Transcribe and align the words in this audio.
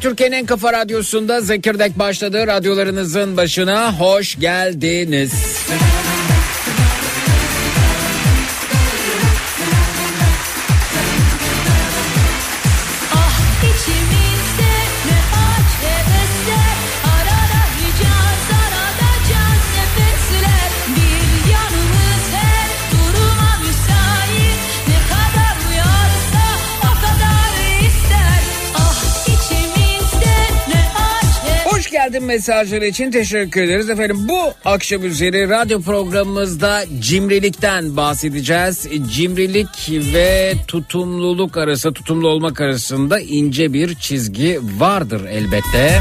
Türkiye'nin 0.00 0.36
en 0.36 0.46
kafa 0.46 0.72
radyosunda 0.72 1.40
Zekirdek 1.40 1.98
başladı. 1.98 2.46
Radyolarınızın 2.46 3.36
başına 3.36 4.00
hoş 4.00 4.38
geldiniz. 4.38 5.32
geldin 5.32 5.99
mesajları 32.30 32.86
için 32.86 33.10
teşekkür 33.10 33.62
ederiz 33.62 33.90
efendim. 33.90 34.28
Bu 34.28 34.38
akşam 34.64 35.04
üzeri 35.04 35.48
radyo 35.48 35.80
programımızda 35.80 36.84
cimrilikten 37.00 37.96
bahsedeceğiz. 37.96 38.86
Cimrilik 39.14 39.90
ve 40.14 40.54
tutumluluk 40.68 41.56
arası, 41.56 41.92
tutumlu 41.92 42.28
olmak 42.28 42.60
arasında 42.60 43.20
ince 43.20 43.72
bir 43.72 43.94
çizgi 43.94 44.60
vardır 44.78 45.24
elbette. 45.30 46.00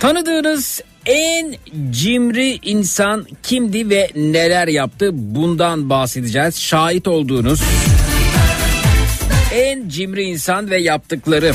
Tanıdığınız 0.00 0.80
en 1.06 1.54
cimri 1.90 2.58
insan 2.62 3.26
kimdi 3.42 3.90
ve 3.90 4.10
neler 4.14 4.68
yaptı? 4.68 5.10
Bundan 5.12 5.90
bahsedeceğiz. 5.90 6.60
Şahit 6.60 7.08
olduğunuz 7.08 7.60
en 9.54 9.88
cimri 9.88 10.22
insan 10.22 10.70
ve 10.70 10.76
yaptıkları. 10.76 11.52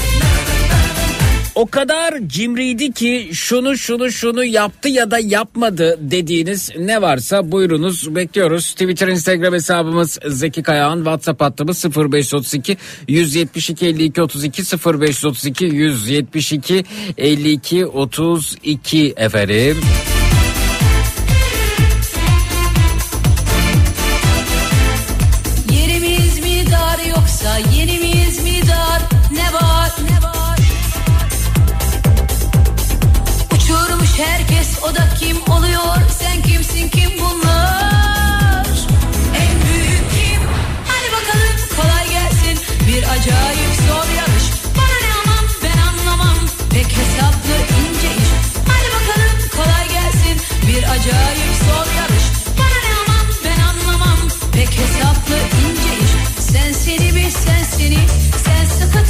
O 1.55 1.65
kadar 1.65 2.13
cimriydi 2.27 2.91
ki 2.91 3.29
şunu 3.33 3.77
şunu 3.77 4.11
şunu 4.11 4.45
yaptı 4.45 4.89
ya 4.89 5.11
da 5.11 5.19
yapmadı 5.19 5.97
dediğiniz 6.01 6.69
ne 6.79 7.01
varsa 7.01 7.51
buyurunuz 7.51 8.15
bekliyoruz. 8.15 8.71
Twitter 8.71 9.07
Instagram 9.07 9.53
hesabımız 9.53 10.19
Zeki 10.27 10.63
Kayağan 10.63 10.97
WhatsApp 10.97 11.41
hattımız 11.41 11.85
0532 11.85 12.77
172 13.07 13.85
52 13.85 14.21
32 14.21 14.63
0532 14.63 15.65
172 15.65 16.85
52 17.17 17.85
32 17.85 19.13
efendim. 19.17 19.77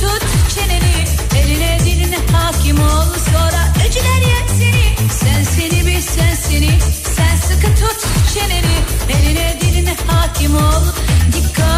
Tut 0.01 0.23
çeneni 0.55 1.05
Eline 1.43 1.79
diline 1.85 2.17
hakim 2.33 2.79
ol. 2.79 3.05
Sonra 3.31 3.73
öcüler 3.87 4.21
yer 4.29 4.47
seni 4.59 5.09
Sen 5.11 5.43
seni 5.43 5.87
bir 5.87 6.01
sen 6.01 6.35
seni. 6.35 6.79
Sen 7.15 7.35
sıkı 7.35 7.67
tut 7.67 8.07
çeneni 8.33 8.77
Eline 9.09 9.57
diline 9.61 9.95
hakim 10.07 10.55
ol. 10.55 10.83
Dikkat. 11.27 11.69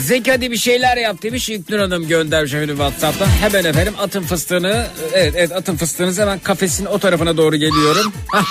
Zeki 0.00 0.30
hadi 0.30 0.50
bir 0.50 0.56
şeyler 0.56 0.96
yap 0.96 1.22
demiş 1.22 1.48
İlknur 1.48 1.78
Hanım 1.78 2.08
göndermiş 2.08 2.54
efendim 2.54 2.76
Whatsapp'tan. 2.76 3.26
Hemen 3.26 3.64
efendim 3.64 3.94
atın 3.98 4.22
fıstığını 4.22 4.86
evet 5.12 5.34
evet 5.36 5.52
atın 5.52 5.76
fıstığınızı 5.76 6.22
hemen 6.22 6.38
kafesin 6.38 6.86
o 6.86 6.98
tarafına 6.98 7.36
doğru 7.36 7.56
geliyorum. 7.56 8.12
Hah, 8.32 8.44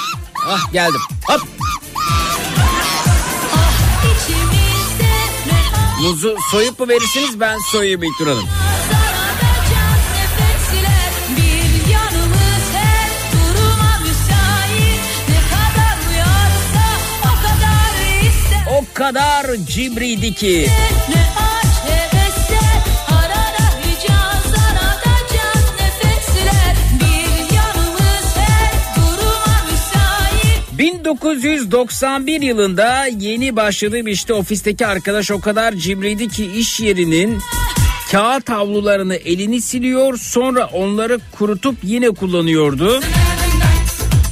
ah 0.47 0.73
geldim. 0.73 1.01
Hop 1.27 1.41
muzu 6.01 6.35
soyup 6.51 6.79
mu 6.79 6.87
verirsiniz 6.87 7.39
ben 7.39 7.57
soyayım 7.71 8.03
İlknur 8.03 8.27
Hanım. 8.27 8.45
O 18.79 18.93
kadar 18.93 19.45
cibriydi 19.67 20.33
ki. 20.33 20.69
Ne 21.09 21.20
1991 31.11 32.41
yılında 32.41 33.05
yeni 33.05 33.55
başladığım 33.55 34.07
işte 34.07 34.33
ofisteki 34.33 34.87
arkadaş 34.87 35.31
o 35.31 35.41
kadar 35.41 35.73
cimriydi 35.73 36.27
ki 36.27 36.51
iş 36.55 36.79
yerinin 36.79 37.39
kağıt 38.11 38.49
havlularını 38.49 39.15
elini 39.15 39.61
siliyor 39.61 40.17
sonra 40.17 40.65
onları 40.65 41.19
kurutup 41.31 41.75
yine 41.83 42.09
kullanıyordu. 42.09 43.01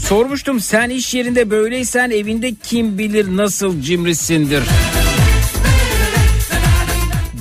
Sormuştum 0.08 0.60
sen 0.60 0.90
iş 0.90 1.14
yerinde 1.14 1.50
böyleysen 1.50 2.10
evinde 2.10 2.56
kim 2.64 2.98
bilir 2.98 3.38
nasıl 3.38 3.82
cimrisindir. 3.82 4.64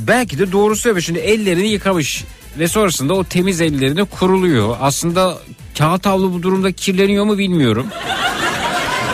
Belki 0.06 0.38
de 0.38 0.52
doğru 0.52 0.76
söylüyor. 0.76 1.02
Şimdi 1.02 1.18
ellerini 1.18 1.68
yıkamış 1.68 2.24
ve 2.58 2.68
sonrasında 2.68 3.14
o 3.14 3.24
temiz 3.24 3.60
ellerini 3.60 4.04
kuruluyor. 4.04 4.76
Aslında 4.80 5.38
kağıt 5.78 6.06
havlu 6.06 6.32
bu 6.32 6.42
durumda 6.42 6.72
kirleniyor 6.72 7.24
mu 7.24 7.38
bilmiyorum. 7.38 7.86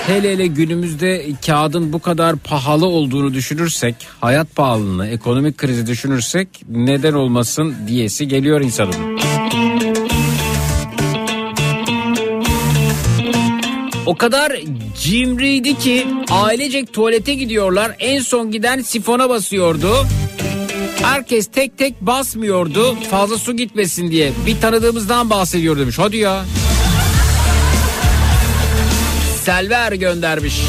Hele 0.07 0.33
hele 0.33 0.47
günümüzde 0.47 1.27
kağıdın 1.47 1.93
bu 1.93 1.99
kadar 1.99 2.37
pahalı 2.37 2.87
olduğunu 2.87 3.35
düşünürsek, 3.35 3.95
hayat 4.21 4.57
pahalılığını, 4.57 5.09
ekonomik 5.09 5.59
krizi 5.59 5.87
düşünürsek 5.87 6.49
neden 6.69 7.13
olmasın 7.13 7.75
diyesi 7.89 8.29
geliyor 8.29 8.61
insanın. 8.61 9.19
O 14.07 14.15
kadar 14.17 14.53
cimriydi 15.03 15.79
ki 15.79 16.07
ailecek 16.31 16.93
tuvalete 16.93 17.35
gidiyorlar. 17.35 17.97
En 17.99 18.21
son 18.21 18.51
giden 18.51 18.81
sifona 18.81 19.29
basıyordu. 19.29 20.07
Herkes 21.03 21.47
tek 21.47 21.79
tek 21.79 22.01
basmıyordu 22.01 22.95
fazla 23.11 23.39
su 23.39 23.57
gitmesin 23.57 24.11
diye. 24.11 24.33
Bir 24.47 24.61
tanıdığımızdan 24.61 25.31
bahsediyor 25.31 25.79
demiş. 25.79 25.99
Hadi 25.99 26.17
ya. 26.17 26.45
Selver 29.45 29.93
göndermiş. 29.93 30.61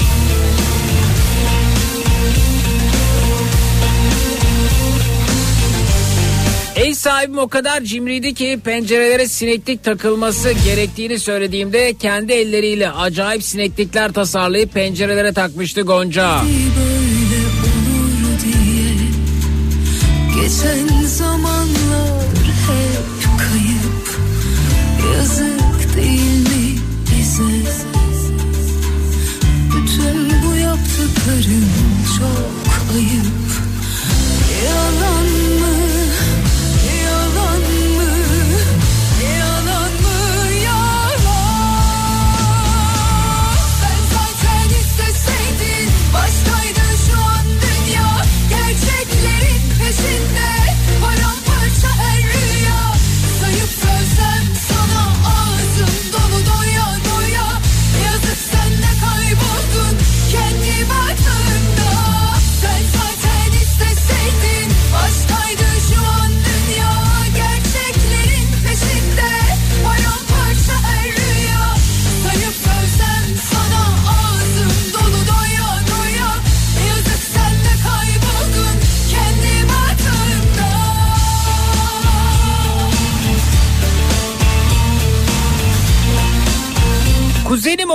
Ev 6.76 6.94
sahibim 6.94 7.38
o 7.38 7.47
kadar 7.47 7.81
cimriydi 7.81 8.33
ki 8.33 8.59
pencerelere 8.66 9.28
sineklik 9.28 9.83
takılması 9.83 10.52
gerektiğini 10.52 11.19
söylediğimde 11.19 11.94
kendi 11.94 12.33
elleriyle 12.33 12.92
acayip 12.92 13.44
sineklikler 13.44 14.11
tasarlayıp 14.11 14.73
pencerelere 14.73 15.33
takmıştı 15.33 15.81
Gonca. 15.81 16.42
Geçen 20.35 21.06
zamanlar 21.06 21.55
çok 32.95 33.34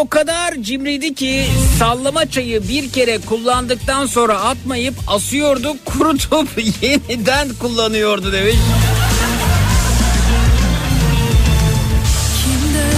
o 0.00 0.08
kadar 0.08 0.54
cimriydi 0.62 1.14
ki 1.14 1.46
sallama 1.78 2.30
çayı 2.30 2.68
bir 2.68 2.92
kere 2.92 3.18
kullandıktan 3.18 4.06
sonra 4.06 4.40
atmayıp 4.40 4.94
asıyordu 5.06 5.76
kurutup 5.84 6.48
yeniden 6.82 7.48
kullanıyordu 7.54 8.32
demiş. 8.32 8.56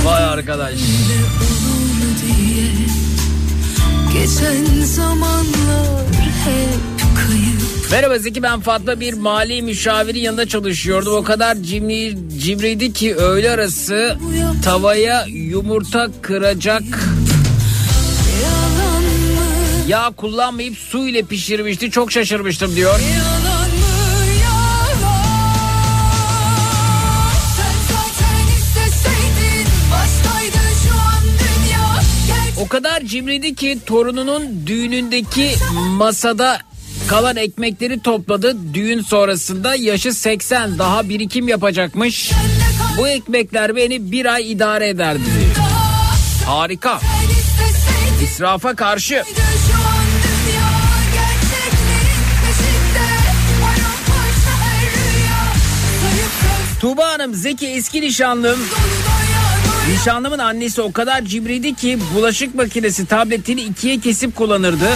Vay 0.04 0.24
arkadaş. 0.24 0.74
Geçen 4.12 4.84
zamanlar 4.84 6.06
hep. 6.44 6.71
Merhaba 7.92 8.18
Zeki 8.18 8.42
ben 8.42 8.60
Fatma 8.60 9.00
bir 9.00 9.14
mali 9.14 9.62
müşaviri 9.62 10.18
yanında 10.18 10.48
çalışıyordum. 10.48 11.14
O 11.14 11.24
kadar 11.24 11.56
cimri, 11.56 12.16
cimriydi 12.38 12.92
ki 12.92 13.14
öğle 13.16 13.50
arası 13.50 14.18
tavaya 14.64 15.24
yumurta 15.28 16.08
kıracak 16.22 16.82
yağ 19.88 20.10
kullanmayıp 20.16 20.78
su 20.78 21.08
ile 21.08 21.22
pişirmişti. 21.22 21.90
Çok 21.90 22.12
şaşırmıştım 22.12 22.76
diyor. 22.76 23.00
O 32.60 32.68
kadar 32.68 33.00
cimriydi 33.00 33.54
ki 33.54 33.78
torununun 33.86 34.66
düğünündeki 34.66 35.50
masada 35.74 36.58
kalan 37.08 37.36
ekmekleri 37.36 38.00
topladı. 38.00 38.56
Düğün 38.74 39.00
sonrasında 39.00 39.74
yaşı 39.74 40.14
80 40.14 40.78
daha 40.78 41.08
birikim 41.08 41.48
yapacakmış. 41.48 42.32
Bu 42.98 43.08
ekmekler 43.08 43.76
beni 43.76 44.12
bir 44.12 44.26
ay 44.26 44.52
idare 44.52 44.88
ederdi. 44.88 45.20
Harika. 46.46 47.00
İsrafa 48.24 48.74
karşı. 48.74 49.22
Tuğba 56.80 57.08
Hanım 57.08 57.34
Zeki 57.34 57.66
eski 57.66 58.00
nişanlım. 58.00 58.60
Nişanlımın 59.92 60.38
annesi 60.38 60.82
o 60.82 60.92
kadar 60.92 61.22
cibriydi 61.22 61.74
ki 61.74 61.98
bulaşık 62.14 62.54
makinesi 62.54 63.06
tabletini 63.06 63.60
ikiye 63.62 63.98
kesip 63.98 64.36
kullanırdı. 64.36 64.88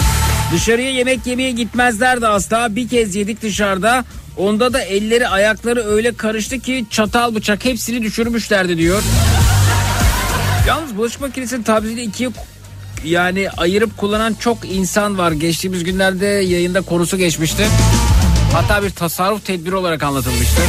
Dışarıya 0.51 0.91
yemek 0.91 1.27
yemeye 1.27 1.51
gitmezlerdi 1.51 2.27
asla. 2.27 2.75
Bir 2.75 2.87
kez 2.87 3.15
yedik 3.15 3.41
dışarıda. 3.41 4.05
Onda 4.37 4.73
da 4.73 4.81
elleri 4.81 5.27
ayakları 5.27 5.85
öyle 5.85 6.13
karıştı 6.13 6.59
ki 6.59 6.85
çatal 6.89 7.35
bıçak 7.35 7.65
hepsini 7.65 8.01
düşürmüşlerdi 8.01 8.77
diyor. 8.77 9.03
Yalnız 10.67 10.97
bulaşık 10.97 11.21
makinesinin 11.21 11.63
tabletini 11.63 12.01
ikiye 12.01 12.29
yani 13.05 13.49
ayırıp 13.57 13.97
kullanan 13.97 14.33
çok 14.33 14.57
insan 14.65 15.17
var. 15.17 15.31
Geçtiğimiz 15.31 15.83
günlerde 15.83 16.25
yayında 16.25 16.81
konusu 16.81 17.17
geçmişti. 17.17 17.67
Hatta 18.53 18.83
bir 18.83 18.89
tasarruf 18.89 19.45
tedbiri 19.45 19.75
olarak 19.75 20.03
anlatılmıştı. 20.03 20.61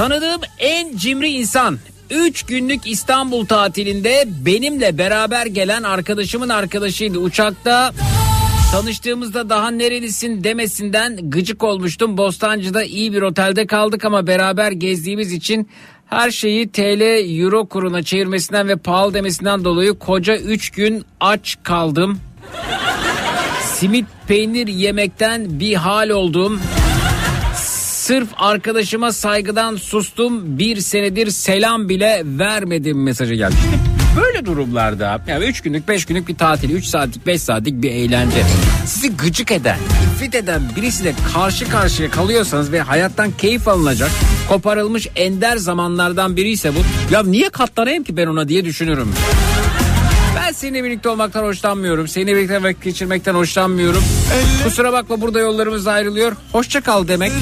Tanıdığım 0.00 0.40
en 0.58 0.96
cimri 0.96 1.28
insan 1.28 1.78
3 2.10 2.42
günlük 2.42 2.86
İstanbul 2.86 3.46
tatilinde 3.46 4.24
benimle 4.26 4.98
beraber 4.98 5.46
gelen 5.46 5.82
arkadaşımın 5.82 6.48
arkadaşıydı. 6.48 7.18
Uçakta 7.18 7.92
tanıştığımızda 8.72 9.48
daha 9.48 9.70
nerelisin 9.70 10.44
demesinden 10.44 11.30
gıcık 11.30 11.62
olmuştum. 11.62 12.16
Bostancı'da 12.16 12.84
iyi 12.84 13.12
bir 13.12 13.22
otelde 13.22 13.66
kaldık 13.66 14.04
ama 14.04 14.26
beraber 14.26 14.72
gezdiğimiz 14.72 15.32
için 15.32 15.68
her 16.06 16.30
şeyi 16.30 16.72
TL 16.72 17.00
euro 17.40 17.66
kuruna 17.66 18.02
çevirmesinden 18.02 18.68
ve 18.68 18.76
pahalı 18.76 19.14
demesinden 19.14 19.64
dolayı 19.64 19.98
koca 19.98 20.36
3 20.36 20.70
gün 20.70 21.04
aç 21.20 21.56
kaldım. 21.62 22.20
Simit 23.64 24.06
peynir 24.28 24.66
yemekten 24.66 25.60
bir 25.60 25.74
hal 25.74 26.08
oldum. 26.08 26.60
Sırf 28.10 28.28
arkadaşıma 28.36 29.12
saygıdan 29.12 29.76
sustum 29.76 30.58
bir 30.58 30.80
senedir 30.80 31.30
selam 31.30 31.88
bile 31.88 32.22
vermedim 32.24 33.02
mesajı 33.02 33.34
geldi. 33.34 33.54
Böyle 34.20 34.46
durumlarda 34.46 35.22
yani 35.26 35.44
3 35.44 35.60
günlük 35.60 35.88
5 35.88 36.04
günlük 36.04 36.28
bir 36.28 36.36
tatil 36.36 36.70
3 36.70 36.84
saatlik 36.84 37.26
5 37.26 37.42
saatlik 37.42 37.82
bir 37.82 37.90
eğlence 37.90 38.42
sizi 38.86 39.16
gıcık 39.16 39.52
eden 39.52 39.78
ifrit 40.14 40.34
eden 40.34 40.62
birisiyle 40.76 41.14
karşı 41.34 41.68
karşıya 41.68 42.10
kalıyorsanız 42.10 42.72
ve 42.72 42.80
hayattan 42.80 43.30
keyif 43.30 43.68
alınacak 43.68 44.10
koparılmış 44.48 45.08
ender 45.16 45.56
zamanlardan 45.56 46.36
biri 46.36 46.50
ise 46.50 46.72
bu 46.74 46.78
ya 47.14 47.22
niye 47.22 47.48
katlanayım 47.48 48.04
ki 48.04 48.16
ben 48.16 48.26
ona 48.26 48.48
diye 48.48 48.64
düşünürüm. 48.64 49.12
Ben 50.50 50.54
seninle 50.54 50.84
birlikte 50.84 51.08
olmaktan 51.08 51.42
hoşlanmıyorum. 51.42 52.08
Seninle 52.08 52.36
birlikte 52.36 52.62
vakit 52.62 52.82
geçirmekten 52.82 53.34
hoşlanmıyorum. 53.34 54.04
Elle... 54.34 54.64
Kusura 54.64 54.92
bakma 54.92 55.20
burada 55.20 55.40
yollarımız 55.40 55.86
ayrılıyor. 55.86 56.32
Hoşça 56.52 56.80
kal 56.80 57.08
demek. 57.08 57.32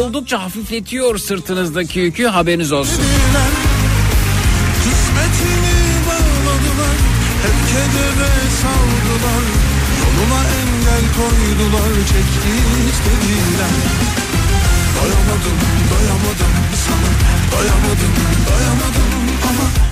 Oldukça 0.00 0.42
hafifletiyor 0.42 1.18
sırtınızdaki 1.18 1.98
yükü 1.98 2.26
haberiniz 2.26 2.72
olsun. 2.72 3.04
Yoluma 10.00 10.40
engel 10.60 11.04
koydular 11.16 11.94
çekti 11.94 12.54
istediler 12.88 13.74
Doyamadım 14.96 15.58
doyamadım 15.90 16.52
sana 16.86 17.10
doyamadım 17.52 18.17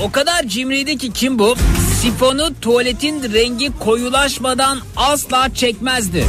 o 0.06 0.10
kadar 0.10 0.42
cimriydi 0.48 0.98
ki 0.98 1.12
kim 1.12 1.38
bu? 1.38 1.56
Sifonu 2.00 2.60
tuvaletin 2.60 3.32
rengi 3.32 3.78
koyulaşmadan 3.78 4.78
asla 4.96 5.54
çekmezdi. 5.54 6.24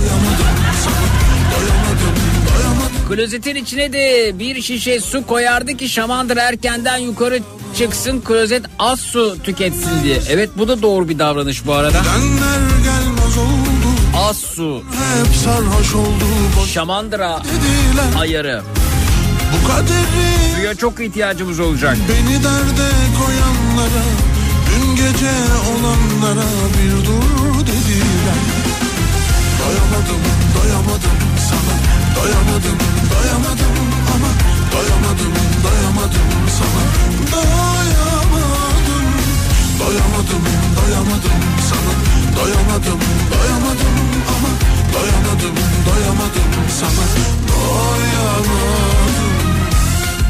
Klozetin 3.10 3.56
içine 3.56 3.94
de 3.94 4.32
bir 4.40 4.62
şişe 4.62 5.02
su 5.02 5.28
koyardı 5.28 5.78
ki 5.78 5.90
şamandır 5.90 6.38
erkenden 6.38 6.98
yukarı 6.98 7.40
çıksın 7.78 8.22
klozet 8.22 8.66
az 8.80 9.00
su 9.00 9.38
tüketsin 9.44 10.04
diye. 10.04 10.20
Evet 10.30 10.50
bu 10.58 10.68
da 10.68 10.82
doğru 10.82 11.10
bir 11.10 11.20
davranış 11.20 11.66
bu 11.66 11.74
arada. 11.74 12.02
Az 14.16 14.38
su. 14.38 14.84
Şamandıra 16.74 17.42
ayarı. 18.20 18.62
Bu 19.54 19.68
kaderi 19.68 20.07
Suya 20.58 20.76
çok 20.76 21.00
ihtiyacımız 21.00 21.60
olacak. 21.60 21.98
Beni 22.10 22.44
derde 22.44 22.88
koyanlara, 23.20 24.04
dün 24.68 24.96
gece 24.96 25.34
olanlara 25.70 26.50
bir 26.76 26.92
dur 27.08 27.60
dediler. 27.62 28.42
Doyamadım, 29.60 30.22
doyamadım 30.56 31.18
sana, 31.50 31.76
doyamadım, 32.18 32.78
doyamadım 33.14 33.76
ama 34.16 34.30
doyamadım, 34.74 35.34
doyamadım 35.64 36.28
sana, 36.58 36.84
doyamadım, 37.32 38.04
doyamadım, 39.80 40.46
doyamadım 40.78 41.42
sana, 41.70 41.94
doyamadım, 42.38 43.00
doyamadım 43.32 43.96
ama 44.34 44.52
doyamadım, 44.94 45.56
doyamadım 45.88 46.52
sana, 46.80 47.06
doyamadım. 47.50 49.07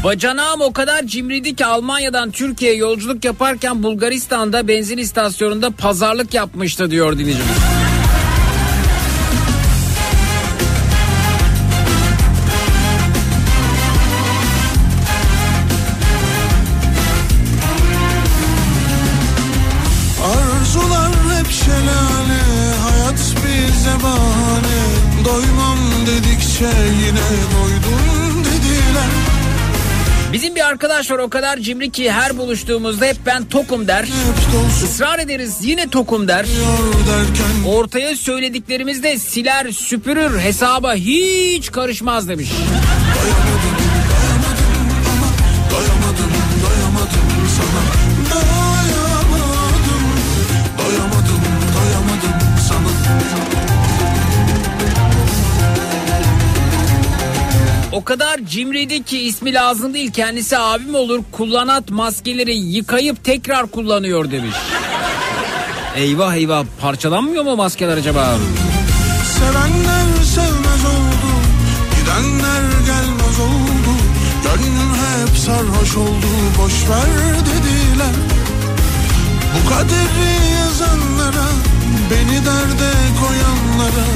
Bacanağım 0.04 0.60
o 0.60 0.72
kadar 0.72 1.06
cimriydi 1.06 1.56
ki 1.56 1.66
Almanya'dan 1.66 2.30
Türkiye'ye 2.30 2.76
yolculuk 2.76 3.24
yaparken 3.24 3.82
Bulgaristan'da 3.82 4.68
benzin 4.68 4.98
istasyonunda 4.98 5.70
pazarlık 5.70 6.34
yapmıştı 6.34 6.90
diyor 6.90 7.12
dinleyicimiz. 7.12 7.67
Bizim 30.48 30.56
bir 30.56 30.68
arkadaş 30.68 31.10
var 31.10 31.18
o 31.18 31.30
kadar 31.30 31.56
cimri 31.56 31.90
ki 31.90 32.12
her 32.12 32.38
buluştuğumuzda 32.38 33.06
hep 33.06 33.16
ben 33.26 33.44
tokum 33.44 33.88
der. 33.88 34.08
Israr 34.84 35.18
ederiz 35.18 35.58
yine 35.62 35.88
tokum 35.88 36.28
der. 36.28 36.46
Ortaya 37.66 38.16
söylediklerimizde 38.16 39.18
siler 39.18 39.72
süpürür 39.72 40.38
hesaba 40.38 40.94
hiç 40.94 41.72
karışmaz 41.72 42.28
demiş. 42.28 42.48
Cimri'deki 58.48 59.18
ismi 59.18 59.54
lazım 59.54 59.94
değil. 59.94 60.12
Kendisi 60.12 60.58
abim 60.58 60.94
olur 60.94 61.20
kullanat 61.32 61.90
maskeleri 61.90 62.56
yıkayıp 62.56 63.24
tekrar 63.24 63.66
kullanıyor 63.66 64.30
demiş. 64.30 64.56
Eyvah 65.96 66.34
eyvah. 66.34 66.64
Parçalanmıyor 66.80 67.44
mu 67.44 67.56
maskeler 67.56 67.96
acaba? 67.96 68.36
Sevenler 69.38 70.24
sevmez 70.24 70.84
oldu 70.84 71.30
Gidenler 72.00 72.62
gelmez 72.86 73.40
oldu. 73.40 73.92
Gönlüm 74.44 74.94
hep 74.94 75.38
sarhoş 75.38 75.96
oldu 75.96 76.26
Boş 76.58 76.72
ver 76.72 77.34
dediler. 77.40 78.14
Bu 79.54 79.68
kaderi 79.68 80.54
yazanlara 80.60 81.48
Beni 82.10 82.36
derde 82.46 82.90
koyanlara 83.20 84.06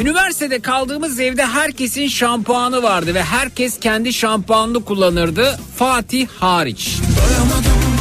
Üniversitede 0.00 0.60
kaldığımız 0.60 1.20
evde 1.20 1.46
herkesin 1.46 2.08
şampuanı 2.08 2.82
vardı 2.82 3.14
ve 3.14 3.22
herkes 3.22 3.80
kendi 3.80 4.12
şampuanını 4.12 4.84
kullanırdı. 4.84 5.60
Fatih 5.76 6.26
hariç. 6.40 6.96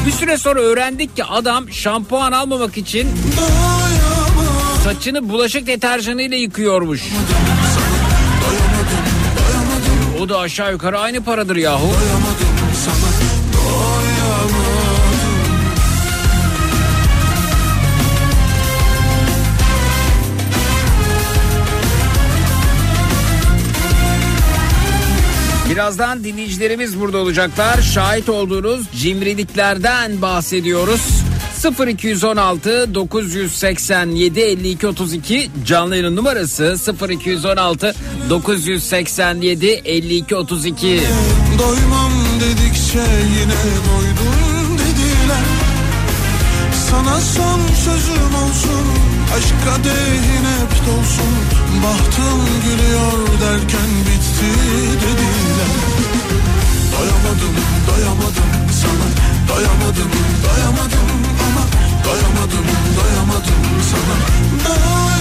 Bir 0.05 0.11
süre 0.11 0.37
sonra 0.37 0.59
öğrendik 0.59 1.15
ki 1.15 1.23
adam 1.23 1.71
şampuan 1.71 2.31
almamak 2.31 2.77
için 2.77 3.09
saçını 4.83 5.29
bulaşık 5.29 5.67
deterjanıyla 5.67 6.37
yıkıyormuş. 6.37 7.01
O 10.21 10.29
da 10.29 10.39
aşağı 10.39 10.71
yukarı 10.71 10.99
aynı 10.99 11.23
paradır 11.23 11.55
yahu. 11.55 11.81
Doyamadım 11.81 12.50
Birazdan 25.71 26.23
dinleyicilerimiz 26.23 26.99
burada 26.99 27.17
olacaklar. 27.17 27.81
Şahit 27.81 28.29
olduğunuz 28.29 28.91
cimriliklerden 28.91 30.21
bahsediyoruz. 30.21 31.01
0216 31.87 32.93
987 32.93 34.39
52 34.39 34.87
32 34.87 35.51
canlı 35.65 35.95
yayın 35.95 36.15
numarası. 36.15 36.77
0216 37.09 37.95
987 38.29 39.67
52 39.67 40.35
32 40.35 41.01
Doymam 41.59 42.11
dedikçe 42.39 42.99
yine 43.39 43.61
doydum 43.87 44.77
dediler. 44.77 45.45
Sana 46.89 47.21
son 47.21 47.59
sözüm 47.85 48.35
olsun 48.35 49.11
Aşk 49.37 49.55
kadehin 49.65 50.45
hep 50.45 50.87
dolsun. 50.87 51.33
Bahtım 51.83 52.41
gülüyor 52.63 53.27
derken 53.41 53.89
bitti 54.05 54.51
dediler 55.01 55.40
Doyamadım 57.01 57.55
doyamadım 57.87 58.49
sana. 58.81 59.07
Doyamadım 59.49 60.11
doyamadım 60.43 61.07
ama 61.47 61.63
Doyamadım 62.05 62.65
doyamadım 62.97 63.55
sana. 63.91 64.15
Doyamadım 64.65 65.20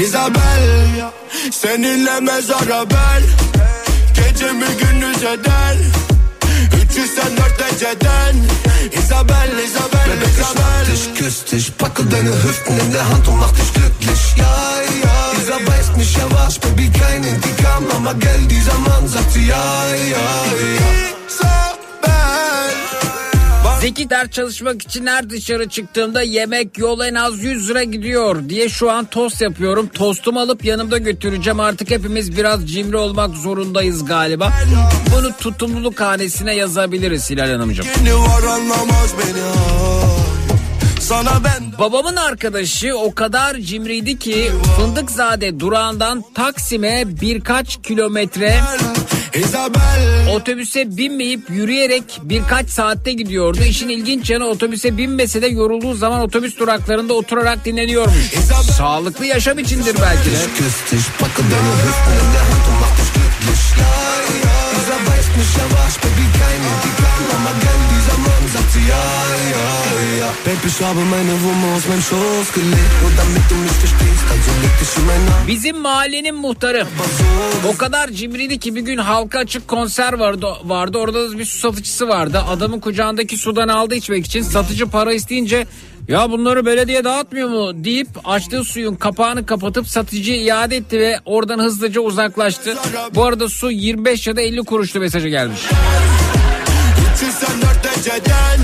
Isabel 0.00 1.12
Seninle 1.50 2.20
mezara 2.20 2.90
bel 2.90 3.22
Gecemi 4.14 4.66
gündüz 4.80 5.22
eder? 5.22 5.76
304 6.90 7.66
eceden 7.72 8.36
Isabel, 8.92 9.58
Isabel, 9.64 10.10
Isabel. 10.30 10.86
dich, 10.92 11.14
küsst 11.14 11.52
dich, 11.52 11.76
packe 11.76 12.04
deine 12.04 12.30
Hüften 12.30 12.78
in 12.78 12.92
der 12.92 13.08
Hand 13.08 13.28
und 13.28 13.38
mach 13.38 13.52
dich 13.52 13.72
glücklich. 13.74 14.20
Ja, 14.36 14.54
ja, 15.04 15.66
weiß 15.66 15.96
mich 15.96 16.16
ja 16.16 16.24
was, 16.30 16.58
Baby, 16.58 16.90
kein 16.90 17.22
Intikam, 17.24 17.84
aber 17.96 18.14
gell, 18.14 18.46
dieser 18.48 18.78
Mann 18.78 19.06
sagt 19.06 19.32
sie 19.32 19.46
ja, 19.46 19.64
ja, 20.12 20.18
ja. 20.80 21.59
Zeki 23.80 24.10
ders 24.10 24.30
çalışmak 24.30 24.82
için 24.82 25.06
her 25.06 25.30
dışarı 25.30 25.68
çıktığımda 25.68 26.22
yemek 26.22 26.78
yol 26.78 27.00
en 27.00 27.14
az 27.14 27.44
100 27.44 27.68
lira 27.70 27.82
gidiyor 27.82 28.48
diye 28.48 28.68
şu 28.68 28.90
an 28.90 29.04
tost 29.04 29.40
yapıyorum. 29.40 29.88
Tostumu 29.94 30.40
alıp 30.40 30.64
yanımda 30.64 30.98
götüreceğim. 30.98 31.60
Artık 31.60 31.90
hepimiz 31.90 32.36
biraz 32.36 32.70
cimri 32.70 32.96
olmak 32.96 33.36
zorundayız 33.36 34.04
galiba. 34.04 34.52
Bunu 35.16 35.36
tutumluluk 35.36 36.00
hanesine 36.00 36.54
yazabiliriz 36.54 37.30
Hilal 37.30 37.50
Hanımcığım. 37.50 37.86
Yeni 37.98 38.14
var 38.14 38.42
anlamaz 38.42 39.14
beni. 39.18 40.19
Sana 41.00 41.44
ben 41.44 41.78
Babamın 41.78 42.16
arkadaşı 42.16 42.98
o 42.98 43.14
kadar 43.14 43.56
cimriydi 43.56 44.18
ki 44.18 44.50
Fındıkzade 44.76 45.60
durağından 45.60 46.24
Taksim'e 46.34 47.04
birkaç 47.20 47.82
kilometre 47.82 48.60
otobüse 50.30 50.96
binmeyip 50.96 51.50
yürüyerek 51.50 52.20
birkaç 52.22 52.70
saatte 52.70 53.12
gidiyordu. 53.12 53.58
İşin 53.68 53.88
ilginç 53.88 54.30
yanı 54.30 54.44
otobüse 54.44 54.96
binmese 54.96 55.42
de 55.42 55.46
yorulduğu 55.46 55.94
zaman 55.94 56.20
otobüs 56.20 56.58
duraklarında 56.58 57.14
oturarak 57.14 57.64
dinleniyormuş. 57.64 58.32
Sağlıklı 58.76 59.26
yaşam 59.26 59.58
içindir 59.58 59.96
belki 60.02 60.30
de. 60.30 60.36
Ja, 68.76 68.96
ja, 69.54 69.66
ja 70.20 70.30
Baby, 70.46 70.68
ich 70.68 70.80
habe 70.80 71.00
meine 71.00 71.32
Wumme 71.42 71.74
aus 71.74 71.88
meinem 71.88 72.02
Schoß 72.02 72.52
gelegt, 72.54 72.92
nur 73.02 73.10
damit 73.16 73.50
du 73.50 73.54
mich 73.56 73.72
verstehst, 73.72 74.24
also 74.30 74.50
leg 74.62 74.78
dich 74.80 74.96
in 74.98 75.08
Arm. 75.10 75.46
Bizim 75.46 75.78
mahallenin 75.78 76.34
muhtarı 76.34 76.86
o 77.68 77.76
kadar 77.76 78.08
cimriydi 78.08 78.58
ki 78.58 78.74
bir 78.74 78.80
gün 78.80 78.98
halka 78.98 79.38
açık 79.38 79.68
konser 79.68 80.12
vardı 80.12 80.46
vardı 80.64 80.98
orada 80.98 81.30
da 81.30 81.38
bir 81.38 81.44
su 81.44 81.58
satıcısı 81.58 82.08
vardı. 82.08 82.42
Adamın 82.48 82.80
kucağındaki 82.80 83.36
sudan 83.36 83.68
aldı 83.68 83.94
içmek 83.94 84.26
için 84.26 84.42
satıcı 84.42 84.86
para 84.86 85.12
isteyince 85.12 85.66
ya 86.08 86.30
bunları 86.30 86.66
belediye 86.66 87.04
dağıtmıyor 87.04 87.48
mu 87.48 87.84
deyip 87.84 88.08
açtığı 88.24 88.64
suyun 88.64 88.94
kapağını 88.94 89.46
kapatıp 89.46 89.88
satıcı 89.88 90.32
iade 90.32 90.76
etti 90.76 91.00
ve 91.00 91.18
oradan 91.24 91.58
hızlıca 91.58 92.00
uzaklaştı. 92.00 92.76
Bu 93.14 93.24
arada 93.24 93.48
su 93.48 93.70
25 93.70 94.26
ya 94.26 94.36
da 94.36 94.40
50 94.40 94.60
kuruşlu 94.60 95.00
mesajı 95.00 95.28
gelmiş. 95.28 95.60
304 97.22 97.98
eceden 97.98 98.60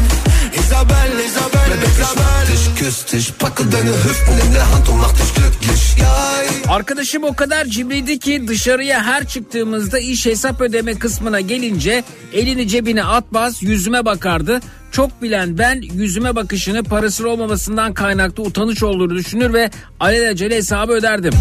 Isabel, 0.59 1.25
Isabel, 1.27 1.83
Isabel 1.87 2.47
Dich, 2.53 2.79
küsst 2.79 3.13
dich, 3.13 3.33
packe 3.39 3.65
deine 3.73 3.91
Hüften 3.91 4.49
in 4.49 4.55
der 4.55 4.73
Hand 4.73 4.89
und 4.89 5.01
mach 5.01 5.13
dich 5.13 5.35
glücklich. 5.35 5.99
Ja, 5.99 6.43
ja. 6.43 6.75
Arkadaşım 6.75 7.25
o 7.25 7.35
kadar 7.37 7.65
cimriydi 7.65 8.19
ki 8.19 8.49
dışarıya 8.49 9.05
her 9.05 9.27
çıktığımızda 9.27 9.99
iş 9.99 10.27
hesap 10.27 10.61
ödeme 10.61 10.95
kısmına 10.95 11.41
gelince 11.41 12.05
elini 12.33 12.69
cebine 12.69 13.05
atmaz 13.05 13.63
yüzüme 13.63 14.05
bakardı. 14.05 14.61
Çok 14.93 15.23
bilen 15.23 15.59
ben 15.59 15.83
yüzüme 15.83 16.37
bakışını 16.37 16.85
parasının 16.85 17.29
olmamasından 17.29 17.95
kaynaklı 17.95 18.43
utanış 18.43 18.83
olduğunu 18.83 19.15
düşünür 19.15 19.53
ve 19.53 19.71
alelacele 20.01 20.57
hesabı 20.57 20.93
öderdim. 20.93 21.33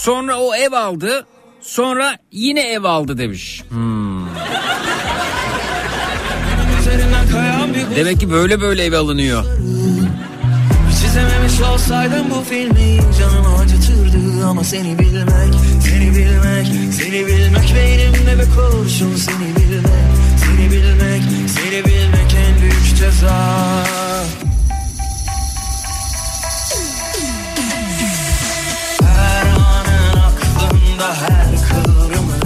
Sonra 0.00 0.36
o 0.36 0.54
ev 0.54 0.72
aldı 0.72 1.26
sonra 1.60 2.16
yine 2.30 2.72
ev 2.72 2.84
aldı 2.84 3.18
demiş. 3.18 3.62
Hmm. 3.68 4.26
Demek 7.96 8.20
ki 8.20 8.30
böyle 8.30 8.60
böyle 8.60 8.84
ev 8.84 8.92
alınıyor. 8.92 9.44
Çizememiş 11.02 11.60
olsaydım 11.60 12.30
bu 12.30 12.44
filmi 12.50 13.00
Canımı 13.18 13.58
acıtırdı 13.58 14.46
ama 14.46 14.64
seni 14.64 14.98
bilmek 14.98 15.54
Seni 15.80 16.10
bilmek, 16.10 16.66
seni 16.92 17.26
bilmek 17.26 17.74
Beynimde 17.76 18.38
bir 18.38 18.50
kurşun 18.56 19.16
seni 19.16 19.56
bilmek 19.56 20.12
Seni 20.36 20.70
bilmek, 20.70 21.22
seni 21.48 21.84
bilmek 21.84 22.34
en 22.48 22.62
büyük 22.62 22.96
ceza 22.96 23.84
Her 29.02 29.46
anın 29.46 30.20
aklımda 30.20 31.14
her 31.14 31.68
kıvrımı 31.68 32.36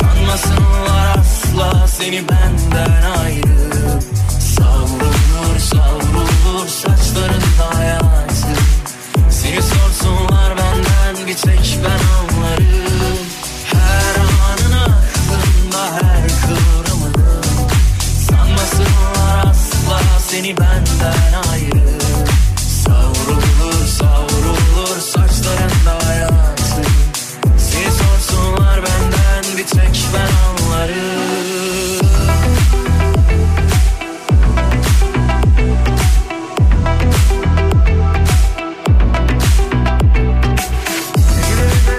Sanmasınlar 0.00 1.18
asla 1.18 1.88
seni 1.88 2.24
benden 2.28 3.02
ayrı 3.02 3.85
Savrulur 5.70 6.68
saçlarında 6.68 7.78
hayatı. 7.78 8.46
Seni 9.30 9.62
sorsunlar 9.62 10.56
benden 10.56 11.26
bir 11.26 11.34
tek 11.34 11.78
ben 11.84 12.00
anlarım 12.16 13.18
Her 13.64 14.14
anın 14.20 14.72
aklımda 14.72 15.92
her 15.92 16.28
kıvrımını. 16.28 17.42
Sanmasınlar 18.28 19.50
asla 19.50 20.00
seni 20.28 20.56
benden 20.56 21.50
ayrı. 21.52 21.98
Savrulur 22.84 23.86
savrulur 23.86 25.00
saçlarında 25.00 26.05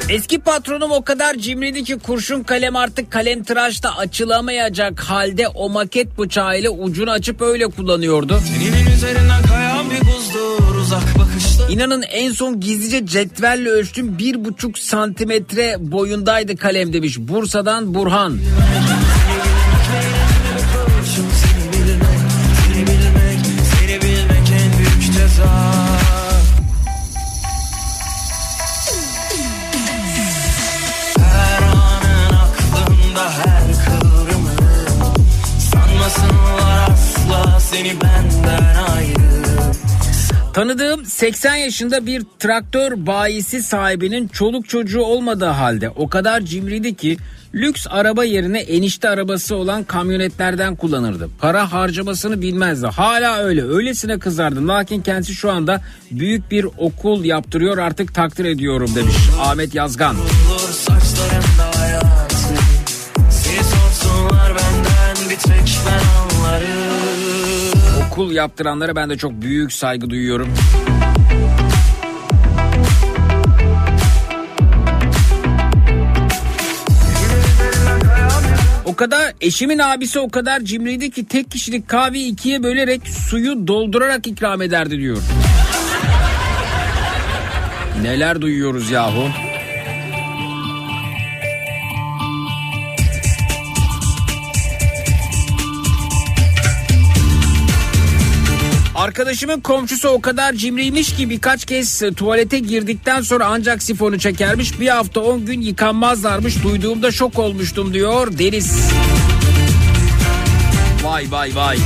Eski 0.09 0.39
patronum 0.39 0.91
o 0.91 1.03
kadar 1.03 1.35
cimriydi 1.35 1.83
ki 1.83 1.99
kurşun 1.99 2.43
kalem 2.43 2.75
artık 2.75 3.11
kalem 3.11 3.43
tıraşta 3.43 3.97
açılamayacak 3.97 4.99
halde 4.99 5.47
o 5.47 5.69
maket 5.69 6.19
bıçağıyla 6.19 6.69
ucunu 6.69 7.11
açıp 7.11 7.41
öyle 7.41 7.67
kullanıyordu. 7.67 8.39
Buzdur 10.01 10.67
İnanın 11.69 12.01
en 12.01 12.31
son 12.31 12.59
gizlice 12.59 13.05
cetvelle 13.05 13.69
ölçtüm 13.69 14.17
bir 14.17 14.45
buçuk 14.45 14.79
santimetre 14.79 15.75
boyundaydı 15.79 16.57
kalem 16.57 16.93
demiş. 16.93 17.17
Bursa'dan 17.19 17.93
Burhan. 17.93 18.39
Seni 37.71 37.93
benden 38.01 38.75
ayrı 38.95 39.17
Tanıdığım 40.53 41.05
80 41.05 41.55
yaşında 41.55 42.05
bir 42.05 42.23
traktör 42.39 43.05
bayisi 43.05 43.63
sahibinin 43.63 44.27
çoluk 44.27 44.69
çocuğu 44.69 45.01
olmadığı 45.01 45.45
halde 45.45 45.89
o 45.89 46.09
kadar 46.09 46.41
cimriydi 46.41 46.95
ki 46.95 47.17
lüks 47.55 47.85
araba 47.89 48.23
yerine 48.23 48.59
enişte 48.59 49.09
arabası 49.09 49.55
olan 49.55 49.83
kamyonetlerden 49.83 50.75
kullanırdı. 50.75 51.29
Para 51.39 51.71
harcamasını 51.71 52.41
bilmezdi. 52.41 52.87
Hala 52.87 53.37
öyle. 53.37 53.63
Öylesine 53.63 54.19
kızardım. 54.19 54.67
Lakin 54.67 55.01
kendisi 55.01 55.33
şu 55.33 55.51
anda 55.51 55.81
büyük 56.11 56.51
bir 56.51 56.65
okul 56.77 57.23
yaptırıyor 57.23 57.77
artık 57.77 58.13
takdir 58.15 58.45
ediyorum 58.45 58.91
demiş 58.95 59.15
Ahmet 59.41 59.75
Yazgan. 59.75 60.15
Olur 60.15 60.59
saçlarında 60.59 61.56
Okul 68.17 68.31
yaptıranlara 68.31 68.95
ben 68.95 69.09
de 69.09 69.17
çok 69.17 69.41
büyük 69.41 69.73
saygı 69.73 70.09
duyuyorum. 70.09 70.53
O 78.85 78.95
kadar 78.95 79.33
eşimin 79.41 79.79
abisi 79.79 80.19
o 80.19 80.29
kadar 80.29 80.59
cimriydi 80.61 81.11
ki 81.11 81.25
tek 81.25 81.51
kişilik 81.51 81.87
kahveyi 81.87 82.31
ikiye 82.31 82.63
bölerek 82.63 83.01
suyu 83.07 83.67
doldurarak 83.67 84.27
ikram 84.27 84.61
ederdi 84.61 84.97
diyor. 84.97 85.17
Neler 88.01 88.41
duyuyoruz 88.41 88.91
yahu. 88.91 89.46
Arkadaşımın 98.97 99.59
komşusu 99.59 100.09
o 100.09 100.21
kadar 100.21 100.53
cimriymiş 100.53 101.15
ki 101.15 101.29
birkaç 101.29 101.65
kez 101.65 102.03
tuvalete 102.15 102.59
girdikten 102.59 103.21
sonra 103.21 103.45
ancak 103.45 103.83
sifonu 103.83 104.19
çekermiş. 104.19 104.79
Bir 104.79 104.87
hafta 104.87 105.21
10 105.21 105.45
gün 105.45 105.61
yıkanmazlarmış. 105.61 106.63
Duyduğumda 106.63 107.11
şok 107.11 107.39
olmuştum 107.39 107.93
diyor 107.93 108.37
Deniz. 108.37 108.91
Vay 111.03 111.25
vay 111.31 111.55
vay. 111.55 111.77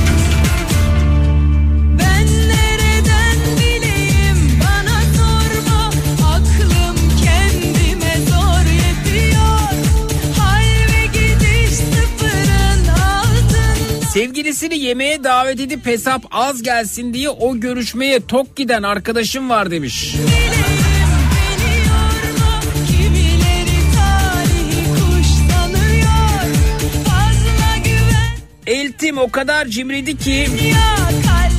Sevgilisini 14.52 14.84
yemeğe 14.84 15.24
davet 15.24 15.60
edip 15.60 15.86
hesap 15.86 16.22
az 16.30 16.62
gelsin 16.62 17.14
diye 17.14 17.28
o 17.28 17.60
görüşmeye 17.60 18.26
tok 18.26 18.56
giden 18.56 18.82
arkadaşım 18.82 19.50
var 19.50 19.70
demiş. 19.70 20.16
Eltim 28.66 29.18
o 29.18 29.30
kadar 29.30 29.66
cimriydi 29.66 30.18
ki 30.18 30.48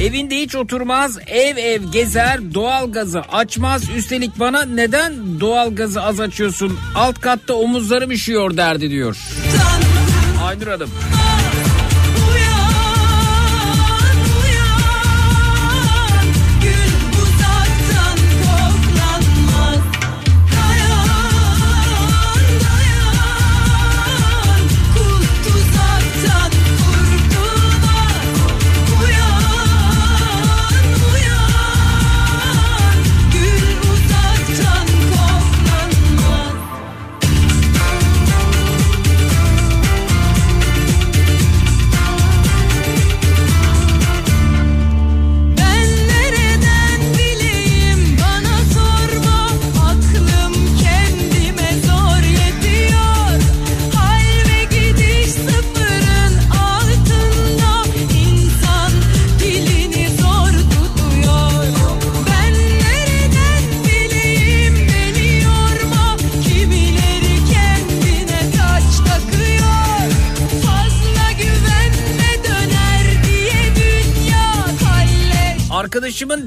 evinde 0.01 0.35
hiç 0.35 0.55
oturmaz 0.55 1.17
ev 1.27 1.57
ev 1.57 1.83
gezer 1.91 2.53
doğalgazı 2.53 3.21
açmaz 3.21 3.89
üstelik 3.89 4.39
bana 4.39 4.65
neden 4.65 5.39
doğalgazı 5.39 6.01
az 6.01 6.19
açıyorsun 6.19 6.79
alt 6.95 7.21
katta 7.21 7.53
omuzlarım 7.53 8.11
üşüyor 8.11 8.57
derdi 8.57 8.89
diyor. 8.89 9.17
Aynur 10.43 10.67
Hanım. 10.67 10.89
Uyan, 10.89 11.42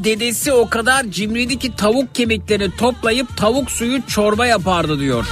dedesi 0.06 0.52
o 0.52 0.68
kadar 0.68 1.10
cimriydi 1.10 1.58
ki 1.58 1.76
tavuk 1.76 2.14
kemiklerini 2.14 2.76
toplayıp 2.76 3.36
tavuk 3.36 3.70
suyu 3.70 4.06
çorba 4.06 4.46
yapardı 4.46 5.00
diyor. 5.00 5.26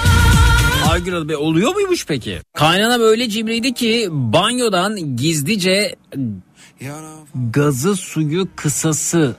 Aygül 0.90 1.12
Hanım 1.12 1.28
Bey 1.28 1.36
oluyor 1.36 1.74
muymuş 1.74 2.06
peki? 2.06 2.40
Kaynana 2.54 3.00
böyle 3.00 3.28
cimriydi 3.28 3.74
ki 3.74 4.08
banyodan 4.10 5.16
gizlice 5.16 5.96
gazı 7.52 7.96
suyu 7.96 8.48
kısası 8.56 9.36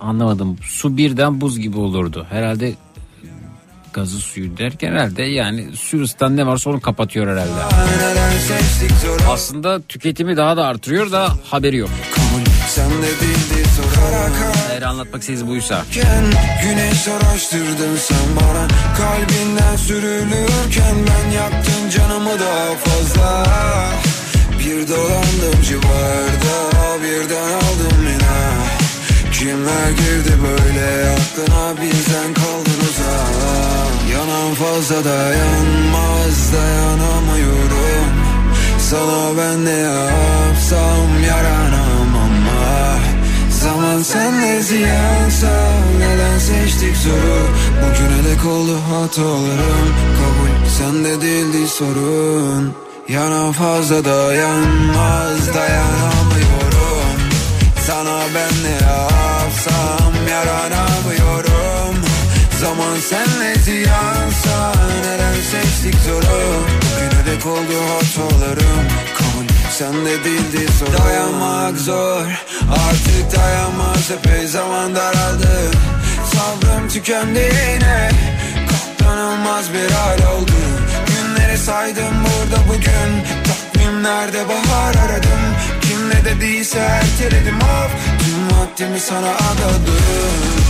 anlamadım. 0.00 0.58
Su 0.62 0.96
birden 0.96 1.40
buz 1.40 1.58
gibi 1.58 1.78
olurdu. 1.78 2.26
Herhalde 2.30 2.74
gazı 3.92 4.18
suyu 4.18 4.56
derken 4.56 4.92
herhalde 4.92 5.22
yani 5.22 5.66
su 5.76 6.04
ne 6.36 6.46
varsa 6.46 6.70
onu 6.70 6.80
kapatıyor 6.80 7.26
herhalde. 7.26 7.76
Aslında 9.28 9.80
tüketimi 9.82 10.36
daha 10.36 10.56
da 10.56 10.66
artırıyor 10.66 11.12
da 11.12 11.28
haberi 11.44 11.76
yok. 11.76 11.90
Sen 12.68 12.90
de 12.90 12.94
sorar 12.96 13.37
Eğer 14.72 14.82
anlatmak 14.82 15.20
istediğiniz 15.20 15.48
buysa. 15.48 15.84
Güneş 16.62 17.08
araştırdın 17.08 17.96
sen 17.96 18.28
bana. 18.36 18.68
Kalbinden 18.98 19.76
sürülürken 19.76 20.96
ben 21.08 21.30
yaktın 21.30 21.90
canımı 21.90 22.40
daha 22.40 22.74
fazla. 22.84 23.46
Bir 24.58 24.88
dolandım 24.88 25.62
civarda 25.62 27.02
birden 27.02 27.52
aldım 27.52 27.98
yine. 28.00 28.38
Kimler 29.32 29.90
girdi 29.90 30.32
böyle 30.42 31.10
aklına 31.10 31.82
bizden 31.82 32.34
kaldın 32.34 32.80
uzak. 32.90 34.10
Yanan 34.12 34.54
fazla 34.54 35.04
dayanmaz 35.04 36.52
dayanamıyorum. 36.52 38.08
Sana 38.78 39.38
ben 39.38 39.64
ne 39.64 39.70
yapsam 39.70 41.22
yaranam 41.26 41.77
ama 41.77 41.77
Zaman 43.68 44.02
senle 44.02 44.62
ziyansa 44.62 45.72
neden 45.98 46.38
seçtik 46.38 46.96
zoru 46.96 47.40
Bugüne 47.80 48.30
dek 48.30 48.44
oldu 48.46 48.78
hatalarım 48.90 49.88
Kabul 50.18 50.68
sende 50.78 51.20
değildi 51.22 51.68
sorun. 51.68 52.74
Yana 53.08 53.52
fazla 53.52 54.04
dayanmaz 54.04 55.54
dayanamıyorum. 55.54 57.18
Sana 57.86 58.20
ben 58.34 58.54
ne 58.64 58.86
yapsam 58.86 60.12
yaranamıyorum. 60.30 61.94
Zaman 62.60 62.96
senle 63.10 63.54
ziyansa 63.54 64.72
neden 65.04 65.34
seçtik 65.34 65.94
zoru 66.06 66.62
Bugüne 66.82 67.34
dek 67.34 67.46
oldu 67.46 67.76
hatalarım 67.88 68.84
Kabul 69.78 69.92
sende 69.94 70.24
değildi 70.24 70.72
sorun 70.78 71.04
Dayanmak 71.04 71.78
zor. 71.78 72.26
Artık 72.88 73.36
dayanmaz. 73.36 74.10
Epey 74.10 74.46
zaman 74.46 74.94
daraldı. 74.94 75.70
Sabrım 76.32 76.88
tükendi 76.88 77.38
yine. 77.38 78.10
Katlanılmaz 78.70 79.72
bir 79.72 79.90
hal 79.90 80.34
oldu. 80.34 80.52
Günleri 81.06 81.58
saydım 81.58 82.14
burada 82.24 82.68
bugün. 82.68 83.24
Takvimlerde 83.44 84.48
bahar 84.48 84.94
aradım. 84.94 85.42
Kim 85.80 86.10
ne 86.10 86.24
dediyse 86.24 86.78
erteledim. 86.78 87.56
Of 87.56 87.92
Tüm 88.18 88.58
vaktimi 88.58 89.00
sana 89.00 89.30
adadım 89.30 90.67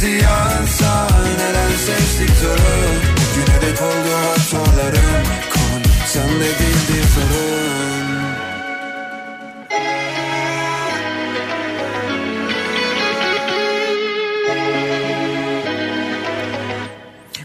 ziyansa 0.00 1.08
neden 1.38 1.70
seçtik 1.70 2.36
zoru 2.36 2.82
Bugüne 3.16 3.56
dek 3.62 3.82
oldu 3.82 4.12
hatalarım 4.24 5.24
Kan 5.50 5.82
sende 6.06 6.44
değildi 6.44 7.06
sorun 7.14 8.10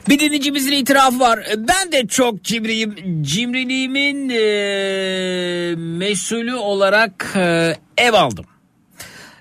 Bir 0.09 0.19
dinleyicimizin 0.19 0.71
itirafı 0.71 1.19
var. 1.19 1.39
Ben 1.57 1.91
de 1.91 2.07
çok 2.07 2.43
cimriyim. 2.43 2.95
Cimriliğimin 3.21 4.29
e, 4.29 5.75
mesulü 5.75 6.55
olarak 6.55 7.33
e, 7.35 7.75
ev 7.97 8.13
aldım. 8.13 8.45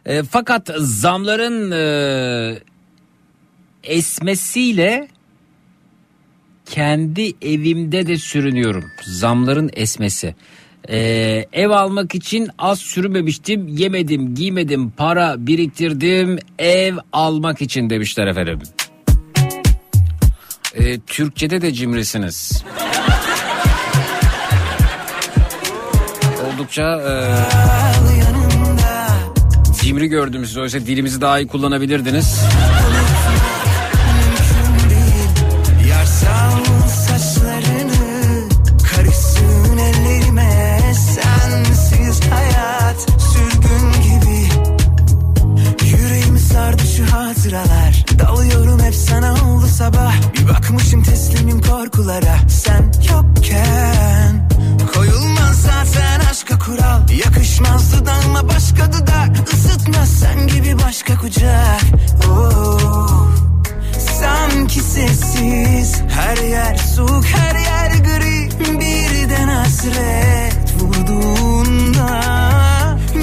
E, 0.07 0.22
fakat 0.22 0.70
zamların 0.77 1.70
e, 1.70 2.59
esmesiyle 3.87 5.09
kendi 6.66 7.33
evimde 7.42 8.07
de 8.07 8.16
sürünüyorum. 8.16 8.85
Zamların 9.03 9.70
esmesi. 9.73 10.35
E, 10.88 10.99
ev 11.53 11.70
almak 11.70 12.14
için 12.14 12.49
az 12.59 12.79
sürünmemiştim. 12.79 13.68
Yemedim, 13.68 14.35
giymedim, 14.35 14.90
para 14.90 15.47
biriktirdim. 15.47 16.38
Ev 16.59 16.97
almak 17.12 17.62
için 17.62 17.90
demişler 17.90 18.27
efendim. 18.27 18.59
E, 20.75 21.01
Türkçe'de 21.01 21.62
de 21.62 21.73
cimrisiniz. 21.73 22.64
Oldukça 26.47 26.83
e, 26.83 27.12
cimri 29.83 30.07
gördüm 30.07 30.47
sizi. 30.47 30.61
Oysa 30.61 30.81
dilimizi 30.81 31.20
daha 31.20 31.38
iyi 31.38 31.47
kullanabilirdiniz. 31.49 32.40
Sabah 49.75 50.15
Bir 50.35 50.49
bakmışım 50.49 51.03
teslimim 51.03 51.61
korkulara. 51.61 52.39
Sen 52.49 52.93
yokken 53.11 54.49
Koyulmaz 54.95 55.63
zaten 55.63 56.21
aşka 56.31 56.59
kural. 56.59 57.01
Yakışmaz 57.25 57.93
dudağıma 57.93 58.49
başka 58.49 58.93
dudak. 58.93 59.53
Isıtmaz 59.53 60.09
sen 60.09 60.47
gibi 60.47 60.77
başka 60.87 61.19
kucak. 61.19 61.83
Oh. 62.31 63.29
Sanki 64.21 64.81
sessiz. 64.81 66.03
Her 66.09 66.37
yer 66.37 66.77
soğuk 66.77 67.25
her 67.25 67.55
yer 67.55 67.91
gri. 67.91 68.49
Birden 68.81 69.49
hasret 69.49 70.75
vurduğunda 70.81 72.21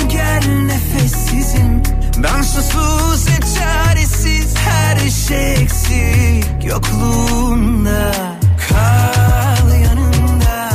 Gel 0.07 0.47
nefessizim 0.47 1.83
Ben 2.17 2.41
susuz 2.41 3.27
ve 3.27 3.59
çaresiz 3.59 4.55
Her 4.57 5.09
şey 5.09 5.53
eksik 5.53 6.65
yokluğunda 6.65 8.11
Kal 8.69 9.81
yanımda 9.83 10.69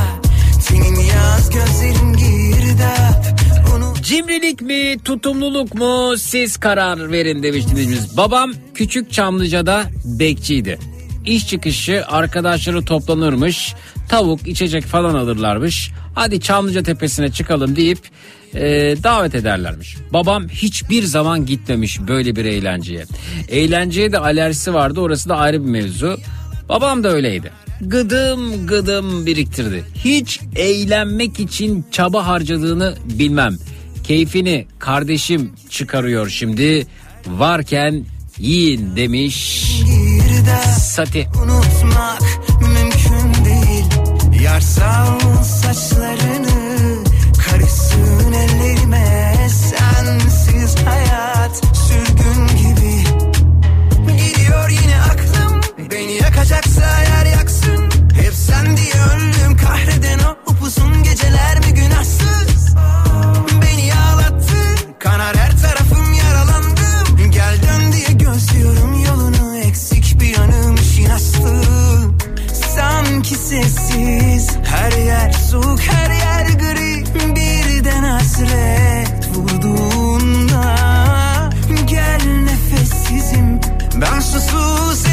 Tenin 0.68 1.00
yaz 1.00 1.50
gözlerin 1.50 2.12
girdap 2.12 3.26
Cimrilik 4.02 4.60
mi 4.62 4.96
tutumluluk 5.04 5.74
mu 5.74 6.14
siz 6.18 6.56
karar 6.56 7.12
verin 7.12 7.42
demiştiniz. 7.42 8.16
Babam 8.16 8.52
küçük 8.74 9.12
Çamlıca'da 9.12 9.84
bekçiydi. 10.04 10.78
İş 11.24 11.48
çıkışı 11.48 12.04
arkadaşları 12.06 12.84
toplanırmış. 12.84 13.74
Tavuk 14.08 14.48
içecek 14.48 14.84
falan 14.84 15.14
alırlarmış. 15.14 15.90
Hadi 16.14 16.40
Çamlıca 16.40 16.82
tepesine 16.82 17.32
çıkalım 17.32 17.76
deyip 17.76 17.98
e, 18.56 18.96
davet 19.02 19.34
ederlermiş. 19.34 19.96
Babam 20.12 20.48
hiçbir 20.48 21.02
zaman 21.02 21.46
gitmemiş 21.46 22.00
böyle 22.08 22.36
bir 22.36 22.44
eğlenceye. 22.44 23.04
Eğlenceye 23.48 24.12
de 24.12 24.18
alerjisi 24.18 24.74
vardı 24.74 25.00
orası 25.00 25.28
da 25.28 25.36
ayrı 25.36 25.64
bir 25.64 25.70
mevzu. 25.70 26.18
Babam 26.68 27.04
da 27.04 27.08
öyleydi. 27.08 27.52
Gıdım 27.80 28.66
gıdım 28.66 29.26
biriktirdi. 29.26 29.84
Hiç 29.94 30.40
eğlenmek 30.56 31.40
için 31.40 31.84
çaba 31.90 32.26
harcadığını 32.26 32.94
bilmem. 33.04 33.56
Keyfini 34.04 34.66
kardeşim 34.78 35.52
çıkarıyor 35.70 36.28
şimdi. 36.28 36.86
Varken 37.26 38.04
yiyin 38.38 38.96
demiş 38.96 39.66
Sati. 40.78 41.26
unutmak 41.42 42.22
mümkün 42.60 43.44
değil 43.44 43.84
Yarsal 44.42 45.20
saçlarını 45.42 46.55
yakacaksa 56.50 57.02
eğer 57.02 57.26
yaksın. 57.26 57.88
Hep 58.14 58.34
sen 58.34 58.76
diye 58.76 58.94
öldüm 58.94 59.56
kahreden 59.56 60.18
o 60.18 60.50
upuzun 60.50 61.02
geceler 61.02 61.58
mi 61.58 61.74
günahsız? 61.74 62.74
Beni 63.62 63.94
ağlattı 63.94 64.56
kanar 64.98 65.36
her 65.36 65.60
tarafım 65.62 66.12
yaralandım 66.12 67.30
Gel 67.30 67.56
dön 67.62 67.92
diye 67.92 68.12
gözlüyorum 68.12 69.04
yolunu 69.04 69.56
eksik 69.58 70.20
bir 70.20 70.38
yanım 70.38 70.78
şinastı 70.78 71.60
Sanki 72.76 73.34
sessiz 73.34 74.50
her 74.64 74.92
yer 74.92 75.32
soğuk 75.32 75.80
her 75.80 76.10
yer 76.10 76.46
gri. 76.46 77.06
Birden 77.36 78.02
hasret 78.02 79.28
vurduğunda 79.34 80.76
Gel 81.86 82.20
nefessizim. 82.44 83.60
Ben 84.00 84.20
susuz 84.20 85.05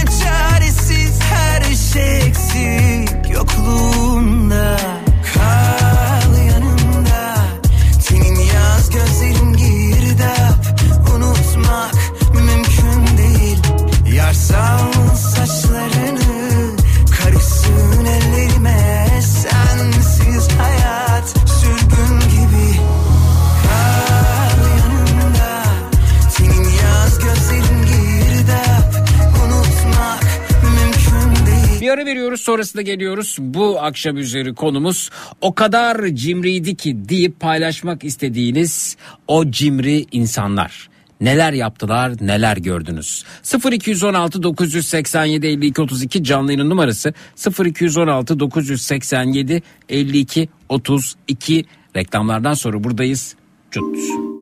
sonrasında 32.38 32.82
geliyoruz. 32.82 33.38
Bu 33.40 33.82
akşam 33.82 34.18
üzeri 34.18 34.54
konumuz 34.54 35.10
o 35.42 35.56
kadar 35.56 36.08
cimriydi 36.08 36.76
ki 36.76 37.10
deyip 37.10 37.40
paylaşmak 37.40 38.04
istediğiniz 38.04 38.98
o 39.28 39.52
cimri 39.52 40.06
insanlar. 40.12 40.90
Neler 41.22 41.54
yaptılar, 41.54 42.14
neler 42.22 42.58
gördünüz? 42.58 43.24
0216 43.72 44.44
987 44.44 45.48
52 45.48 45.82
32 45.82 46.24
canlı 46.24 46.70
numarası 46.70 47.14
0216 47.66 48.40
987 48.40 49.64
52 49.90 50.50
32 50.70 51.66
reklamlardan 51.96 52.54
sonra 52.54 52.84
buradayız. 52.84 53.36
Cut. 53.72 54.33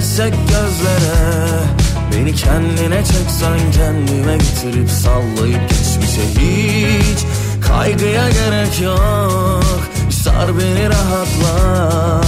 Gelsek 0.00 0.34
gözlere 0.34 1.60
Beni 2.12 2.34
kendine 2.34 3.04
çeksen 3.04 3.58
kendime 3.72 4.36
getirip 4.36 4.90
sallayıp 4.90 5.60
geçmişe 5.70 6.22
hiç 6.38 7.18
Kaygıya 7.68 8.30
gerek 8.30 8.80
yok. 8.82 9.64
Sar 10.10 10.58
beni 10.58 10.88
rahatla 10.88 12.20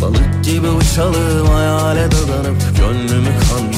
Balık 0.00 0.44
gibi 0.44 0.68
uçalım 0.68 1.46
hayale 1.46 2.06
dadanıp 2.10 2.62
Gönlümü 2.78 3.30
kandırıp 3.50 3.77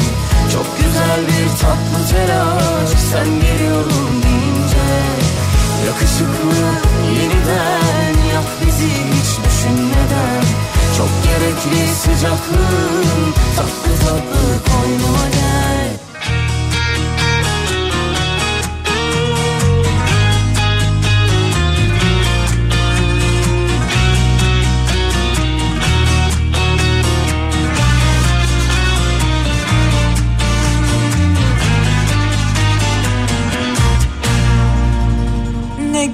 Çok 0.53 0.77
güzel 0.77 1.21
bir 1.27 1.49
tatlı 1.61 2.15
telaş. 2.15 2.89
Sen 3.11 3.25
geliyorum 3.41 4.21
deyince 4.23 4.91
Yakışıklı 5.87 6.57
yeniden 7.19 8.27
yak 8.33 8.45
bizi 8.65 8.87
hiç 8.87 9.45
düşünmeden. 9.45 10.43
Çok 10.97 11.09
gerekli 11.23 11.95
sıcaklığın 11.95 13.33
tatlı 13.55 14.05
tatlı 14.05 14.71
koynuma 14.71 15.27
gel 15.31 15.50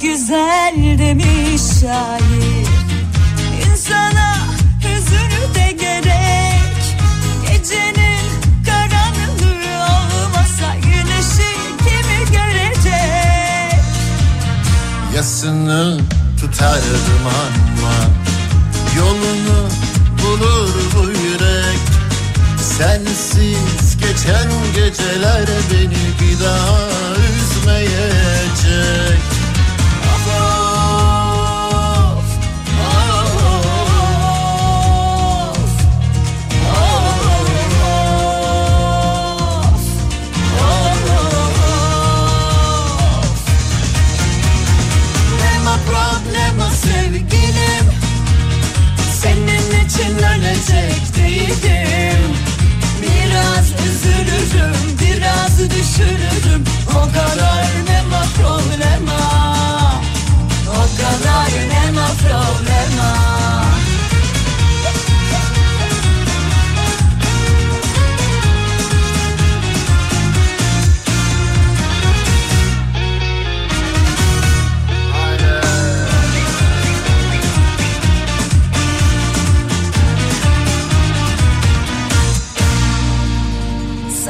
güzel 0.01 0.97
demiş 0.97 1.61
şair. 1.81 2.67
İnsana 3.65 4.37
hüzünü 4.79 5.55
de 5.55 5.71
gerek. 5.71 6.95
Gecenin 7.47 8.29
karanlığı 8.65 9.83
olmasa 9.83 10.75
güneşi 10.83 11.53
kimi 11.77 12.31
görecek? 12.31 13.81
Yasını 15.15 15.99
tutardım 16.41 17.27
ama 17.27 17.93
Yolunu 18.97 19.69
bulur 20.23 20.69
bu 20.95 21.03
yürek. 21.07 21.79
Sensiz 22.77 23.97
geçen 23.99 24.47
geceler 24.75 25.45
beni 25.71 26.07
bir 26.21 26.45
daha 26.45 26.87
üzmeyecek 27.39 29.36
için 49.97 50.17
ölecek 50.17 51.15
değilim. 51.17 52.21
Biraz 53.01 53.71
üzülürüm 53.71 54.97
biraz 55.01 55.59
düşünürüm 55.59 56.63
O 56.89 57.01
kadar 57.01 57.65
nema 57.85 58.23
problema. 58.37 59.21
O 60.67 60.81
kadar 60.97 61.49
nema 61.69 62.07
problema 62.07 63.66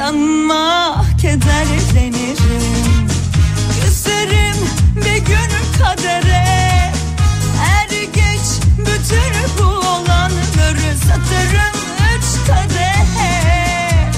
Sanma 0.08 1.04
kederlenirim 1.20 3.08
Küserim 3.84 4.56
bir 4.96 5.16
gün 5.16 5.50
kadere. 5.82 6.44
Er 7.62 7.88
geç 8.14 8.46
bütün 8.78 9.58
bu 9.58 9.68
olanları 9.68 10.96
satarım 11.06 11.76
üç 12.16 12.46
kadehe. 12.46 14.10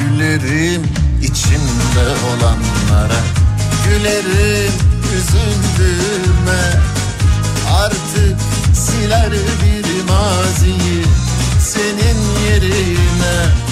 Gülerim 0.00 0.82
içimde 1.22 2.06
olanlara. 2.26 3.20
Gülerim 3.88 4.72
üzüldüğüme. 5.16 6.80
Artık 7.78 8.38
siler 8.74 9.30
bir 9.32 10.12
maziyi 10.12 11.04
Senin 11.60 12.18
yerine 12.46 13.63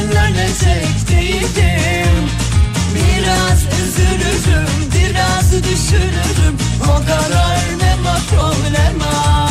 ölecek 0.00 1.08
değilim 1.10 2.28
Biraz 2.94 3.60
üzülürüm 3.62 4.68
biraz 4.94 5.52
düşünürüm 5.52 6.56
O 6.82 6.98
kadar 6.98 7.58
ne 7.78 7.94
ma 8.02 8.18
problema 8.30 9.48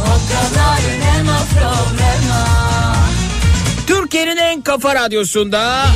O 0.00 0.14
kadar 0.32 0.80
ne 1.00 1.22
ma 1.22 1.38
problema 1.54 2.46
Türkiye'nin 3.86 4.36
en 4.36 4.62
kafa 4.62 4.94
radyosunda 4.94 5.86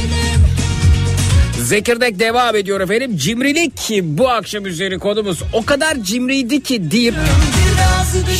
Zekirdek 1.64 2.18
devam 2.18 2.56
ediyor 2.56 2.80
efendim. 2.80 3.16
Cimrilik 3.16 3.90
bu 4.02 4.28
akşam 4.28 4.66
üzeri 4.66 4.98
konumuz. 4.98 5.42
O 5.52 5.64
kadar 5.64 6.02
cimriydi 6.02 6.62
ki 6.62 6.90
deyip 6.90 7.14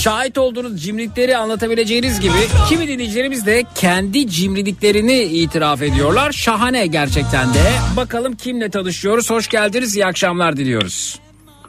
şahit 0.02 0.38
olduğunuz 0.38 0.82
cimrilikleri 0.82 1.36
anlatabileceğiniz 1.36 2.20
gibi 2.20 2.32
kimi 2.68 2.88
dinleyicilerimiz 2.88 3.46
de 3.46 3.62
kendi 3.74 4.28
cimriliklerini 4.28 5.22
itiraf 5.22 5.82
ediyorlar. 5.82 6.32
Şahane 6.32 6.86
gerçekten 6.86 7.54
de. 7.54 7.58
Bakalım 7.96 8.34
kimle 8.36 8.70
tanışıyoruz. 8.70 9.30
Hoş 9.30 9.48
geldiniz. 9.48 9.96
İyi 9.96 10.06
akşamlar 10.06 10.56
diliyoruz. 10.56 11.20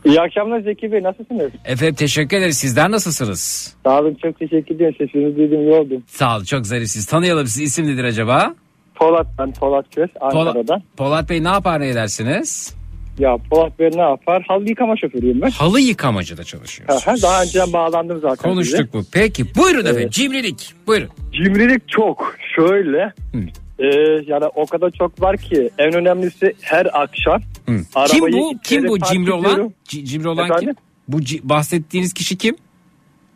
İyi 0.05 0.21
akşamlar 0.21 0.59
Zeki 0.59 0.91
Bey 0.91 1.03
nasılsınız? 1.03 1.51
Efendim 1.65 1.95
teşekkür 1.95 2.37
ederiz. 2.37 2.57
Sizler 2.57 2.91
nasılsınız? 2.91 3.73
Sağ 3.85 3.99
olun 3.99 4.17
çok 4.21 4.39
teşekkür 4.39 4.75
ediyorum 4.75 4.95
sesinizi 4.97 5.37
duydum 5.37 5.61
iyi 5.61 5.73
oldum. 5.73 6.03
Sağ 6.07 6.35
olun 6.35 6.43
çok 6.43 6.67
zarifsiz. 6.67 7.05
Tanıyalım 7.05 7.47
sizi. 7.47 7.63
İsim 7.63 7.87
nedir 7.87 8.03
acaba? 8.03 8.55
Polat 8.95 9.27
ben 9.39 9.53
Polat 9.53 9.85
Köz 9.95 10.09
Polat, 10.31 10.47
Ankara'dan. 10.47 10.83
Polat 10.97 11.29
Bey 11.29 11.43
ne 11.43 11.47
yapar 11.47 11.79
ne 11.79 11.87
edersiniz? 11.87 12.75
Ya 13.19 13.37
Polat 13.49 13.79
Bey 13.79 13.89
ne 13.93 14.01
yapar? 14.01 14.43
Halı 14.47 14.69
yıkama 14.69 14.97
şoförüyüm 14.97 15.41
ben. 15.41 15.49
Halı 15.49 15.79
yıkamacıda 15.79 16.43
çalışıyorsunuz. 16.43 17.07
Aha, 17.07 17.15
Daha 17.21 17.43
önceden 17.43 17.73
bağlandım 17.73 18.19
zaten. 18.21 18.51
Konuştuk 18.51 18.93
bu. 18.93 19.01
Peki 19.11 19.55
buyurun 19.55 19.85
efendim 19.85 20.09
cimrilik. 20.09 20.73
Buyurun. 20.87 21.09
Cimrilik 21.33 21.89
çok. 21.89 22.35
Şöyle. 22.55 23.13
Hı. 23.33 23.39
Ee, 23.79 23.85
yani 24.27 24.45
o 24.55 24.65
kadar 24.65 24.91
çok 24.91 25.21
var 25.21 25.37
ki 25.37 25.69
en 25.77 25.93
önemlisi 25.93 26.53
her 26.61 26.87
akşam 27.03 27.41
Hı. 27.65 28.05
Kim 28.07 28.21
bu? 28.21 28.53
Kim 28.63 28.87
bu 28.87 28.99
cimri 28.99 29.31
olan? 29.31 29.73
C- 29.83 30.05
cimri 30.05 30.27
olan 30.27 30.45
Efendim? 30.45 30.65
kim? 30.67 30.75
Bu 31.07 31.19
ci- 31.21 31.39
bahsettiğiniz 31.43 32.13
kişi 32.13 32.37
kim? 32.37 32.55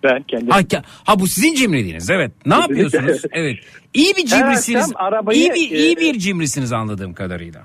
Ben 0.04 0.24
kendim. 0.24 0.50
Ha, 0.50 0.60
ha 1.04 1.20
bu 1.20 1.28
sizin 1.28 1.56
cimriliğiniz. 1.56 2.10
Evet. 2.10 2.32
Ne 2.46 2.54
yapıyorsunuz? 2.56 3.22
Evet. 3.32 3.58
İyi 3.94 4.16
bir 4.16 4.26
cimrisiniz. 4.26 4.84
akşam 4.84 5.06
arabayı, 5.06 5.40
iyi 5.40 5.50
bir 5.50 5.78
iyi 5.78 5.94
e, 5.94 5.98
bir 6.00 6.20
cimrisiniz 6.20 6.72
anladığım 6.74 7.14
kadarıyla. 7.14 7.62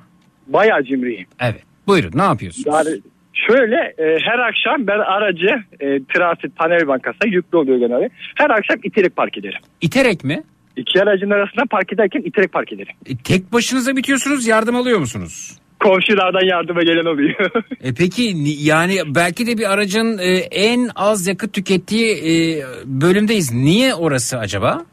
Bayağı 0.46 0.84
cimriyim. 0.84 1.26
Evet. 1.40 1.62
Buyurun 1.86 2.18
ne 2.18 2.22
yapıyorsunuz? 2.22 2.66
Yani 2.66 3.00
şöyle 3.48 3.76
e, 3.76 4.04
her 4.22 4.38
akşam 4.38 4.86
ben 4.86 4.98
aracı 4.98 5.46
e, 5.80 5.86
trafik 6.14 6.56
panel 6.56 6.88
bankasına 6.88 7.28
yüklü 7.30 7.58
oluyor 7.58 7.78
genelde. 7.78 8.08
Her 8.34 8.50
akşam 8.50 8.76
iterek 8.84 9.16
park 9.16 9.38
ederim. 9.38 9.60
İterek 9.80 10.24
mi? 10.24 10.42
İki 10.76 11.02
aracın 11.02 11.30
arasında 11.30 11.62
park 11.70 11.92
ederken 11.92 12.20
iterek 12.24 12.52
park 12.52 12.72
ederim. 12.72 12.92
E, 13.06 13.16
tek 13.16 13.52
başınıza 13.52 13.96
bitiyorsunuz 13.96 14.46
yardım 14.46 14.76
alıyor 14.76 14.98
musunuz? 14.98 15.58
Komşulardan 15.80 16.46
yardıma 16.50 16.82
gelen 16.82 17.04
oluyor. 17.14 17.34
E 17.82 17.94
peki 17.94 18.44
ni- 18.44 18.62
yani 18.62 18.98
belki 19.06 19.46
de 19.46 19.58
bir 19.58 19.72
aracın 19.72 20.18
e, 20.18 20.36
en 20.38 20.90
az 20.96 21.26
yakıt 21.26 21.52
tükettiği 21.52 22.12
e, 22.14 22.62
bölümdeyiz. 22.84 23.52
Niye 23.54 23.94
orası 23.94 24.38
acaba? 24.38 24.84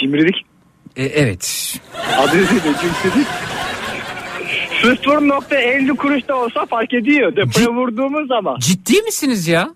Cimrilik. 0.00 0.34
E, 0.96 1.04
evet. 1.04 1.74
Adı 2.18 2.36
üzerinde 2.36 2.62
cimrilik. 2.62 3.26
0.50 4.82 5.96
kuruş 5.96 6.28
da 6.28 6.36
olsa 6.36 6.66
fark 6.66 6.94
ediyor. 6.94 7.36
Depoya 7.36 7.66
Cid- 7.66 7.74
vurduğumuz 7.74 8.28
zaman. 8.28 8.58
Ciddi 8.58 9.02
misiniz 9.02 9.48
ya? 9.48 9.68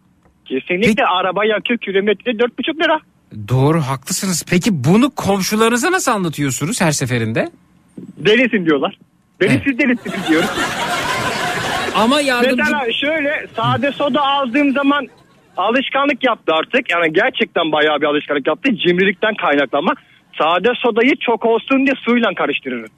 Kesinlikle 0.44 0.86
Peki- 0.88 1.04
araba 1.06 1.44
yakıyor 1.44 1.78
kilometre 1.78 2.30
4,5 2.32 2.84
lira. 2.84 2.98
Doğru 3.48 3.80
haklısınız. 3.80 4.44
Peki 4.50 4.84
bunu 4.84 5.10
komşularınıza 5.10 5.92
nasıl 5.92 6.12
anlatıyorsunuz 6.12 6.80
her 6.80 6.92
seferinde? 6.92 7.50
Delisin 8.16 8.66
diyorlar. 8.66 8.98
Beni 9.40 9.50
Evet. 9.50 9.62
siz 9.64 9.78
delisiniz 9.78 10.28
diyorum. 10.28 10.48
Ama 11.94 12.20
yardımcı... 12.20 12.56
Mesela 12.56 12.92
şöyle 13.00 13.46
sade 13.56 13.92
soda 13.92 14.22
aldığım 14.22 14.72
zaman 14.72 15.06
alışkanlık 15.56 16.24
yaptı 16.24 16.52
artık. 16.54 16.90
Yani 16.90 17.12
gerçekten 17.12 17.72
bayağı 17.72 18.00
bir 18.00 18.06
alışkanlık 18.06 18.46
yaptı. 18.46 18.70
Cimrilikten 18.76 19.34
kaynaklanma. 19.34 19.92
Sade 20.38 20.68
sodayı 20.76 21.12
çok 21.20 21.44
olsun 21.44 21.86
diye 21.86 21.94
suyla 22.04 22.34
karıştırırım. 22.34 22.90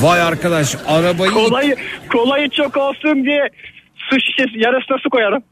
Vay 0.00 0.22
arkadaş 0.22 0.76
arabayı... 0.86 1.32
Kolayı, 1.32 1.76
kolayı 2.12 2.50
çok 2.50 2.76
olsun 2.76 3.24
diye 3.24 3.48
su 3.96 4.20
şişesi 4.20 4.58
yarısına 4.58 4.96
su 5.02 5.10
koyarım. 5.10 5.42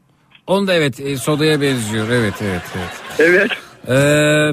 Onu 0.47 0.67
da 0.67 0.73
evet 0.73 0.99
e, 0.99 1.17
sodaya 1.17 1.61
benziyor. 1.61 2.09
Evet 2.09 2.33
evet 2.41 2.61
evet. 2.75 2.91
Evet. 3.19 3.51
Ee, 3.89 4.51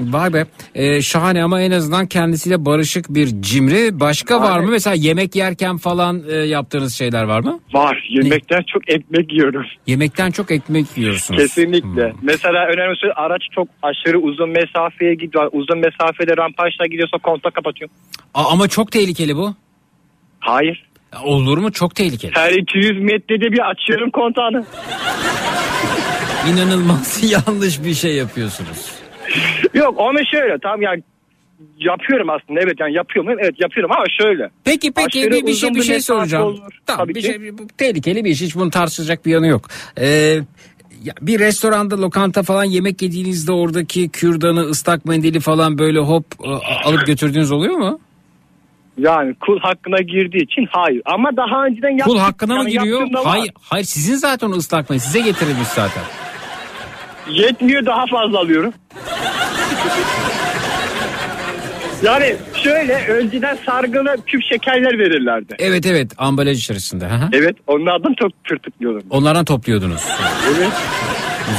vay 0.00 0.32
be 0.32 0.44
Ee, 0.74 1.02
şahane 1.02 1.42
ama 1.44 1.60
en 1.60 1.70
azından 1.70 2.06
kendisiyle 2.06 2.64
barışık 2.64 3.08
bir 3.14 3.42
cimri. 3.42 4.00
Başka 4.00 4.40
var 4.40 4.58
mı? 4.60 4.70
Mesela 4.70 4.94
yemek 4.98 5.36
yerken 5.36 5.76
falan 5.76 6.22
e, 6.30 6.34
yaptığınız 6.36 6.94
şeyler 6.94 7.24
var 7.24 7.40
mı? 7.40 7.60
Var. 7.72 8.06
Yemekten 8.10 8.62
çok 8.72 8.90
ekmek 8.90 9.32
yiyorum. 9.32 9.64
Yemekten 9.86 10.30
çok 10.30 10.50
ekmek 10.50 10.86
yiyorsunuz. 10.96 11.40
Kesinlikle. 11.40 12.10
Hmm. 12.12 12.18
Mesela 12.22 12.66
önemlisi 12.66 13.06
araç 13.16 13.42
çok 13.54 13.68
aşırı 13.82 14.18
uzun 14.18 14.50
mesafeye 14.50 15.14
gidiyor. 15.14 15.48
Uzun 15.52 15.78
mesafede 15.78 16.36
rampajla 16.36 16.86
gidiyorsa 16.86 17.18
kontak 17.18 17.54
kapatıyorum. 17.54 17.96
A- 18.34 18.50
ama 18.52 18.68
çok 18.68 18.92
tehlikeli 18.92 19.36
bu. 19.36 19.54
Hayır. 20.40 20.84
Olur 21.24 21.58
mu? 21.58 21.72
Çok 21.72 21.94
tehlikeli. 21.94 22.32
Her 22.34 22.50
200 22.52 23.02
metrede 23.02 23.52
bir 23.52 23.70
açıyorum 23.70 24.10
kontağını. 24.10 24.64
İnanılmaz 26.52 27.32
yanlış 27.46 27.84
bir 27.84 27.94
şey 27.94 28.14
yapıyorsunuz. 28.14 28.90
Yok 29.74 29.94
onu 30.00 30.18
şöyle 30.32 30.58
tam 30.58 30.82
yani 30.82 31.02
yapıyorum 31.78 32.30
aslında 32.30 32.60
evet 32.60 32.74
yani 32.80 32.94
yapıyorum 32.94 33.36
evet 33.40 33.60
yapıyorum 33.60 33.92
ama 33.92 34.04
şöyle. 34.20 34.50
Peki 34.64 34.92
peki 34.92 35.20
Aşırı 35.20 35.34
bir, 35.34 35.46
bir 35.46 35.54
şey 35.54 35.74
bir 35.74 35.82
şey 35.82 36.00
soracağım. 36.00 36.44
olur. 36.44 36.80
Tamam 36.86 37.04
Tabii 37.06 37.14
bir 37.14 37.20
ki. 37.20 37.26
şey 37.26 37.58
bu 37.58 37.66
tehlikeli 37.78 38.24
bir 38.24 38.30
iş 38.30 38.40
hiç 38.40 38.54
bunu 38.56 38.70
tartışacak 38.70 39.26
bir 39.26 39.30
yanı 39.30 39.46
yok. 39.46 39.68
Ee, 40.00 40.38
bir 41.20 41.38
restoranda 41.40 42.00
lokanta 42.00 42.42
falan 42.42 42.64
yemek 42.64 43.02
yediğinizde 43.02 43.52
oradaki 43.52 44.08
kürdanı 44.08 44.60
ıslak 44.60 45.04
mendili 45.04 45.40
falan 45.40 45.78
böyle 45.78 45.98
hop 45.98 46.24
e, 46.44 46.48
alıp 46.88 47.06
götürdüğünüz 47.06 47.52
oluyor 47.52 47.74
mu? 47.74 48.00
Yani 48.98 49.34
kul 49.34 49.60
hakkına 49.60 49.96
girdiği 49.98 50.44
için 50.44 50.68
hayır. 50.70 51.02
Ama 51.04 51.36
daha 51.36 51.64
önceden 51.64 51.90
yaptık. 51.90 52.06
Kul 52.06 52.18
hakkına 52.18 52.54
mı 52.54 52.58
Yani 52.60 52.70
giriyor? 52.70 53.00
yaptığımda 53.00 53.18
var. 53.24 53.26
Hayır, 53.26 53.50
hayır 53.60 53.84
sizin 53.84 54.14
zaten 54.14 54.50
o 54.50 54.54
ıslak 54.56 54.90
mendil 54.90 55.02
size 55.04 55.20
getirilmiş 55.20 55.68
zaten. 55.68 56.02
Yetmiyor 57.30 57.86
daha 57.86 58.06
fazla 58.06 58.38
alıyorum. 58.38 58.72
Yani 62.02 62.36
şöyle 62.62 63.06
önceden 63.08 63.58
sargılı 63.66 64.16
küp 64.26 64.42
şekerler 64.42 64.98
verirlerdi. 64.98 65.54
Evet 65.58 65.86
evet 65.86 66.12
ambalaj 66.18 66.58
içerisinde. 66.58 67.04
Hı. 67.06 67.28
Evet 67.32 67.56
onlardan 67.66 68.14
çok 68.20 68.44
tırtıklıyordum. 68.44 69.02
Onlardan 69.10 69.44
topluyordunuz. 69.44 70.02
Evet. 70.56 70.72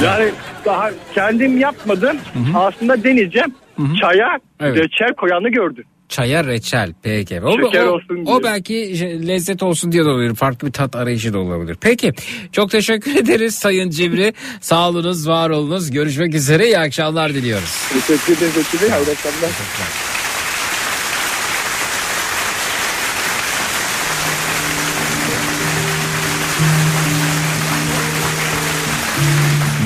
Yani 0.03 0.31
daha 0.65 0.89
kendim 1.13 1.57
yapmadım. 1.57 2.17
Aslında 2.55 3.03
deneyeceğim. 3.03 3.55
Çaya 4.01 4.39
Evet. 4.59 4.77
reçel 4.77 5.13
koyanı 5.13 5.49
gördüm. 5.49 5.83
Çaya 6.09 6.43
reçel 6.43 6.93
peki. 7.03 7.41
O, 7.41 7.51
Şeker 7.51 7.85
o, 7.85 7.91
olsun 7.91 8.15
diye. 8.25 8.35
o 8.35 8.43
belki 8.43 8.73
lezzet 9.27 9.63
olsun 9.63 9.91
diye 9.91 10.05
de 10.05 10.09
olabilir. 10.09 10.35
Farklı 10.35 10.67
bir 10.67 10.73
tat 10.73 10.95
arayışı 10.95 11.33
da 11.33 11.37
olabilir. 11.37 11.77
Peki 11.81 12.13
çok 12.51 12.71
teşekkür 12.71 13.15
ederiz 13.19 13.55
Sayın 13.55 13.89
Cimri. 13.89 14.33
Sağ 14.61 14.89
olunuz, 14.89 15.27
var 15.27 15.49
olunuz. 15.49 15.91
Görüşmek 15.91 16.35
üzere. 16.35 16.65
İyi 16.65 16.79
akşamlar 16.79 17.33
diliyoruz. 17.33 17.75
Teşekkür 18.07 18.41
Bey. 18.81 18.89
Hayırlı 18.89 19.11
akşamlar. 19.11 19.49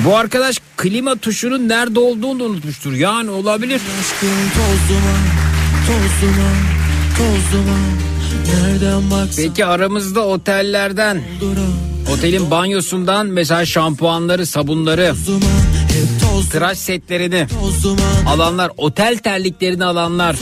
Bu 0.04 0.16
arkadaş 0.16 0.60
klima 0.76 1.16
tuşunun 1.16 1.68
nerede 1.68 1.98
olduğunu 2.00 2.40
da 2.40 2.44
unutmuştur. 2.44 2.92
Yani 2.92 3.30
olabilir. 3.30 3.80
Aşkım 4.00 4.28
toz 4.28 4.88
duman, 4.88 5.49
toz 5.86 6.22
duman, 6.22 6.56
toz 7.16 7.52
duman. 7.52 7.90
Nereden 8.46 9.10
baksan 9.10 9.44
Peki 9.44 9.66
aramızda 9.66 10.20
otellerden, 10.20 11.22
otelin 12.12 12.50
banyosundan 12.50 13.26
mesela 13.26 13.66
şampuanları, 13.66 14.46
sabunları, 14.46 15.14
tıraş 16.50 16.78
setlerini 16.78 17.46
alanlar, 18.28 18.70
otel 18.76 19.18
terliklerini 19.18 19.84
alanlar. 19.84 20.36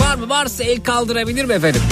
Var 0.00 0.14
mı? 0.14 0.28
Varsa 0.28 0.64
el 0.64 0.80
kaldırabilir 0.80 1.44
mi 1.44 1.52
efendim? 1.52 1.82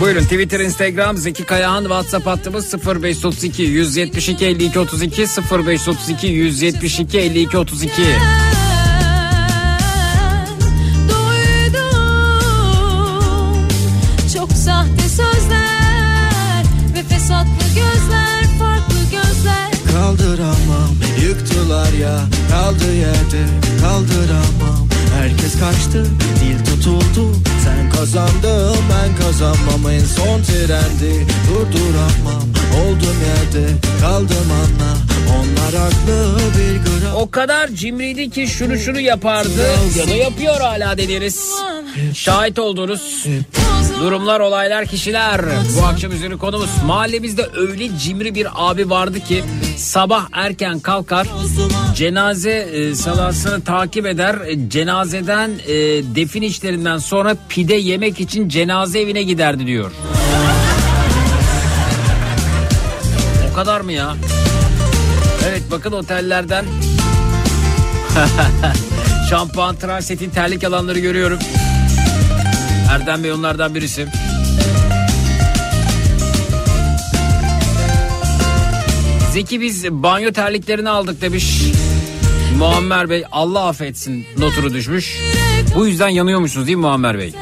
Buyurun 0.00 0.22
Twitter, 0.22 0.60
Instagram, 0.60 1.16
Zeki 1.16 1.44
Kayahan, 1.44 1.82
WhatsApp 1.82 2.26
hattımız 2.26 2.74
0532 2.86 3.62
172 3.62 4.46
52 4.46 4.78
32 4.78 5.26
0532 5.66 6.26
172 6.26 7.18
52 7.18 7.58
32. 7.58 7.92
Yıktılar 21.68 21.92
ya. 21.92 22.18
Kaldı 22.50 22.94
yerde 22.94 23.44
kaldıramam. 23.80 24.88
Herkes 25.18 25.60
kaçtı 25.60 26.04
dil 26.40 26.64
tutuldu. 26.64 27.36
Sen 27.64 27.90
kazandın 27.90 28.76
ben 28.90 29.16
kazanmam. 29.16 29.90
En 29.92 30.04
son 30.04 30.42
trendi 30.42 31.26
durduramam 31.48 32.42
Oldum 32.80 33.16
yerde 33.28 33.66
kaldım 34.00 34.50
anla 34.52 35.17
O 37.16 37.30
kadar 37.30 37.68
cimriydi 37.68 38.30
ki 38.30 38.46
şunu 38.46 38.78
şunu 38.78 39.00
yapardı 39.00 39.66
ya 39.98 40.08
da 40.08 40.14
yapıyor 40.14 40.60
hala 40.60 40.98
deniriz. 40.98 41.52
Şahit 42.14 42.58
olduğunuz 42.58 43.26
durumlar, 44.00 44.40
olaylar, 44.40 44.86
kişiler. 44.86 45.40
Bu 45.78 45.86
akşam 45.86 46.12
üzeri 46.12 46.38
konumuz 46.38 46.70
mahallemizde 46.86 47.48
öyle 47.56 47.98
cimri 47.98 48.34
bir 48.34 48.46
abi 48.54 48.90
vardı 48.90 49.20
ki 49.20 49.44
sabah 49.76 50.26
erken 50.32 50.80
kalkar 50.80 51.26
cenaze 51.94 52.50
e, 52.50 52.94
salasını 52.94 53.64
takip 53.64 54.06
eder. 54.06 54.34
E, 54.46 54.70
cenazeden 54.70 55.50
e, 55.66 55.74
defin 56.14 56.42
işlerinden 56.42 56.98
sonra 56.98 57.36
pide 57.48 57.74
yemek 57.74 58.20
için 58.20 58.48
cenaze 58.48 59.00
evine 59.00 59.22
giderdi 59.22 59.66
diyor. 59.66 59.90
O 63.52 63.54
kadar 63.54 63.80
mı 63.80 63.92
ya? 63.92 64.16
Evet 65.48 65.62
bakın 65.70 65.92
otellerden 65.92 66.64
şampuan, 69.30 69.76
tıraş 69.76 70.04
setin, 70.04 70.30
terlik 70.30 70.64
alanları 70.64 70.98
görüyorum. 70.98 71.38
Erdem 72.90 73.24
Bey 73.24 73.32
onlardan 73.32 73.74
birisi. 73.74 74.06
Zeki 79.32 79.60
biz 79.60 79.84
banyo 79.90 80.32
terliklerini 80.32 80.88
aldık 80.90 81.20
demiş. 81.20 81.62
Muammer 82.58 83.10
Bey 83.10 83.24
Allah 83.32 83.68
affetsin 83.68 84.26
notunu 84.38 84.74
düşmüş. 84.74 85.18
Bu 85.74 85.86
yüzden 85.86 86.08
yanıyormuşsunuz 86.08 86.66
değil 86.66 86.76
mi 86.76 86.82
Muammer 86.82 87.18
Bey? 87.18 87.34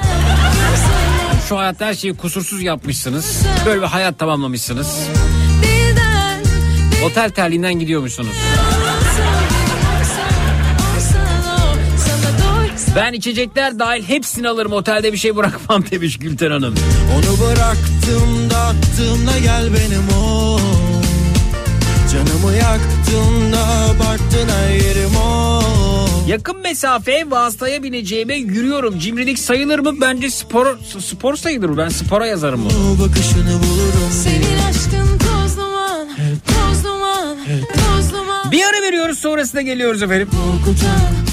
Şu 1.49 1.59
hayatta 1.59 1.87
her 1.87 1.95
şeyi 1.95 2.17
kusursuz 2.17 2.63
yapmışsınız. 2.63 3.43
Böyle 3.67 3.83
bir 3.83 3.87
hayat 3.87 4.19
tamamlamışsınız. 4.19 4.99
Otel 7.07 7.31
terliğinden 7.31 7.75
gidiyormuşsunuz. 7.75 8.33
Ben 12.97 13.13
içecekler 13.13 13.79
dahil 13.79 14.03
hepsini 14.03 14.49
alırım 14.49 14.73
otelde 14.73 15.13
bir 15.13 15.19
şey 15.19 15.37
bırakmam 15.37 15.85
demiş 15.91 16.19
Gülten 16.19 16.51
Hanım. 16.51 16.75
Onu 17.17 17.41
bıraktım 17.47 18.51
da 18.51 18.59
attığımda 18.59 19.39
gel 19.39 19.65
benim 19.75 20.09
o 20.23 20.59
Canımı 22.13 22.57
yaktın 22.57 23.53
da 23.53 23.59
abarttın 23.67 24.49
her 24.49 24.75
yerim 24.75 25.17
o 25.17 25.63
Yakın 26.29 26.61
mesafe 26.63 27.31
vasıtaya 27.31 27.83
bineceğime 27.83 28.35
yürüyorum. 28.35 28.99
Cimrilik 28.99 29.39
sayılır 29.39 29.79
mı? 29.79 29.93
Bence 30.01 30.31
spor 30.31 30.79
spor 31.01 31.37
sayılır. 31.37 31.77
Ben 31.77 31.89
spora 31.89 32.27
yazarım 32.27 32.61
bunu. 32.65 32.99
Bakışını 33.09 33.63
bulurum 33.63 34.11
Senin 34.25 34.59
aşkın 34.71 35.19
toz 35.19 35.57
duman. 35.57 36.09
Bir 38.53 38.63
ara 38.65 38.83
veriyoruz 38.83 39.19
sonrasında 39.19 39.63
geliyoruz 39.63 40.03
efendim. 40.03 40.29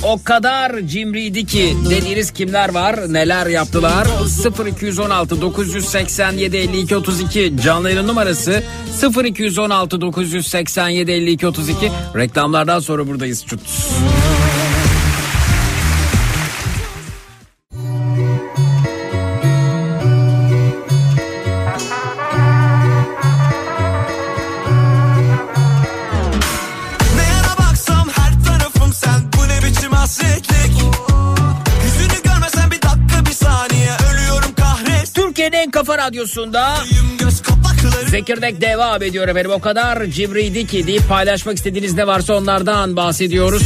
O 0.04 0.24
kadar 0.24 0.80
cimriydi 0.80 1.46
ki 1.46 1.78
dediğiniz 1.90 2.32
kimler 2.32 2.74
var 2.74 3.14
neler 3.14 3.48
yaptılar 3.48 4.08
0216 4.68 5.42
987 5.42 6.58
52 6.58 6.96
32 6.96 7.54
canlı 7.64 7.92
yayın 7.92 8.08
numarası 8.08 8.64
0216 9.24 10.02
987 10.02 11.12
52 11.12 11.48
32 11.48 11.92
reklamlardan 12.16 12.80
sonra 12.80 13.08
buradayız 13.08 13.46
çut. 13.46 13.60
Radyosunda 36.04 36.78
Zekirdek 38.08 38.62
devam 38.62 39.04
ediyor 39.04 39.28
efendim 39.28 39.52
o 39.52 39.60
kadar 39.60 40.06
cimriydi 40.06 40.68
ki 40.68 40.88
deyip 40.88 41.10
paylaşmak 41.10 41.58
istediğiniz 41.58 41.94
ne 41.94 42.08
varsa 42.08 42.34
onlardan 42.34 42.96
bahsediyoruz. 42.96 43.64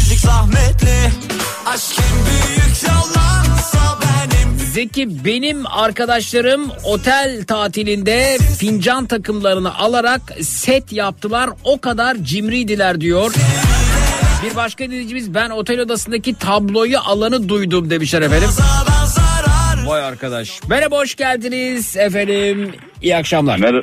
Zeki 4.74 5.26
benim 5.26 5.68
arkadaşlarım 5.68 6.72
otel 6.84 7.44
tatilinde 7.48 8.38
fincan 8.60 9.06
takımlarını 9.06 9.78
alarak 9.78 10.22
set 10.42 10.92
yaptılar. 10.92 11.50
O 11.64 11.82
kadar 11.82 12.18
cimriydiler 12.24 13.02
diyor. 13.02 13.34
Bir 14.44 14.56
başka 14.56 14.84
dinleyicimiz 14.84 15.34
ben 15.34 15.50
otel 15.50 15.80
odasındaki 15.80 16.36
tabloyu 16.36 17.00
alanı 17.00 17.50
duydum 17.50 17.90
demişler 17.90 18.22
efendim. 18.22 18.50
Vay 19.88 20.04
arkadaş. 20.04 20.60
Merhaba 20.70 20.98
hoş 20.98 21.16
geldiniz 21.16 21.98
efendim. 21.98 22.72
İyi 23.02 23.16
akşamlar. 23.16 23.60
Mer 23.60 23.76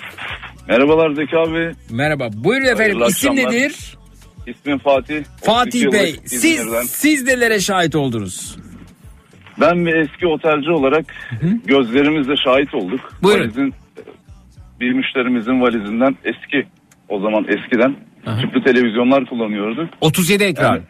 Merhabalar 0.69 1.11
Zeki 1.15 1.37
abi. 1.37 1.73
Merhaba. 1.91 2.29
Buyurun 2.33 2.65
efendim. 2.65 2.79
Hayırlı 3.01 3.07
İsim 3.07 3.31
akşamlar. 3.31 3.53
nedir? 3.53 3.97
İsmim 4.47 4.79
Fatih. 4.79 5.17
32 5.17 5.45
Fatih 5.47 5.93
Bey. 5.93 6.17
Siz 6.27 6.61
siz 6.91 7.23
nelere 7.27 7.61
şahit 7.61 7.95
oldunuz? 7.95 8.57
Ben 9.61 9.87
bir 9.87 9.95
eski 9.95 10.27
otelci 10.27 10.71
olarak 10.71 11.05
gözlerimizle 11.65 12.37
şahit 12.37 12.75
olduk. 12.75 13.01
Buyurun. 13.23 13.43
Valizin, 13.45 13.75
bir 14.81 14.93
müşterimizin 14.93 15.61
valizinden 15.61 16.17
eski 16.25 16.67
o 17.09 17.21
zaman 17.21 17.45
eskiden 17.49 17.97
tüplü 18.41 18.65
televizyonlar 18.65 19.27
kullanıyorduk. 19.27 19.89
37 20.01 20.45
ekran. 20.45 20.75
Yani- 20.75 20.83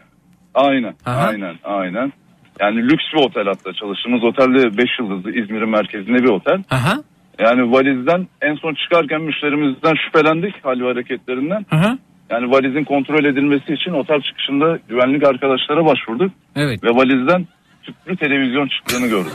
Aynen, 0.54 0.94
Aha. 1.06 1.20
aynen, 1.26 1.54
aynen. 1.64 2.12
Yani 2.60 2.76
lüks 2.82 3.04
bir 3.14 3.22
otel 3.26 3.44
hatta 3.44 3.72
çalıştığımız 3.72 4.24
otelde 4.24 4.78
5 4.78 4.98
yıldızlı 4.98 5.30
İzmir'in 5.30 5.68
merkezinde 5.68 6.18
bir 6.18 6.28
otel. 6.28 6.58
Aha. 6.70 6.94
Yani 7.38 7.72
valizden 7.72 8.28
en 8.42 8.54
son 8.54 8.74
çıkarken 8.74 9.22
müşterimizden 9.22 9.94
şüphelendik 10.04 10.64
hal 10.64 10.80
ve 10.80 10.84
hareketlerinden. 10.84 11.66
Aha. 11.70 11.98
Yani 12.30 12.50
valizin 12.50 12.84
kontrol 12.84 13.24
edilmesi 13.24 13.72
için 13.72 13.92
otel 13.92 14.20
çıkışında 14.20 14.78
güvenlik 14.88 15.24
arkadaşlara 15.24 15.84
başvurduk. 15.84 16.32
Evet. 16.56 16.84
Ve 16.84 16.88
valizden 16.88 17.46
tüplü 17.82 18.16
televizyon 18.16 18.68
çıktığını 18.68 19.06
gördük. 19.06 19.32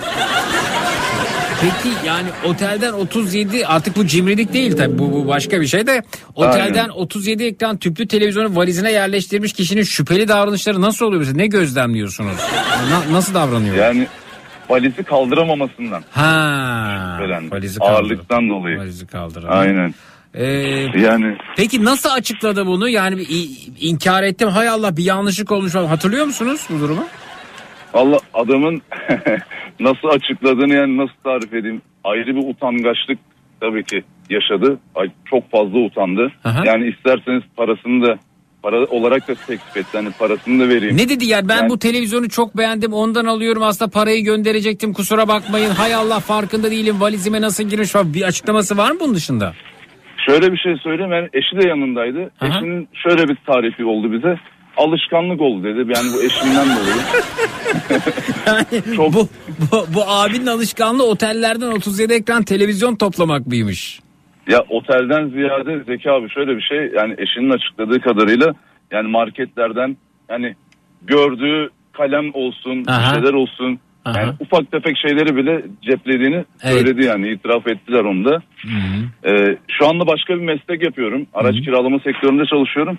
Peki 1.61 2.07
yani 2.07 2.27
otelden 2.45 2.93
37 2.93 3.67
artık 3.67 3.95
bu 3.95 4.07
cimrilik 4.07 4.53
değil 4.53 4.77
tabi 4.77 4.99
bu, 4.99 5.13
bu 5.13 5.27
başka 5.27 5.61
bir 5.61 5.67
şey 5.67 5.87
de 5.87 6.03
otelden 6.35 6.83
Aynen. 6.83 6.89
37 6.89 7.43
ekran 7.43 7.77
tüplü 7.77 8.07
televizyonu 8.07 8.55
valizine 8.55 8.91
yerleştirmiş 8.91 9.53
kişinin 9.53 9.83
şüpheli 9.83 10.27
davranışları 10.27 10.81
nasıl 10.81 11.05
oluyor 11.05 11.19
mesela 11.19 11.37
ne 11.37 11.47
gözlemliyorsunuz? 11.47 12.37
Na- 12.91 13.13
nasıl 13.13 13.33
davranıyor? 13.33 13.75
Yani 13.75 14.07
valizi 14.69 15.03
kaldıramamasından. 15.03 16.03
Ha. 16.11 17.19
Valizi 17.51 17.79
kaldır. 17.79 17.93
Ağırlıktan 17.93 18.49
dolayı. 18.49 18.77
Valizi 18.77 19.07
kaldır. 19.07 19.43
Aynen. 19.47 19.95
Ee, 20.33 20.45
Yani 20.97 21.37
peki 21.57 21.85
nasıl 21.85 22.09
açıkladı 22.09 22.65
bunu? 22.65 22.89
Yani 22.89 23.17
bir 23.17 23.27
inkar 23.79 24.23
ettim. 24.23 24.49
Hay 24.49 24.69
Allah 24.69 24.97
bir 24.97 25.03
yanlışlık 25.03 25.51
olmuş. 25.51 25.75
Hatırlıyor 25.75 26.25
musunuz 26.25 26.61
bu 26.69 26.79
durumu? 26.79 27.05
Allah 27.93 28.17
adamın 28.33 28.81
nasıl 29.79 30.07
açıkladığını 30.07 30.73
yani 30.73 30.97
nasıl 30.97 31.13
tarif 31.23 31.53
edeyim 31.53 31.81
ayrı 32.03 32.35
bir 32.35 32.49
utangaçlık 32.49 33.19
tabii 33.61 33.83
ki 33.83 34.03
yaşadı. 34.29 34.79
Ay, 34.95 35.07
çok 35.25 35.51
fazla 35.51 35.77
utandı. 35.77 36.31
Aha. 36.43 36.63
Yani 36.65 36.87
isterseniz 36.87 37.43
parasını 37.57 38.07
da 38.07 38.19
para 38.63 38.85
olarak 38.85 39.27
da 39.27 39.35
teklif 39.35 39.77
etti. 39.77 39.89
Hani 39.93 40.11
parasını 40.11 40.63
da 40.63 40.69
vereyim. 40.69 40.97
Ne 40.97 41.09
dedi 41.09 41.25
yani 41.25 41.49
ben 41.49 41.55
Yani- 41.57 41.69
bu 41.69 41.79
televizyonu 41.79 42.29
çok 42.29 42.57
beğendim 42.57 42.93
ondan 42.93 43.25
alıyorum 43.25 43.63
aslında 43.63 43.91
parayı 43.91 44.23
gönderecektim 44.23 44.93
kusura 44.93 45.27
bakmayın 45.27 45.69
hay 45.69 45.95
Allah 45.95 46.19
farkında 46.19 46.71
değilim 46.71 47.01
valizime 47.01 47.41
nasıl 47.41 47.63
girmiş 47.63 47.89
falan 47.91 48.13
bir 48.13 48.21
açıklaması 48.21 48.77
var 48.77 48.91
mı 48.91 48.97
bunun 48.99 49.15
dışında? 49.15 49.53
Şöyle 50.25 50.51
bir 50.51 50.57
şey 50.57 50.75
söyleyeyim. 50.83 51.11
Yani 51.11 51.29
eşi 51.33 51.63
de 51.63 51.67
yanındaydı. 51.67 52.31
Aha. 52.41 52.47
Eşinin 52.57 52.87
şöyle 52.93 53.27
bir 53.27 53.37
tarifi 53.45 53.85
oldu 53.85 54.11
bize. 54.11 54.35
Alışkanlık 54.79 55.41
oldu 55.41 55.63
dedi. 55.63 55.77
Yani 55.95 56.07
bu 56.13 56.23
eşinden 56.23 56.67
dolayı. 56.67 57.01
Yani 58.47 58.65
Çok- 58.95 59.13
bu, 59.13 59.27
bu, 59.71 59.85
bu 59.95 60.03
abinin 60.07 60.47
alışkanlığı 60.47 61.03
otellerden 61.09 61.71
37 61.71 62.13
ekran 62.13 62.43
televizyon 62.43 62.95
toplamak 62.95 63.47
mıymış? 63.47 63.99
Ya 64.47 64.63
otelden 64.69 65.29
ziyade 65.29 65.83
Zeki 65.83 66.11
abi 66.11 66.29
şöyle 66.29 66.57
bir 66.57 66.61
şey. 66.61 66.91
Yani 66.95 67.15
eşinin 67.17 67.49
açıkladığı 67.49 68.01
kadarıyla 68.01 68.53
yani 68.91 69.07
marketlerden 69.07 69.97
yani 70.29 70.55
gördüğü 71.01 71.69
kalem 71.93 72.33
olsun, 72.33 72.85
Aha. 72.87 73.13
şeyler 73.13 73.33
olsun. 73.33 73.79
Aha. 74.09 74.19
Yani 74.21 74.33
ufak 74.39 74.71
tefek 74.71 74.97
şeyleri 74.97 75.35
bile 75.35 75.61
ceplediğini 75.81 76.35
Evet. 76.63 76.73
söyledi 76.73 77.05
yani 77.05 77.31
itiraf 77.31 77.67
ettiler 77.67 77.99
onu 78.03 78.25
da. 78.25 78.41
Ee, 79.25 79.57
şu 79.67 79.87
anda 79.87 80.07
başka 80.07 80.35
bir 80.35 80.41
meslek 80.41 80.83
yapıyorum. 80.83 81.27
Araç 81.33 81.55
kiralama 81.55 81.99
sektöründe 81.99 82.45
çalışıyorum. 82.45 82.97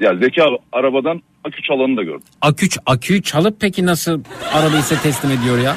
Ya 0.00 0.16
Zeki 0.16 0.42
abi 0.42 0.56
arabadan 0.72 1.22
akü 1.44 1.62
çalanı 1.62 1.96
da 1.96 2.02
gördüm. 2.02 2.22
Akü, 2.42 2.66
aküyü 2.86 3.22
çalıp 3.22 3.60
peki 3.60 3.86
nasıl 3.86 4.20
arabayı 4.54 4.82
size 4.82 5.02
teslim 5.02 5.30
ediyor 5.40 5.58
ya? 5.58 5.76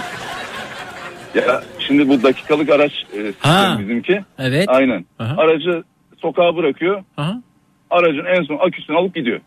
Ya 1.35 1.61
şimdi 1.87 2.09
bu 2.09 2.23
dakikalık 2.23 2.69
araç 2.69 2.91
e, 3.17 3.79
bizimki. 3.79 4.21
Evet. 4.39 4.65
Aynen. 4.69 5.05
Aha. 5.19 5.35
Aracı 5.37 5.83
sokağa 6.21 6.55
bırakıyor. 6.55 7.03
Aha. 7.17 7.41
Aracın 7.89 8.25
en 8.25 8.43
son 8.43 8.57
aküsünü 8.67 8.97
alıp 8.97 9.15
gidiyor. 9.15 9.39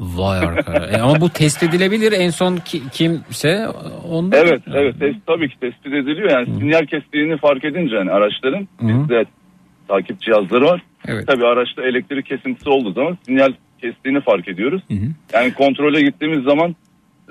Vay 0.00 0.38
arkadaş. 0.38 0.92
E 0.92 0.98
ama 1.00 1.20
bu 1.20 1.28
test 1.28 1.62
edilebilir 1.62 2.12
en 2.12 2.30
son 2.30 2.56
ki- 2.56 2.82
kimse 2.92 3.68
onda. 4.10 4.36
Evet, 4.36 4.62
evet. 4.74 5.00
Test, 5.00 5.26
tabii 5.26 5.48
ki 5.48 5.60
tespit 5.60 5.92
ediliyor. 5.94 6.30
Yani 6.30 6.46
sinyal 6.58 6.86
kestiğini 6.86 7.36
fark 7.36 7.64
edince 7.64 7.96
hani 7.96 8.10
araçların 8.10 8.68
bizde 8.80 9.24
takip 9.88 10.20
cihazları 10.20 10.64
var. 10.64 10.82
Evet. 11.08 11.26
Tabii 11.26 11.46
araçta 11.46 11.82
elektrik 11.82 12.26
kesintisi 12.26 12.68
olduğu 12.68 12.92
zaman 12.92 13.18
sinyal 13.26 13.52
kestiğini 13.80 14.20
fark 14.20 14.48
ediyoruz. 14.48 14.82
Yani 15.34 15.54
kontrole 15.54 16.02
gittiğimiz 16.02 16.44
zaman 16.44 16.76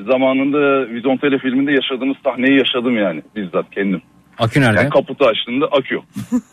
zamanında 0.07 0.89
Vizontele 0.89 1.38
filminde 1.39 1.72
yaşadığımız 1.72 2.18
sahneyi 2.24 2.57
yaşadım 2.57 2.97
yani 2.97 3.22
bizzat 3.36 3.72
kendim. 3.72 4.01
Akü 4.42 4.62
nerede? 4.62 4.80
Yani 4.80 4.89
kaputu 4.89 5.26
açtığımda 5.26 5.66
akü 5.66 5.96
yok. 5.96 6.04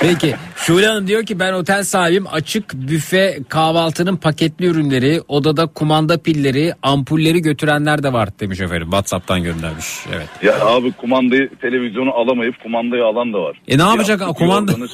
Peki 0.00 0.34
Şule 0.56 0.86
Hanım 0.86 1.06
diyor 1.06 1.26
ki 1.26 1.40
ben 1.40 1.52
otel 1.52 1.84
sahibim 1.84 2.26
açık 2.32 2.74
büfe 2.74 3.38
kahvaltının 3.48 4.16
paketli 4.16 4.66
ürünleri 4.66 5.20
odada 5.28 5.66
kumanda 5.66 6.18
pilleri 6.18 6.74
ampulleri 6.82 7.42
götürenler 7.42 8.02
de 8.02 8.12
var 8.12 8.28
demiş 8.40 8.60
efendim 8.60 8.86
Whatsapp'tan 8.90 9.42
göndermiş 9.42 9.86
evet. 10.14 10.28
Ya 10.42 10.66
abi 10.66 10.92
kumandayı 10.92 11.50
televizyonu 11.60 12.14
alamayıp 12.14 12.62
kumandayı 12.62 13.04
alan 13.04 13.32
da 13.32 13.38
var. 13.38 13.60
E 13.68 13.78
ne 13.78 13.82
yapacak? 13.82 14.20
Yastık 14.20 14.38
Kumanda-. 14.38 14.72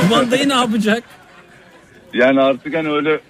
Kumandayı 0.00 0.48
ne 0.48 0.54
yapacak? 0.54 1.04
Yani 2.14 2.40
artık 2.40 2.74
hani 2.74 2.90
öyle 2.90 3.20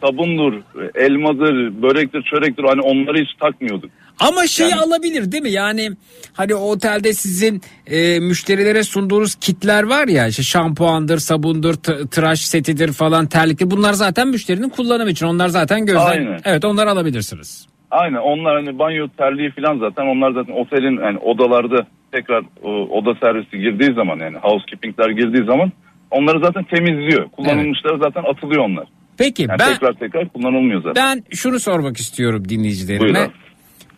sabundur, 0.00 0.54
elmadır, 0.94 1.82
börektir, 1.82 2.22
çörektir 2.22 2.64
hani 2.64 2.80
onları 2.80 3.18
hiç 3.18 3.34
takmıyorduk. 3.40 3.90
Ama 4.18 4.46
şeyi 4.46 4.70
Yani- 4.70 4.80
alabilir 4.80 5.32
değil 5.32 5.42
mi? 5.42 5.50
Yani 5.50 5.90
hani 6.32 6.54
otelde 6.54 7.12
sizin 7.12 7.60
e, 7.86 8.20
müşterilere 8.20 8.82
sunduğunuz 8.82 9.34
kitler 9.34 9.82
var 9.82 10.08
ya 10.08 10.26
işte 10.28 10.42
şampuandır, 10.42 11.18
sabundur, 11.18 11.74
t- 11.74 12.06
tıraş 12.06 12.40
setidir 12.40 12.92
falan 12.92 13.26
terlikli. 13.26 13.70
Bunlar 13.70 13.92
zaten 13.92 14.28
müşterinin 14.28 14.68
kullanımı 14.68 15.10
için. 15.10 15.26
Onlar 15.26 15.48
zaten 15.48 15.86
gözden. 15.86 16.06
Aynen. 16.06 16.40
Evet 16.44 16.64
onları 16.64 16.90
alabilirsiniz. 16.90 17.66
Aynen 17.90 18.16
onlar 18.18 18.56
hani 18.64 18.78
banyo 18.78 19.08
terliği 19.08 19.50
falan 19.50 19.78
zaten 19.78 20.06
onlar 20.06 20.32
zaten 20.32 20.52
otelin 20.52 21.00
yani 21.04 21.18
odalarda 21.18 21.86
tekrar 22.12 22.44
o, 22.62 22.70
oda 22.70 23.14
servisi 23.20 23.58
girdiği 23.58 23.94
zaman 23.94 24.18
yani 24.18 24.36
housekeepingler 24.36 25.10
girdiği 25.10 25.44
zaman 25.46 25.72
onları 26.10 26.40
zaten 26.44 26.64
temizliyor. 26.64 27.28
Kullanılmışları 27.30 27.98
zaten 28.02 28.22
atılıyor 28.30 28.64
onlar. 28.64 28.84
Peki 29.18 29.42
Yani 29.42 29.58
ben 29.58 29.72
tekrar 29.72 29.92
tekrar 29.92 30.28
kullanılmıyor 30.28 30.82
zaten. 30.82 30.94
ben 31.04 31.36
şunu 31.36 31.60
sormak 31.60 31.96
istiyorum 31.96 32.48
dinleyicilerime. 32.48 33.04
Buyurun. 33.04 33.32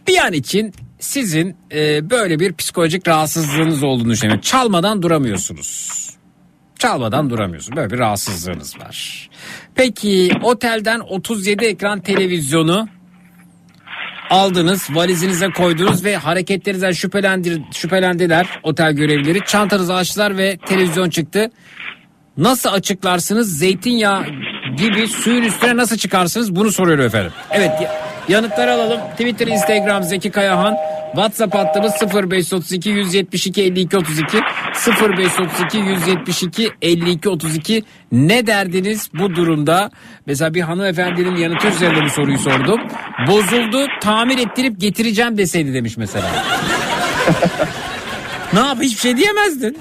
Bir 0.06 0.18
an 0.18 0.32
için 0.32 0.74
sizin 0.98 1.56
e, 1.72 2.10
böyle 2.10 2.40
bir 2.40 2.52
psikolojik 2.52 3.08
rahatsızlığınız 3.08 3.82
olduğunu 3.82 4.10
düşünüyorum. 4.10 4.40
Çalmadan 4.40 5.02
duramıyorsunuz. 5.02 5.92
Çalmadan 6.78 7.30
duramıyorsunuz. 7.30 7.76
Böyle 7.76 7.90
bir 7.90 7.98
rahatsızlığınız 7.98 8.78
var. 8.80 9.28
Peki 9.74 10.32
otelden 10.42 11.00
37 11.00 11.64
ekran 11.64 12.00
televizyonu 12.00 12.88
aldınız, 14.30 14.88
valizinize 14.90 15.48
koydunuz 15.50 16.04
ve 16.04 16.16
hareketlerinizden 16.16 16.92
şüphelendir, 16.92 17.62
şüphelendiler 17.72 18.60
otel 18.62 18.92
görevlileri. 18.92 19.44
Çantanızı 19.46 19.94
açtılar 19.94 20.38
ve 20.38 20.56
televizyon 20.56 21.10
çıktı. 21.10 21.50
Nasıl 22.36 22.68
açıklarsınız? 22.68 23.58
Zeytinyağı 23.58 24.24
gibi 24.76 25.08
suyun 25.08 25.42
üstüne 25.42 25.76
nasıl 25.76 25.96
çıkarsınız? 25.96 26.56
Bunu 26.56 26.72
soruyor 26.72 26.98
efendim. 26.98 27.32
Evet 27.50 27.70
yanıtları 28.28 28.72
alalım. 28.72 29.00
Twitter, 29.10 29.46
Instagram 29.46 30.02
Zeki 30.02 30.30
Kayahan. 30.30 30.76
WhatsApp 31.14 31.54
hattımız 31.54 31.92
0532 32.14 32.90
172 32.90 33.62
52 33.62 33.96
32 33.96 34.38
0532 35.18 35.78
172 35.78 36.70
52 36.82 37.28
32 37.28 37.82
ne 38.12 38.46
derdiniz 38.46 39.10
bu 39.14 39.34
durumda? 39.34 39.90
Mesela 40.26 40.54
bir 40.54 40.60
hanımefendinin 40.60 41.36
yanıtı 41.36 41.68
üzerinde 41.68 42.04
bu 42.04 42.10
soruyu 42.10 42.38
sordum. 42.38 42.80
Bozuldu 43.28 43.86
tamir 44.00 44.38
ettirip 44.38 44.80
getireceğim 44.80 45.38
deseydi 45.38 45.74
demiş 45.74 45.96
mesela. 45.96 46.26
ne 48.52 48.60
yap 48.60 48.78
hiçbir 48.80 49.00
şey 49.00 49.16
diyemezdin. 49.16 49.78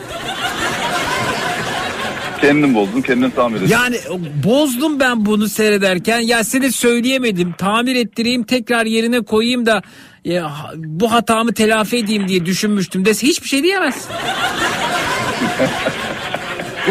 Kendim 2.41 2.75
bozdum 2.75 3.01
kendim 3.01 3.31
tamir 3.31 3.55
ettim. 3.55 3.69
Yani 3.71 3.97
bozdum 4.43 4.99
ben 4.99 5.25
bunu 5.25 5.49
seyrederken. 5.49 6.19
Ya 6.19 6.43
size 6.43 6.71
söyleyemedim. 6.71 7.53
Tamir 7.57 7.95
ettireyim 7.95 8.43
tekrar 8.43 8.85
yerine 8.85 9.21
koyayım 9.21 9.65
da 9.65 9.81
ya, 10.25 10.51
bu 10.75 11.11
hatamı 11.11 11.53
telafi 11.53 11.97
edeyim 11.97 12.27
diye 12.27 12.45
düşünmüştüm 12.45 13.05
dese 13.05 13.27
hiçbir 13.27 13.47
şey 13.47 13.63
diyemezsin. 13.63 14.11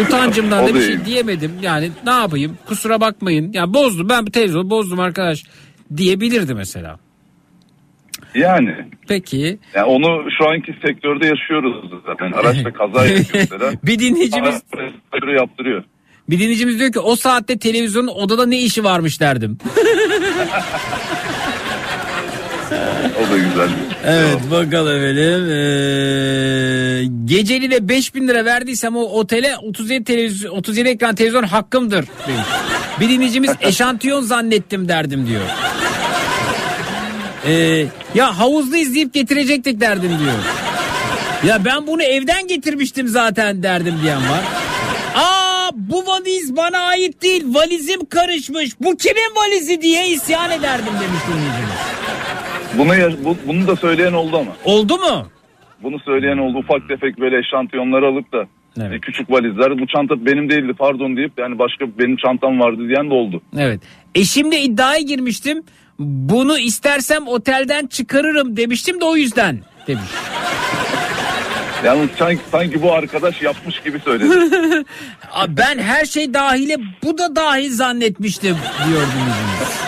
Utancımdan 0.07 0.67
da 0.67 0.75
bir 0.75 0.81
şey 0.81 1.05
diyemedim. 1.05 1.53
Yani 1.63 1.91
ne 2.05 2.11
yapayım? 2.11 2.59
Kusura 2.67 3.01
bakmayın. 3.01 3.53
Ya 3.53 3.75
bozdum. 3.75 4.09
Ben 4.09 4.27
bu 4.27 4.31
televizyonu 4.31 4.71
bozdum 4.71 5.01
arkadaş 5.01 5.45
diyebilirdi 5.97 6.55
mesela. 6.55 6.99
Yani 8.35 8.75
Peki 9.09 9.59
yani 9.75 9.87
onu 9.87 10.31
şu 10.39 10.49
anki 10.49 10.75
sektörde 10.87 11.27
yaşıyoruz 11.27 11.91
zaten. 12.07 12.33
Araçta 12.33 12.73
kaza 12.73 13.07
yapıyor 13.07 13.73
bir 13.85 13.99
dinleyicimiz 13.99 14.63
Araçta 15.13 15.31
yaptırıyor. 15.31 15.85
bir 16.31 16.39
dinleyicimiz 16.41 16.79
diyor 16.79 16.93
ki 16.93 17.01
o 17.01 17.17
saatte 17.17 17.59
televizyonun 17.59 18.09
odada 18.09 18.47
ne 18.47 18.59
işi 18.61 18.85
varmış 18.85 19.21
derdim. 19.21 19.59
O 23.21 23.33
da 23.33 23.39
güzel. 23.39 23.69
Evet 24.07 24.39
bakalım 24.51 24.97
efendim. 24.97 25.51
Ee, 25.51 27.05
geceli 27.25 27.71
de 27.71 27.89
5000 27.89 28.29
lira 28.29 28.45
verdiysem 28.45 28.97
o 28.97 29.01
otele 29.03 29.57
37 29.57 30.05
televizyon 30.05 30.53
37 30.57 30.89
ekran 30.89 31.15
televizyon 31.15 31.43
hakkımdır 31.43 32.05
demiş. 32.29 32.47
Bir 33.01 33.09
dinleyicimiz 33.09 33.51
eşantiyon 33.61 34.21
zannettim 34.21 34.89
derdim 34.89 35.27
diyor. 35.27 35.43
Ee, 37.47 37.87
ya 38.15 38.39
havuzda 38.39 38.79
izleyip 38.79 39.15
getirecektik 39.15 39.81
derdim 39.81 40.09
diyor. 40.09 40.35
Ya 41.47 41.65
ben 41.65 41.87
bunu 41.87 42.03
evden 42.03 42.47
getirmiştim 42.49 43.09
zaten 43.09 43.63
derdim 43.63 43.95
diyen 44.03 44.17
var. 44.19 44.41
Aa 45.17 45.71
bu 45.75 46.07
valiz 46.07 46.57
bana 46.57 46.79
ait 46.79 47.23
değil 47.23 47.45
valizim 47.47 48.05
karışmış 48.05 48.71
bu 48.81 48.97
kimin 48.97 49.35
valizi 49.37 49.81
diye 49.83 50.09
isyan 50.09 50.51
ederdim 50.51 50.93
demiş 51.01 51.21
dinleyicimiz. 51.29 51.81
Bunu, 52.79 53.25
bu- 53.25 53.37
bunu 53.49 53.67
da 53.67 53.77
söyleyen 53.77 54.13
oldu 54.13 54.37
ama. 54.39 54.53
Oldu 54.65 54.99
mu? 54.99 55.27
Bunu 55.83 55.99
söyleyen 55.99 56.39
oldu. 56.39 56.59
Ufak 56.59 56.89
tefek 56.89 57.21
böyle 57.21 57.39
eşantiyonları 57.39 58.07
alıp 58.07 58.33
da 58.33 58.45
Evet. 58.81 59.01
küçük 59.01 59.31
valizler. 59.31 59.79
Bu 59.79 59.87
çanta 59.87 60.27
benim 60.27 60.51
değildi 60.51 60.73
pardon 60.79 61.17
deyip 61.17 61.33
yani 61.39 61.59
başka 61.59 61.85
benim 61.99 62.17
çantam 62.17 62.61
vardı 62.61 62.89
diyen 62.89 63.11
de 63.11 63.15
oldu. 63.15 63.43
Evet. 63.59 63.81
Eşimle 64.15 64.61
iddiaya 64.61 65.01
girmiştim. 65.01 65.63
Bunu 66.01 66.59
istersem 66.59 67.29
otelden 67.29 67.87
çıkarırım 67.87 68.57
demiştim 68.57 69.01
de 69.01 69.05
o 69.05 69.17
yüzden 69.17 69.61
demiş. 69.87 70.11
Yani 71.85 72.09
sanki, 72.19 72.43
sanki 72.51 72.83
bu 72.83 72.93
arkadaş 72.93 73.43
yapmış 73.43 73.81
gibi 73.81 74.01
söyledi. 74.01 74.35
Ben 75.49 75.79
her 75.79 76.05
şey 76.05 76.35
dahile 76.35 76.77
bu 77.03 77.19
da 77.19 77.37
dahil 77.37 77.73
zannetmiştim 77.73 78.57
diyor 78.87 79.03
dinleyicimiz. 79.03 79.81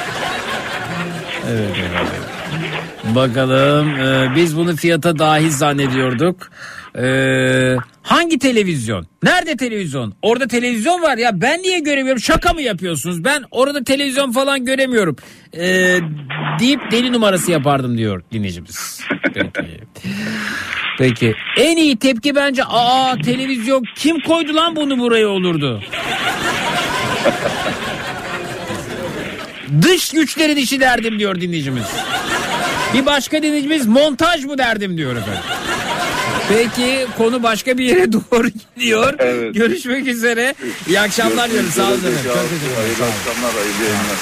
Evet, 1.48 1.70
evet, 1.80 1.90
evet. 2.00 3.14
Bakalım 3.14 3.88
e, 3.88 4.32
biz 4.36 4.56
bunu 4.56 4.76
fiyata 4.76 5.18
dahil 5.18 5.50
zannediyorduk. 5.50 6.50
E, 6.98 7.76
hangi 8.02 8.38
televizyon? 8.38 9.06
Nerede 9.22 9.56
televizyon? 9.56 10.14
Orada 10.22 10.46
televizyon 10.46 11.02
var 11.02 11.18
ya 11.18 11.40
ben 11.40 11.62
niye 11.62 11.78
göremiyorum? 11.78 12.22
Şaka 12.22 12.52
mı 12.52 12.62
yapıyorsunuz? 12.62 13.24
Ben 13.24 13.44
orada 13.50 13.84
televizyon 13.84 14.32
falan 14.32 14.64
göremiyorum. 14.64 15.16
E, 15.56 15.64
deyip 16.60 16.80
deli 16.90 17.12
numarası 17.12 17.50
yapardım 17.50 17.98
diyor 17.98 18.22
dinleyicimiz. 18.32 19.00
Peki. 19.34 19.80
Peki. 20.98 21.34
En 21.56 21.76
iyi 21.76 21.96
tepki 21.96 22.34
bence 22.34 22.62
aa 22.66 23.16
televizyon 23.24 23.84
kim 23.96 24.20
koydu 24.20 24.54
lan 24.54 24.76
bunu 24.76 24.98
buraya 24.98 25.28
olurdu. 25.28 25.82
Dış 29.82 30.10
güçlerin 30.10 30.56
işi 30.56 30.80
derdim 30.80 31.18
diyor 31.18 31.40
dinleyicimiz. 31.40 31.84
Bir 32.94 33.06
başka 33.06 33.42
dinleyicimiz 33.42 33.86
montaj 33.86 34.44
mı 34.44 34.58
derdim 34.58 34.98
diyor 34.98 35.16
efendim. 35.16 35.42
Peki 36.48 37.06
konu 37.18 37.42
başka 37.42 37.78
bir 37.78 37.84
yere 37.84 38.12
doğru 38.12 38.48
gidiyor. 38.48 39.14
Evet. 39.18 39.54
Görüşmek 39.54 40.06
üzere. 40.06 40.54
İyi 40.88 41.00
akşamlar 41.00 41.50
diyorum. 41.50 41.70
Sağ 41.70 41.82
olun. 41.88 41.92
Çok 41.94 42.02
teşekkür 42.02 42.26
ederim. 42.26 42.76
Hayırlı 42.76 43.04
akşamlar, 43.04 43.52
hayırlı 43.54 43.82
yayınlar. 43.82 44.18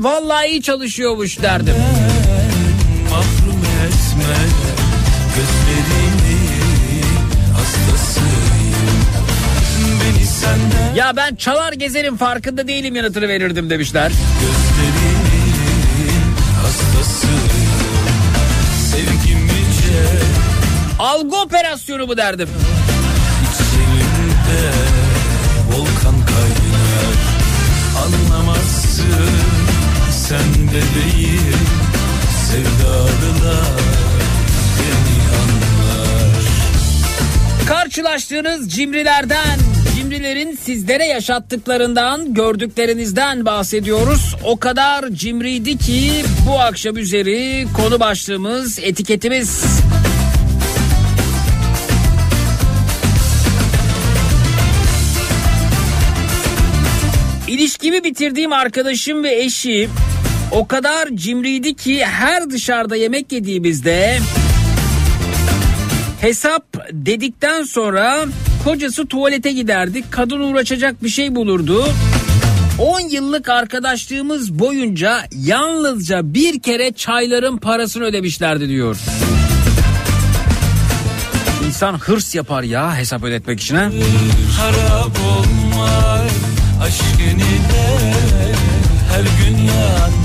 Vallahi 0.00 0.46
iyi 0.48 0.62
çalışıyormuş 0.62 1.42
derdim. 1.42 1.74
Mahrum 3.10 3.60
etme 3.60 4.34
gözlerini 5.36 6.40
hastasıyım 7.56 9.00
Beni 10.04 10.26
senden 10.26 10.94
Ya 10.94 11.16
ben 11.16 11.34
çalar 11.34 11.72
gezerim 11.72 12.16
farkında 12.16 12.68
değilim 12.68 12.96
yanıtını 12.96 13.28
verirdim 13.28 13.70
demişler. 13.70 14.12
gözlerinin 14.40 16.22
hastasıyım 16.62 17.40
Sevgim 18.90 19.38
yüce 19.44 20.24
Algı 20.98 21.36
operasyonu 21.36 22.06
mu 22.06 22.16
derdim. 22.16 22.48
Sen 30.70 30.80
bebeğim 30.80 31.54
Sevdalılar 32.46 33.66
beni 34.78 35.22
anlar 35.40 36.44
Karşılaştığınız 37.66 38.72
cimrilerden, 38.72 39.58
cimrilerin 39.96 40.56
sizlere 40.56 41.04
yaşattıklarından, 41.04 42.34
gördüklerinizden 42.34 43.46
bahsediyoruz. 43.46 44.36
O 44.44 44.56
kadar 44.56 45.08
cimriydi 45.10 45.78
ki 45.78 46.24
bu 46.48 46.60
akşam 46.60 46.96
üzeri 46.96 47.66
konu 47.76 48.00
başlığımız, 48.00 48.78
etiketimiz. 48.78 49.64
İlişkimi 57.48 58.04
bitirdiğim 58.04 58.52
arkadaşım 58.52 59.24
ve 59.24 59.42
eşi 59.42 59.88
o 60.52 60.66
kadar 60.66 61.08
cimriydi 61.14 61.74
ki 61.74 62.04
her 62.04 62.50
dışarıda 62.50 62.96
yemek 62.96 63.32
yediğimizde 63.32 64.18
Hesap 66.20 66.64
dedikten 66.92 67.62
sonra 67.64 68.24
kocası 68.64 69.06
tuvalete 69.06 69.52
giderdi. 69.52 70.04
Kadın 70.10 70.40
uğraşacak 70.40 71.02
bir 71.02 71.08
şey 71.08 71.34
bulurdu. 71.34 71.84
10 72.78 73.00
yıllık 73.00 73.48
arkadaşlığımız 73.48 74.58
boyunca 74.58 75.20
yalnızca 75.32 76.34
bir 76.34 76.60
kere 76.60 76.92
çayların 76.92 77.56
parasını 77.56 78.04
ödemişlerdi 78.04 78.68
diyor. 78.68 78.96
İnsan 81.66 81.98
hırs 81.98 82.34
yapar 82.34 82.62
ya 82.62 82.96
hesap 82.96 83.24
ödetmek 83.24 83.60
için 83.60 83.76
ha. 83.76 83.90
Harap 84.58 85.16
olma 85.38 86.24
aşkın 86.82 87.38
ile 87.38 88.14
her 89.12 89.22
gün 89.22 89.56
yanmak 89.56 90.19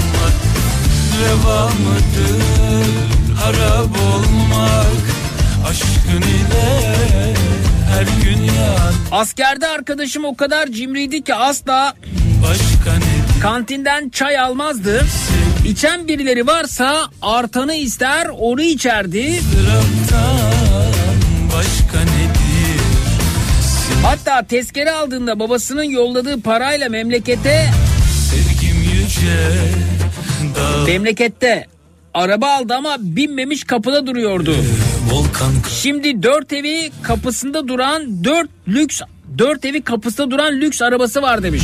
reva 1.19 1.65
mıdır? 1.65 2.43
Harap 3.43 3.97
olmak 4.13 5.03
aşkın 5.69 6.21
ile 6.21 7.33
her 7.89 8.23
gün 8.23 8.43
yan 8.43 8.93
Askerde 9.11 9.67
arkadaşım 9.67 10.25
o 10.25 10.35
kadar 10.35 10.67
cimriydi 10.67 11.23
ki 11.23 11.35
asla 11.35 11.93
kantinden 13.41 14.09
çay 14.09 14.39
almazdı. 14.39 15.05
İçen 15.65 16.07
birileri 16.07 16.47
varsa 16.47 17.09
artanı 17.21 17.75
ister 17.75 18.25
onu 18.25 18.61
içerdi. 18.61 19.41
Hatta 24.03 24.47
tezkere 24.47 24.91
aldığında 24.91 25.39
babasının 25.39 25.83
yolladığı 25.83 26.41
parayla 26.41 26.89
memlekete 26.89 27.69
Sevgim 28.29 28.83
yüce 28.83 29.61
memlekette 30.87 31.65
araba 32.13 32.47
aldı 32.47 32.73
ama 32.73 32.97
binmemiş 32.99 33.63
kapıda 33.63 34.07
duruyordu. 34.07 34.55
Şimdi 35.81 36.23
dört 36.23 36.53
evi 36.53 36.91
kapısında 37.01 37.67
duran 37.67 38.23
dört 38.23 38.49
lüks 38.67 39.01
dört 39.37 39.65
evi 39.65 39.81
kapısında 39.81 40.31
duran 40.31 40.53
lüks 40.53 40.81
arabası 40.81 41.21
var 41.21 41.43
demiş. 41.43 41.63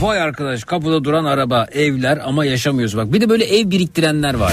Vay 0.00 0.20
arkadaş 0.22 0.64
kapıda 0.64 1.04
duran 1.04 1.24
araba 1.24 1.66
evler 1.72 2.20
ama 2.24 2.44
yaşamıyoruz 2.44 2.96
bak. 2.96 3.12
Bir 3.12 3.20
de 3.20 3.28
böyle 3.28 3.44
ev 3.44 3.70
biriktirenler 3.70 4.34
var. 4.34 4.52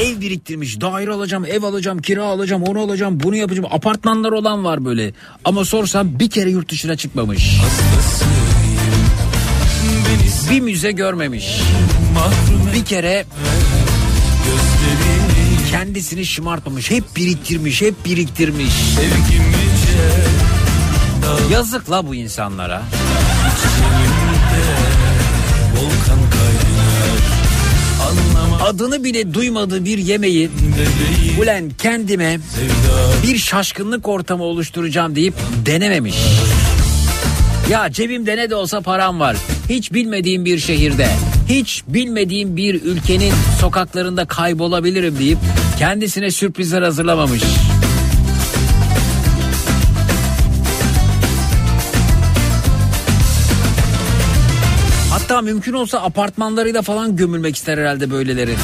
Ev 0.00 0.20
biriktirmiş 0.20 0.80
daire 0.80 1.10
alacağım 1.10 1.44
ev 1.44 1.62
alacağım 1.62 1.98
kira 1.98 2.24
alacağım 2.24 2.62
onu 2.62 2.80
alacağım 2.80 3.20
bunu 3.22 3.36
yapacağım 3.36 3.68
apartmanlar 3.70 4.32
olan 4.32 4.64
var 4.64 4.84
böyle 4.84 5.12
ama 5.44 5.64
sorsam 5.64 6.18
bir 6.18 6.30
kere 6.30 6.50
yurt 6.50 6.70
dışına 6.70 6.96
çıkmamış 6.96 7.60
beni 7.60 8.33
bir 10.50 10.60
müze 10.60 10.92
görmemiş. 10.92 11.60
Bir 12.74 12.84
kere 12.84 13.24
kendisini 15.70 16.26
şımartmamış 16.26 16.90
hep 16.90 17.04
biriktirmiş 17.16 17.82
hep 17.82 18.04
biriktirmiş. 18.04 18.74
Yazık 21.50 21.90
la 21.90 22.06
bu 22.06 22.14
insanlara. 22.14 22.82
Adını 28.62 29.04
bile 29.04 29.34
duymadığı 29.34 29.84
bir 29.84 29.98
yemeği 29.98 30.50
ulen 31.40 31.70
kendime 31.78 32.38
bir 33.22 33.38
şaşkınlık 33.38 34.08
ortamı 34.08 34.44
oluşturacağım 34.44 35.16
deyip 35.16 35.34
denememiş. 35.66 36.16
Ya 37.70 37.92
cebimde 37.92 38.36
ne 38.36 38.50
de 38.50 38.54
olsa 38.54 38.80
param 38.80 39.20
var. 39.20 39.36
Hiç 39.68 39.92
bilmediğim 39.92 40.44
bir 40.44 40.58
şehirde, 40.58 41.08
hiç 41.48 41.84
bilmediğim 41.88 42.56
bir 42.56 42.82
ülkenin 42.82 43.32
sokaklarında 43.60 44.24
kaybolabilirim 44.24 45.18
deyip 45.18 45.38
kendisine 45.78 46.30
sürprizler 46.30 46.82
hazırlamamış. 46.82 47.42
Hatta 55.10 55.42
mümkün 55.42 55.72
olsa 55.72 56.02
apartmanlarıyla 56.02 56.82
falan 56.82 57.16
gömülmek 57.16 57.56
ister 57.56 57.78
herhalde 57.78 58.10
böyleleri. 58.10 58.56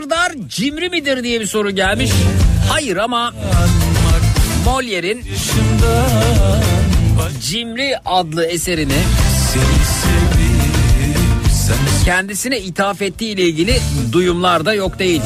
Sırdar 0.00 0.32
cimri 0.48 0.88
midir 0.88 1.24
diye 1.24 1.40
bir 1.40 1.46
soru 1.46 1.70
gelmiş. 1.70 2.10
Hayır 2.68 2.96
ama 2.96 3.34
Molière'in 4.66 5.24
Cimri 7.40 7.98
adlı 8.04 8.44
eserini 8.46 8.98
kendisine 12.04 12.60
ithaf 12.60 13.02
ettiği 13.02 13.32
ile 13.32 13.42
ilgili 13.42 13.80
duyumlar 14.12 14.64
da 14.64 14.74
yok 14.74 14.98
değil. 14.98 15.22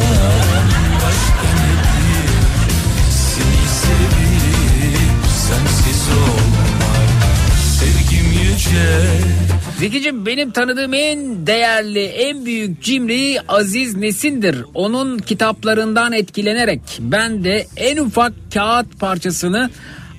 Zekicim 9.78 10.26
benim 10.26 10.50
tanıdığım 10.50 10.94
en 10.94 11.46
değerli, 11.46 12.04
en 12.04 12.46
büyük 12.46 12.82
cimri 12.82 13.38
Aziz 13.48 13.96
Nesin'dir. 13.96 14.56
Onun 14.74 15.18
kitaplarından 15.18 16.12
etkilenerek 16.12 16.80
ben 17.00 17.44
de 17.44 17.66
en 17.76 17.96
ufak 17.96 18.32
kağıt 18.54 19.00
parçasını 19.00 19.70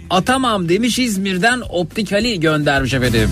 atamam 0.09 0.69
demiş 0.69 0.99
İzmir'den 0.99 1.61
Optik 1.69 2.13
Ali 2.13 2.39
göndermiş 2.39 2.93
efendim. 2.93 3.29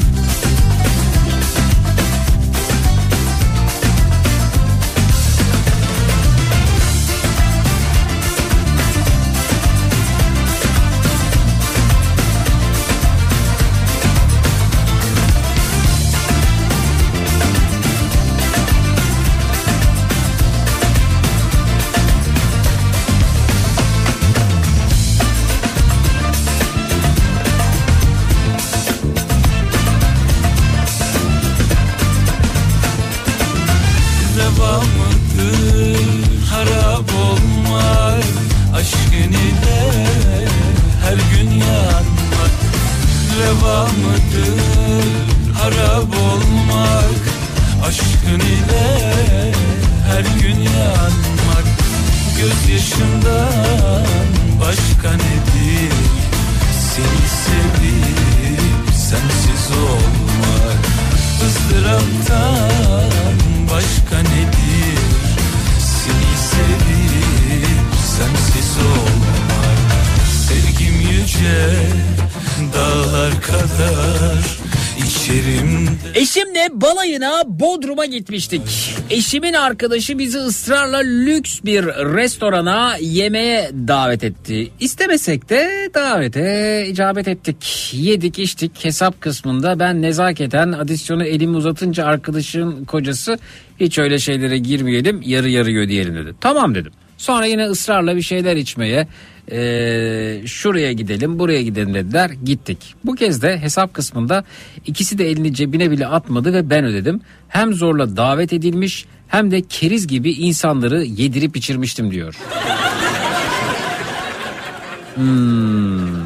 Gitmiştik. 78.13 78.61
Eşimin 79.09 79.53
arkadaşı 79.53 80.19
bizi 80.19 80.37
ısrarla 80.37 80.97
lüks 80.97 81.59
bir 81.65 81.85
restorana 81.85 82.97
yemeğe 83.01 83.71
davet 83.87 84.23
etti. 84.23 84.71
İstemesek 84.79 85.49
de 85.49 85.89
davete 85.93 86.85
icabet 86.87 87.27
ettik. 87.27 87.91
Yedik 87.93 88.39
içtik 88.39 88.85
hesap 88.85 89.21
kısmında 89.21 89.79
ben 89.79 90.01
nezaketen 90.01 90.71
adisyonu 90.71 91.23
elimi 91.23 91.57
uzatınca 91.57 92.05
arkadaşın 92.05 92.85
kocası 92.85 93.37
hiç 93.79 93.99
öyle 93.99 94.19
şeylere 94.19 94.57
girmeyelim 94.57 95.21
yarı 95.25 95.49
yarı 95.49 95.79
ödeyelim 95.79 96.15
dedi. 96.15 96.33
Tamam 96.41 96.75
dedim. 96.75 96.91
Sonra 97.23 97.45
yine 97.45 97.65
ısrarla 97.65 98.15
bir 98.15 98.21
şeyler 98.21 98.55
içmeye 98.55 99.07
eee, 99.51 100.41
şuraya 100.45 100.91
gidelim 100.91 101.39
buraya 101.39 101.61
gidelim 101.61 101.93
dediler 101.93 102.31
gittik. 102.45 102.95
Bu 103.05 103.15
kez 103.15 103.41
de 103.41 103.57
hesap 103.57 103.93
kısmında 103.93 104.43
ikisi 104.85 105.17
de 105.17 105.29
elini 105.29 105.53
cebine 105.53 105.91
bile 105.91 106.07
atmadı 106.07 106.53
ve 106.53 106.69
ben 106.69 106.85
ödedim. 106.85 107.21
Hem 107.47 107.73
zorla 107.73 108.17
davet 108.17 108.53
edilmiş 108.53 109.05
hem 109.27 109.51
de 109.51 109.61
keriz 109.61 110.07
gibi 110.07 110.31
insanları 110.31 111.03
yedirip 111.03 111.57
içirmiştim 111.57 112.11
diyor. 112.11 112.35
Hmm. 115.15 116.22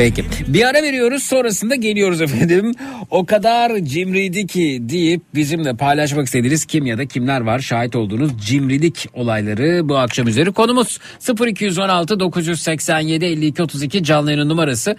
Peki 0.00 0.24
bir 0.48 0.68
ara 0.68 0.82
veriyoruz 0.82 1.22
sonrasında 1.22 1.74
geliyoruz 1.74 2.20
efendim. 2.20 2.74
O 3.10 3.26
kadar 3.26 3.78
cimriydi 3.78 4.46
ki 4.46 4.78
deyip 4.80 5.22
bizimle 5.34 5.76
paylaşmak 5.76 6.26
istediğiniz 6.26 6.64
kim 6.64 6.86
ya 6.86 6.98
da 6.98 7.06
kimler 7.06 7.40
var 7.40 7.58
şahit 7.58 7.96
olduğunuz 7.96 8.46
cimrilik 8.46 9.08
olayları 9.14 9.88
bu 9.88 9.98
akşam 9.98 10.28
üzeri 10.28 10.52
konumuz 10.52 10.98
0216 11.46 12.20
987 12.20 13.24
52 13.24 13.62
32 13.62 14.04
canlı 14.04 14.32
yayın 14.32 14.48
numarası 14.48 14.96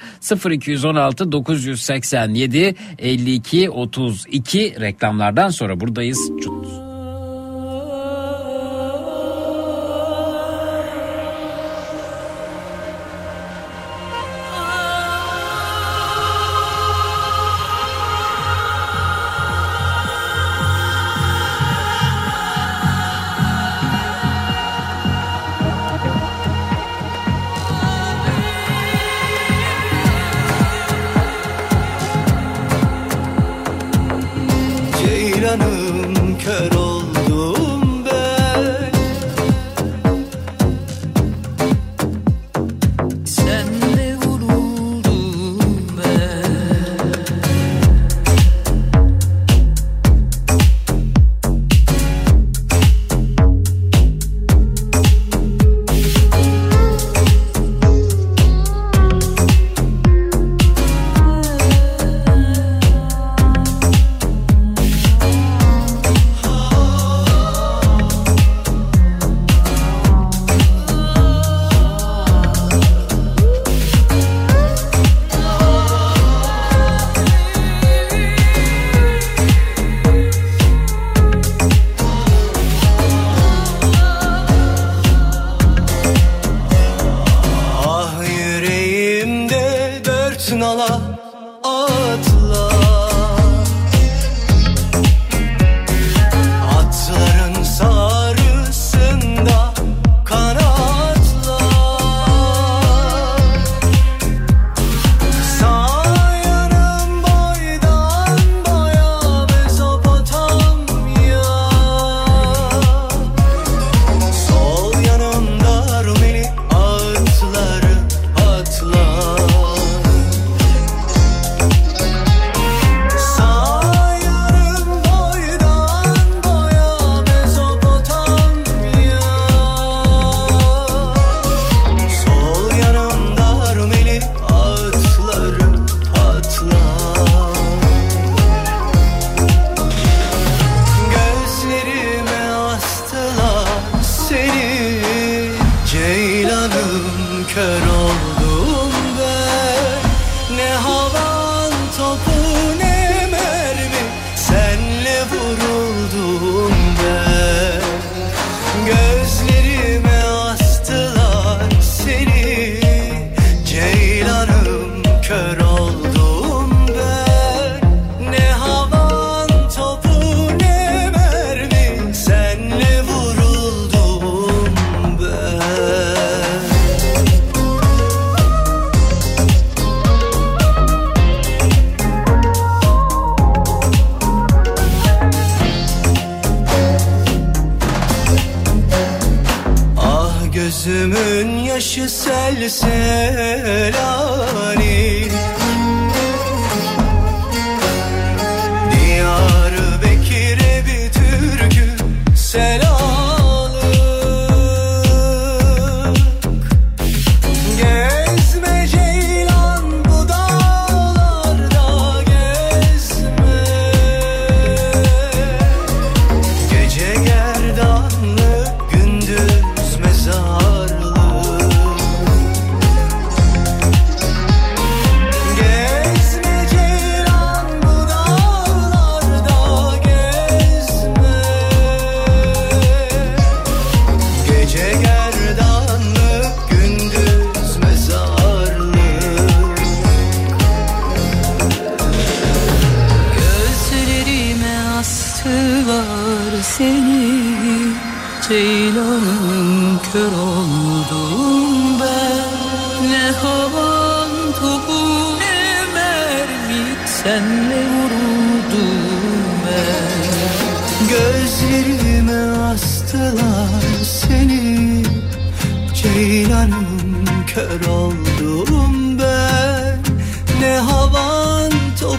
0216 0.50 1.32
987 1.32 2.76
52 3.00 3.70
32 3.70 4.76
reklamlardan 4.80 5.50
sonra 5.50 5.80
buradayız. 5.80 6.32
Çut. 6.44 6.91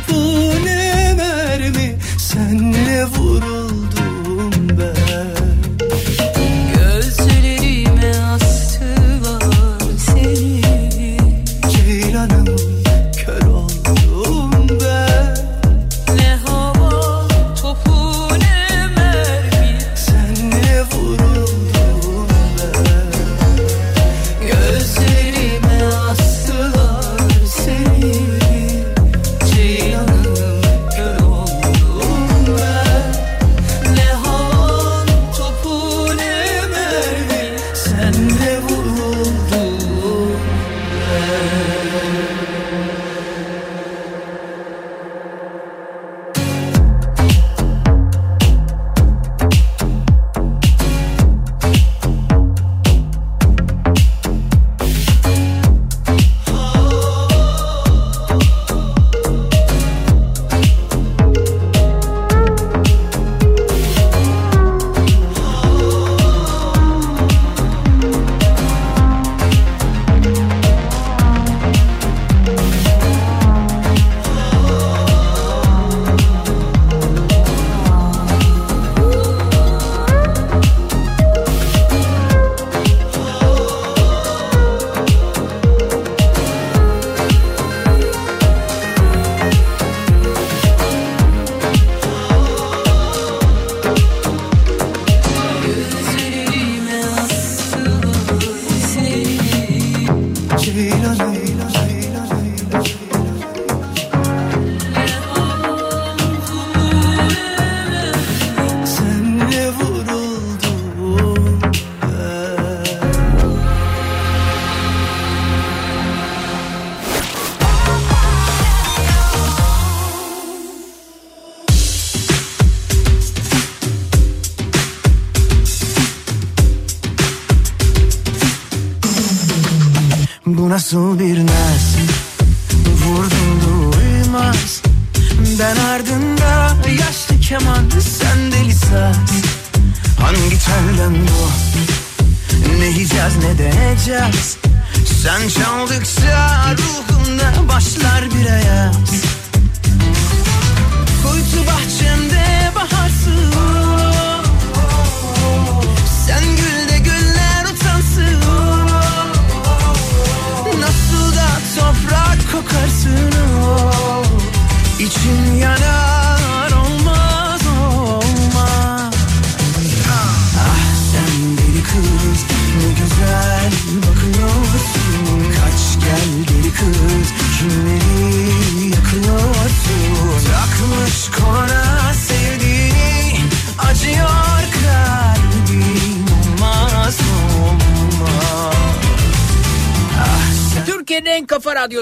Topu 0.06 0.64
ne 0.64 1.14
mermi 1.14 1.96
Senle 2.18 3.04
vuruldum 3.04 3.61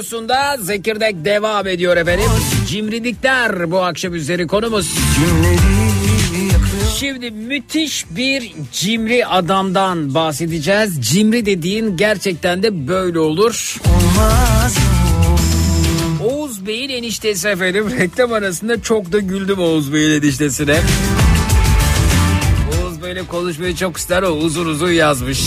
radyosunda 0.01 0.57
Zekirdek 0.61 1.25
devam 1.25 1.67
ediyor 1.67 1.97
efendim. 1.97 2.25
Cimrilikler 2.69 3.71
bu 3.71 3.83
akşam 3.83 4.15
üzeri 4.15 4.47
konumuz. 4.47 4.95
Şimdi 6.99 7.31
müthiş 7.31 8.07
bir 8.11 8.53
cimri 8.73 9.27
adamdan 9.27 10.15
bahsedeceğiz. 10.15 11.01
Cimri 11.01 11.47
dediğin 11.47 11.97
gerçekten 11.97 12.63
de 12.63 12.89
böyle 12.89 13.19
olur. 13.19 13.77
Olmaz 13.87 14.77
Oğuz 16.25 16.67
Bey'in 16.67 16.89
eniştesi 16.89 17.49
efendim. 17.49 17.91
Reklam 17.99 18.33
arasında 18.33 18.83
çok 18.83 19.13
da 19.13 19.19
güldüm 19.19 19.59
Oğuz 19.59 19.93
Bey'in 19.93 20.23
eniştesine. 20.23 20.81
Oğuz 22.71 23.03
böyle 23.03 23.27
konuşmayı 23.27 23.77
çok 23.77 23.97
ister 23.97 24.23
o 24.23 24.29
uzun 24.29 24.67
uzun 24.67 24.93
yazmış. 24.93 25.41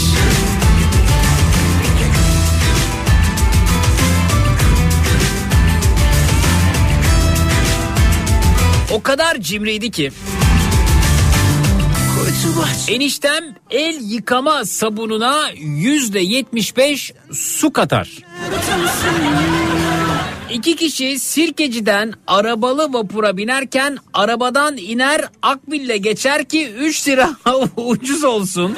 O 8.93 9.01
kadar 9.01 9.37
cimriydi 9.37 9.91
ki. 9.91 10.11
Eniştem 12.87 13.43
el 13.71 13.99
yıkama 14.01 14.65
sabununa 14.65 15.49
yüzde 15.59 16.19
yetmiş 16.19 16.77
beş 16.77 17.13
su 17.31 17.73
katar. 17.73 18.09
İki 20.51 20.75
kişi 20.75 21.19
Sirkeci'den 21.19 22.13
arabalı 22.27 22.93
vapura 22.93 23.37
binerken 23.37 23.97
arabadan 24.13 24.77
iner 24.77 25.21
Akbil'le 25.41 25.97
geçer 25.97 26.45
ki 26.45 26.69
3 26.69 27.07
lira 27.07 27.29
ucuz 27.77 28.23
olsun. 28.23 28.75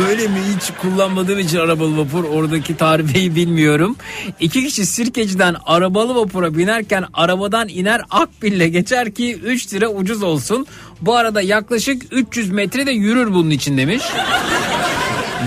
Böyle 0.00 0.28
mi 0.28 0.38
hiç 0.56 0.70
kullanmadığım 0.82 1.38
için 1.38 1.58
arabalı 1.58 1.98
vapur 1.98 2.24
oradaki 2.24 2.76
tarifeyi 2.76 3.34
bilmiyorum. 3.34 3.96
İki 4.40 4.64
kişi 4.64 4.86
Sirkeci'den 4.86 5.56
arabalı 5.66 6.14
vapura 6.14 6.56
binerken 6.56 7.04
arabadan 7.14 7.68
iner 7.68 8.02
Akbil'le 8.10 8.68
geçer 8.68 9.14
ki 9.14 9.34
3 9.34 9.72
lira 9.74 9.88
ucuz 9.88 10.22
olsun. 10.22 10.66
Bu 11.00 11.16
arada 11.16 11.42
yaklaşık 11.42 12.02
300 12.10 12.50
metre 12.50 12.86
de 12.86 12.90
yürür 12.90 13.34
bunun 13.34 13.50
için 13.50 13.78
demiş. 13.78 14.02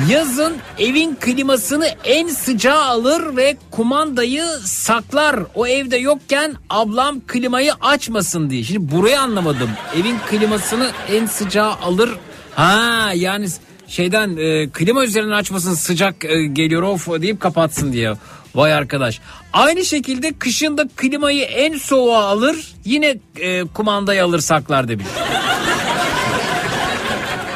Yazın 0.10 0.58
evin 0.80 1.16
klimasını 1.16 1.88
en 2.04 2.28
sıcağı 2.28 2.84
alır 2.84 3.36
ve 3.38 3.58
kumandayı 3.72 4.44
saklar. 4.66 5.40
O 5.56 5.68
evde 5.68 5.98
yokken 5.98 6.56
ablam 6.70 7.20
klimayı 7.28 7.74
açmasın 7.82 8.50
diye. 8.50 8.64
Şimdi 8.64 8.92
burayı 8.92 9.22
anlamadım. 9.22 9.70
Evin 9.96 10.18
klimasını 10.30 10.90
en 11.12 11.26
sıcağı 11.26 11.72
alır. 11.72 12.10
Ha 12.56 13.12
yani 13.16 13.48
şeyden 13.90 14.38
e, 14.38 14.70
klima 14.70 15.04
üzerinden 15.04 15.34
açmasın 15.34 15.74
sıcak 15.74 16.26
e, 16.26 16.46
geliyor 16.46 16.82
of 16.82 17.08
deyip 17.22 17.40
kapatsın 17.40 17.94
diye. 17.94 18.14
Vay 18.56 18.74
arkadaş. 18.74 19.20
Aynı 19.54 19.86
şekilde 19.86 20.34
kışın 20.34 20.78
da 20.78 20.88
klimayı 20.96 21.44
en 21.44 21.78
soğuğa 21.78 22.24
alır 22.24 22.74
yine 22.86 23.16
e, 23.40 23.64
kumandayı 23.64 24.24
alır 24.24 24.40
saklar 24.40 24.88
demiş. 24.88 25.06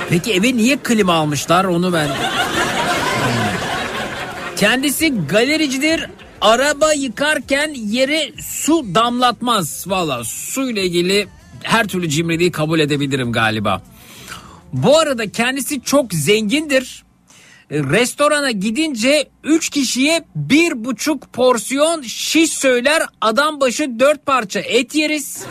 Peki 0.09 0.33
eve 0.33 0.57
niye 0.57 0.77
klima 0.77 1.13
almışlar 1.13 1.65
onu 1.65 1.93
ben... 1.93 2.09
Kendisi 4.55 5.27
galericidir. 5.27 6.05
Araba 6.41 6.93
yıkarken 6.93 7.73
yere 7.73 8.31
su 8.41 8.95
damlatmaz. 8.95 9.85
Valla 9.87 10.23
suyla 10.23 10.81
ilgili 10.81 11.27
her 11.63 11.87
türlü 11.87 12.09
cimriliği 12.09 12.51
kabul 12.51 12.79
edebilirim 12.79 13.31
galiba. 13.31 13.81
Bu 14.73 14.99
arada 14.99 15.31
kendisi 15.31 15.81
çok 15.81 16.13
zengindir. 16.13 17.03
E, 17.71 17.79
Restorana 17.79 18.51
gidince 18.51 19.29
3 19.43 19.69
kişiye 19.69 20.23
bir 20.35 20.85
buçuk 20.85 21.33
porsiyon 21.33 22.01
şiş 22.01 22.51
söyler 22.51 23.03
adam 23.21 23.61
başı 23.61 23.99
4 23.99 24.25
parça 24.25 24.59
et 24.59 24.95
yeriz. 24.95 25.43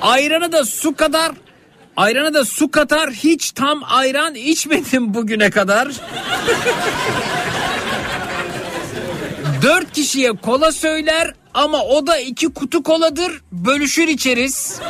Ayranı 0.00 0.52
da 0.52 0.64
su 0.64 0.94
kadar 0.94 1.32
Ayranı 1.96 2.34
da 2.34 2.44
su 2.44 2.70
katar 2.70 3.10
hiç 3.10 3.52
tam 3.52 3.82
ayran 3.84 4.34
içmedim 4.34 5.14
bugüne 5.14 5.50
kadar. 5.50 5.88
Dört 9.62 9.92
kişiye 9.92 10.32
kola 10.32 10.72
söyler 10.72 11.34
ama 11.54 11.82
o 11.84 12.06
da 12.06 12.18
iki 12.18 12.54
kutu 12.54 12.82
koladır 12.82 13.42
bölüşür 13.52 14.08
içeriz. 14.08 14.80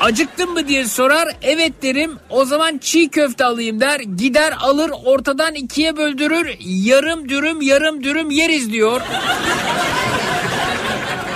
Acıktın 0.00 0.52
mı 0.52 0.68
diye 0.68 0.84
sorar 0.84 1.28
evet 1.42 1.82
derim 1.82 2.12
o 2.30 2.44
zaman 2.44 2.78
çiğ 2.78 3.08
köfte 3.08 3.44
alayım 3.44 3.80
der 3.80 4.00
gider 4.00 4.54
alır 4.60 4.90
ortadan 5.04 5.54
ikiye 5.54 5.96
böldürür 5.96 6.56
yarım 6.60 7.28
dürüm 7.28 7.62
yarım 7.62 8.04
dürüm 8.04 8.30
yeriz 8.30 8.72
diyor. 8.72 9.00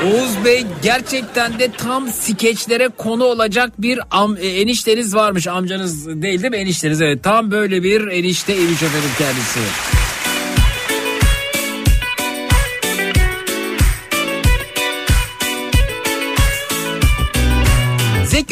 Oğuz 0.05 0.45
Bey 0.45 0.67
gerçekten 0.83 1.59
de 1.59 1.73
tam 1.73 2.09
skeçlere 2.09 2.89
konu 2.89 3.25
olacak 3.25 3.73
bir 3.79 4.01
am, 4.11 4.37
e, 4.37 4.47
enişteniz 4.47 5.15
varmış. 5.15 5.47
Amcanız 5.47 6.07
değil 6.07 6.43
değil 6.43 6.51
mi 6.51 6.57
enişteniz? 6.57 7.01
Evet 7.01 7.23
tam 7.23 7.51
böyle 7.51 7.83
bir 7.83 8.07
enişte 8.07 8.57
imiş 8.57 8.83
efendim 8.83 9.11
kendisi. 9.19 9.61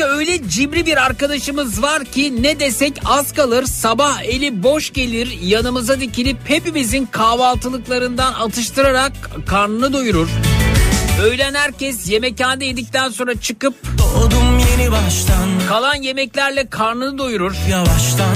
Zeki 0.01 0.13
öyle 0.13 0.49
cimri 0.49 0.87
bir 0.87 0.97
arkadaşımız 0.97 1.83
var 1.83 2.05
ki 2.05 2.43
ne 2.43 2.61
desek 2.61 3.01
az 3.05 3.33
kalır 3.33 3.65
sabah 3.65 4.23
eli 4.23 4.63
boş 4.63 4.93
gelir 4.93 5.39
yanımıza 5.43 6.01
dikilip 6.01 6.37
hepimizin 6.45 7.07
kahvaltılıklarından 7.07 8.33
atıştırarak 8.33 9.13
karnını 9.47 9.93
doyurur. 9.93 10.29
Öğlen 11.23 11.55
herkes 11.55 12.11
yemekhanede 12.11 12.65
yedikten 12.65 13.09
sonra 13.09 13.41
çıkıp 13.41 13.75
Doğdum 13.99 14.59
yeni 14.59 14.91
baştan 14.91 15.49
kalan 15.69 15.95
yemeklerle 15.95 16.71
karnını 16.71 17.19
doyurur. 17.19 17.55
Yavaştan 17.71 18.35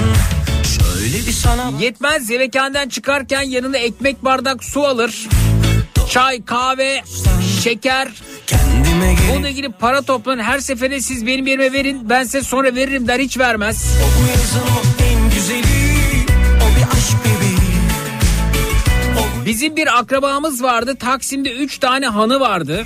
şöyle 0.63 1.27
bir 1.27 1.31
sana 1.31 1.71
Yetmez 1.79 2.29
yemekhaneden 2.29 2.89
çıkarken 2.89 3.41
yanına 3.41 3.77
ekmek 3.77 4.23
bardak 4.23 4.63
su 4.63 4.83
alır. 4.83 5.27
Çay, 6.09 6.45
kahve, 6.45 7.01
şeker. 7.63 8.07
kendime 8.47 9.15
Bununla 9.33 9.49
ilgili 9.49 9.71
para 9.71 10.01
toplanın 10.01 10.43
her 10.43 10.59
seferinde 10.59 11.01
siz 11.01 11.25
benim 11.27 11.47
yerime 11.47 11.73
verin 11.73 12.09
ben 12.09 12.23
size 12.23 12.41
sonra 12.41 12.75
veririm 12.75 13.07
der 13.07 13.19
hiç 13.19 13.37
vermez. 13.37 13.85
bu 14.19 14.29
yazın 14.29 14.59
o 14.59 15.03
en 15.03 15.29
güzeli 15.29 15.65
O 16.57 16.77
bir 16.77 16.97
aşk 16.97 17.17
bebeği 17.25 17.55
Bizim 19.45 19.75
bir 19.75 19.99
akrabamız 19.99 20.63
vardı 20.63 20.95
Taksim'de 20.99 21.51
3 21.51 21.77
tane 21.77 22.07
hanı 22.07 22.39
vardı. 22.39 22.85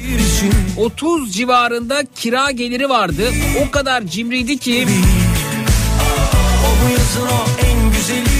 30 0.78 1.34
civarında 1.34 2.04
kira 2.16 2.52
geliri 2.52 2.90
vardı. 2.90 3.24
O 3.68 3.72
kadar 3.72 4.02
cimriydi 4.04 4.58
ki 4.58 4.88
O 6.66 6.86
bu 6.86 6.92
yazın 6.92 7.28
o 7.36 7.66
en 7.66 7.92
güzeli 7.92 8.39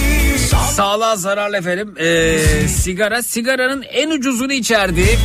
sağlığa 0.58 1.16
zararlı 1.16 1.56
efendim. 1.56 1.94
Ee, 1.98 2.68
sigara 2.68 3.22
sigaranın 3.22 3.82
en 3.82 4.10
ucuzunu 4.10 4.52
içerdi. 4.52 5.18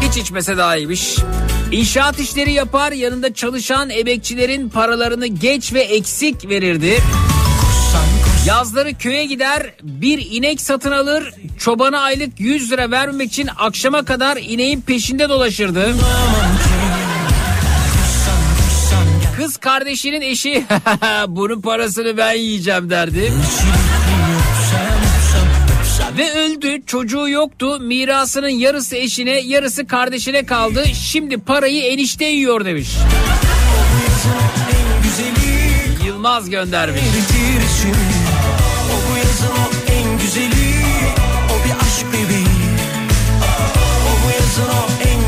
Hiç 0.00 0.16
içmese 0.16 0.56
daha 0.56 0.76
iyiymiş. 0.76 1.16
İnşaat 1.72 2.20
işleri 2.20 2.52
yapar 2.52 2.92
yanında 2.92 3.34
çalışan 3.34 3.90
emekçilerin 3.90 4.68
paralarını 4.68 5.26
geç 5.26 5.72
ve 5.72 5.80
eksik 5.80 6.48
verirdi. 6.48 6.98
Yazları 8.46 8.94
köye 8.94 9.24
gider 9.24 9.74
bir 9.82 10.26
inek 10.30 10.60
satın 10.60 10.90
alır 10.90 11.34
çobana 11.58 12.00
aylık 12.00 12.40
100 12.40 12.72
lira 12.72 12.90
vermemek 12.90 13.28
için 13.28 13.48
akşama 13.58 14.04
kadar 14.04 14.36
ineğin 14.36 14.80
peşinde 14.80 15.28
dolaşırdı. 15.28 15.94
Kız 19.36 19.56
kardeşinin 19.56 20.20
eşi 20.20 20.64
bunun 21.28 21.60
parasını 21.60 22.16
ben 22.16 22.32
yiyeceğim 22.32 22.90
derdi. 22.90 23.32
Ve 26.18 26.32
öldü 26.32 26.86
çocuğu 26.86 27.28
yoktu 27.28 27.80
mirasının 27.80 28.48
yarısı 28.48 28.96
eşine 28.96 29.40
yarısı 29.40 29.86
kardeşine 29.86 30.46
kaldı 30.46 30.84
şimdi 30.94 31.38
parayı 31.38 31.82
enişte 31.82 32.24
yiyor 32.24 32.64
demiş. 32.64 32.90
Yılmaz 36.06 36.50
göndermiş. 36.50 37.00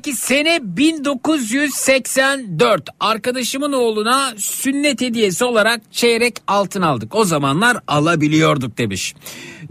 Zeki 0.00 0.16
sene 0.16 0.58
1984 0.62 2.88
arkadaşımın 3.00 3.72
oğluna 3.72 4.32
sünnet 4.36 5.00
hediyesi 5.00 5.44
olarak 5.44 5.80
çeyrek 5.92 6.36
altın 6.46 6.82
aldık. 6.82 7.14
O 7.14 7.24
zamanlar 7.24 7.78
alabiliyorduk 7.86 8.78
demiş. 8.78 9.14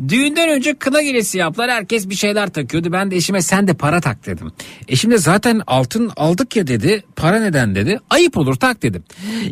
Düğünden 0.08 0.50
önce 0.50 0.74
kına 0.74 1.02
gecesi 1.02 1.38
yaptılar 1.38 1.72
herkes 1.72 2.10
bir 2.10 2.16
şeyler 2.16 2.50
takıyordu. 2.50 2.92
Ben 2.92 3.12
de 3.12 3.16
eşime 3.16 3.42
sen 3.42 3.68
de 3.68 3.74
para 3.74 4.02
tak 4.02 4.26
dedim. 4.26 4.52
Eşim 4.88 5.12
de 5.12 5.18
zaten 5.18 5.62
altın 5.68 6.12
aldık 6.16 6.56
ya 6.56 6.68
dedi 6.68 7.04
para 7.16 7.40
neden 7.40 7.76
dedi. 7.76 8.00
Ayıp 8.10 8.38
olur 8.38 8.56
tak 8.56 8.84
dedim. 8.84 9.04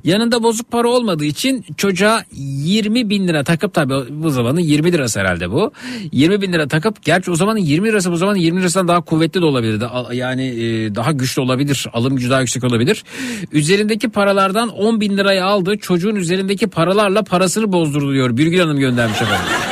Yanında 0.03 0.43
bozuk 0.43 0.71
para 0.71 0.87
olmadığı 0.87 1.25
için 1.25 1.65
çocuğa 1.77 2.23
20 2.31 3.09
bin 3.09 3.27
lira 3.27 3.43
takıp 3.43 3.73
tabi 3.73 3.93
bu 4.09 4.29
zamanın 4.29 4.59
20 4.59 4.91
lirası 4.93 5.19
herhalde 5.19 5.51
bu. 5.51 5.71
20 6.11 6.41
bin 6.41 6.53
lira 6.53 6.67
takıp 6.67 7.03
gerçi 7.03 7.31
o 7.31 7.35
zamanın 7.35 7.59
20 7.59 7.87
lirası 7.87 8.11
bu 8.11 8.17
zamanın 8.17 8.37
20 8.37 8.59
lirasından 8.59 8.87
daha 8.87 9.01
kuvvetli 9.01 9.41
de 9.41 9.45
olabilir. 9.45 9.83
Yani 10.11 10.45
e, 10.45 10.95
daha 10.95 11.11
güçlü 11.11 11.41
olabilir. 11.41 11.87
Alım 11.93 12.15
gücü 12.15 12.29
daha 12.29 12.41
yüksek 12.41 12.63
olabilir. 12.63 13.03
Üzerindeki 13.51 14.09
paralardan 14.09 14.69
10 14.69 15.01
bin 15.01 15.17
lirayı 15.17 15.45
aldı. 15.45 15.77
Çocuğun 15.77 16.15
üzerindeki 16.15 16.67
paralarla 16.67 17.23
parasını 17.23 17.71
bozdurdu 17.73 18.13
diyor. 18.13 18.37
Birgül 18.37 18.59
Hanım 18.59 18.79
göndermiş 18.79 19.21
efendim. 19.21 19.66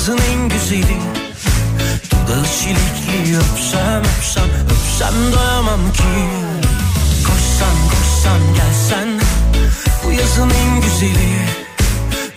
Yazın 0.00 0.18
en 0.32 0.48
güzeli. 0.48 0.96
Dudağı 2.10 2.44
çilekli 2.44 3.36
öpsem 3.36 4.02
öpsem 4.02 4.44
öpsem 4.70 5.32
doyamam 5.32 5.92
ki. 5.92 6.02
Koşsan 7.26 7.76
koşsan 7.90 8.54
gelsen 8.54 9.08
Bu 10.04 10.12
yazın 10.12 10.50
en 10.50 10.80
güzeli. 10.80 11.32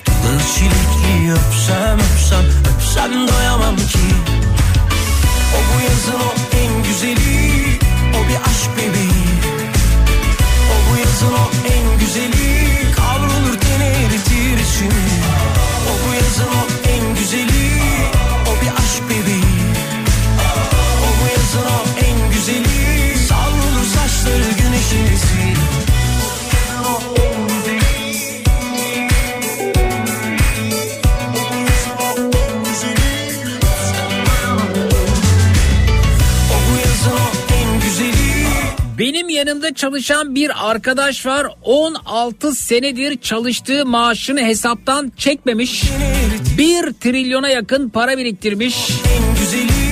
Dudağı 0.06 0.40
çilekli 0.56 1.32
öpsem 1.32 2.00
öpsem 2.00 2.46
öpsem 2.76 3.28
doyamam 3.28 3.76
ki. 3.76 4.08
O 5.56 5.58
bu 5.70 5.82
yazın 5.84 6.20
o 6.20 6.58
en 6.58 6.84
güzeli 6.84 7.80
O 8.10 8.30
bir 8.30 8.36
aşk 8.36 8.78
bebeği. 8.78 9.26
O 10.72 10.92
bu 10.92 10.98
yazın 10.98 11.34
o 11.34 11.52
en 11.74 12.00
güzeli 12.00 12.92
Kavrulur 12.96 13.60
teni 13.60 13.84
eritir 13.84 14.60
yanımda 39.48 39.74
çalışan 39.74 40.36
bir 40.36 40.70
arkadaş 40.72 41.26
var. 41.26 41.48
16 41.64 42.56
senedir 42.56 43.18
çalıştığı 43.18 43.86
maaşını 43.86 44.42
hesaptan 44.42 45.12
çekmemiş. 45.18 45.84
1 46.58 46.94
trilyona 46.94 47.50
yakın 47.50 47.90
para 47.90 48.18
biriktirmiş. 48.18 48.90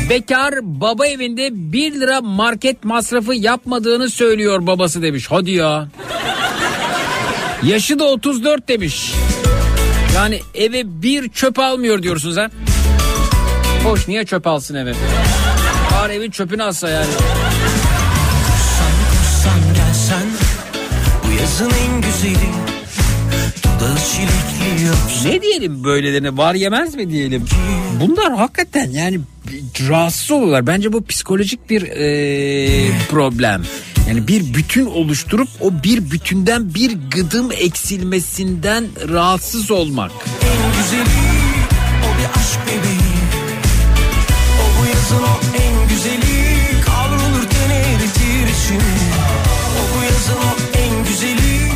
Bekar 0.09 0.53
baba 0.61 1.07
evinde 1.07 1.49
1 1.51 1.93
lira 1.93 2.21
market 2.21 2.83
masrafı 2.83 3.33
yapmadığını 3.33 4.09
söylüyor 4.09 4.67
babası 4.67 5.01
demiş. 5.01 5.27
Hadi 5.29 5.51
ya. 5.51 5.87
Yaşı 7.63 7.99
da 7.99 8.03
34 8.03 8.67
demiş. 8.67 9.13
Yani 10.15 10.39
eve 10.55 10.83
bir 10.85 11.29
çöp 11.29 11.59
almıyor 11.59 12.03
diyorsunuz 12.03 12.37
ha. 12.37 12.49
Hoş 13.83 14.07
niye 14.07 14.25
çöp 14.25 14.47
alsın 14.47 14.75
eve? 14.75 14.93
Bari 15.91 16.13
evin 16.13 16.31
çöpünü 16.31 16.63
alsa 16.63 16.89
yani. 16.89 17.09
Yazın 21.61 21.75
en 21.77 22.01
güzeli 22.01 22.51
Ne 25.25 25.41
diyelim 25.41 25.83
böylelerine 25.83 26.37
var 26.37 26.55
yemez 26.55 26.95
mi 26.95 27.09
diyelim? 27.09 27.45
Bunlar 27.99 28.33
hakikaten 28.33 28.89
yani 28.91 29.19
rahatsız 29.89 30.31
oluyorlar. 30.31 30.67
Bence 30.67 30.93
bu 30.93 31.05
psikolojik 31.05 31.69
bir 31.69 31.81
eee, 31.81 32.91
problem. 33.09 33.63
Yani 34.07 34.27
bir 34.27 34.53
bütün 34.53 34.85
oluşturup 34.85 35.47
o 35.61 35.83
bir 35.83 36.11
bütünden 36.11 36.73
bir 36.73 36.97
gıdım 37.11 37.51
eksilmesinden 37.51 38.85
rahatsız 39.09 39.71
olmak. 39.71 40.11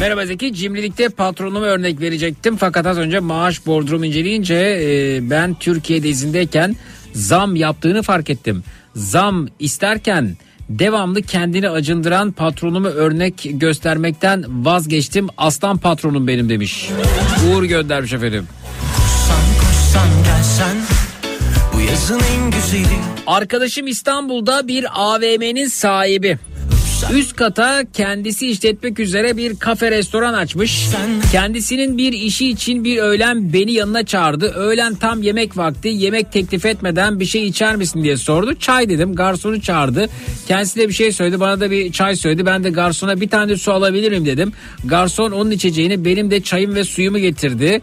Merhaba 0.06 0.26
Zeki. 0.26 0.54
Cimrilikte 0.54 1.10
patronumu 1.10 1.66
örnek 1.66 2.02
verecektim. 2.02 2.58
Fakat 2.58 2.86
az 2.86 2.98
önce 2.98 3.20
maaş 3.20 3.66
bordromu 3.66 4.06
inceleyince 4.06 4.56
e, 4.56 5.30
ben 5.30 5.54
Türkiye'de 5.54 6.10
izindeyken 6.10 6.76
zam 7.14 7.56
yaptığını 7.56 8.04
fark 8.04 8.30
ettim. 8.30 8.64
Zam 8.96 9.48
isterken 9.60 10.38
devamlı 10.70 11.22
kendini 11.22 11.70
acındıran 11.70 12.32
patronumu 12.32 12.88
örnek 12.88 13.34
göstermekten 13.50 14.66
vazgeçtim. 14.66 15.28
Aslan 15.38 15.78
patronum 15.78 16.28
benim 16.28 16.50
demiş. 16.50 16.90
Uğur 17.50 17.64
göndermiş 17.64 18.14
efendim. 18.14 18.48
Koşsan 18.96 19.42
koşsan 19.60 20.10
gelsen 20.24 20.78
Bu 21.74 21.82
yazın 21.82 22.20
en 22.36 22.52
güzeli 22.52 23.00
Arkadaşım 23.28 23.88
İstanbul'da 23.88 24.68
bir 24.68 24.86
AVM'nin 24.94 25.68
sahibi. 25.68 26.40
Üst 27.14 27.36
kata 27.36 27.84
kendisi 27.94 28.48
işletmek 28.48 29.00
üzere 29.00 29.38
bir 29.38 29.56
kafe 29.56 29.92
restoran 29.92 30.34
açmış. 30.34 30.88
Kendisinin 31.32 31.98
bir 31.98 32.14
işi 32.14 32.50
için 32.50 32.84
bir 32.84 32.98
öğlen 32.98 33.54
beni 33.54 33.72
yanına 33.72 34.06
çağırdı. 34.06 34.46
Öğlen 34.46 34.96
tam 34.96 35.22
yemek 35.22 35.58
vakti 35.58 35.88
yemek 35.88 36.32
teklif 36.32 36.66
etmeden 36.66 37.20
bir 37.20 37.26
şey 37.26 37.48
içer 37.48 37.76
misin 37.76 38.04
diye 38.04 38.18
sordu. 38.18 38.56
Çay 38.60 38.90
dedim 38.90 39.16
garsonu 39.16 39.62
çağırdı. 39.62 40.10
Kendisi 40.48 40.80
de 40.80 40.90
bir 40.90 40.94
şey 40.94 41.12
söyledi 41.12 41.40
bana 41.40 41.60
da 41.60 41.72
bir 41.72 41.92
çay 41.92 42.16
söyledi. 42.16 42.46
Ben 42.46 42.64
de 42.64 42.70
garsona 42.70 43.22
bir 43.22 43.30
tane 43.30 43.58
su 43.58 43.74
alabilir 43.74 44.10
miyim 44.10 44.26
dedim. 44.26 44.54
Garson 44.86 45.32
onun 45.32 45.52
içeceğini 45.52 46.06
benim 46.06 46.32
de 46.32 46.42
çayım 46.42 46.76
ve 46.76 46.84
suyumu 46.84 47.18
getirdi. 47.18 47.82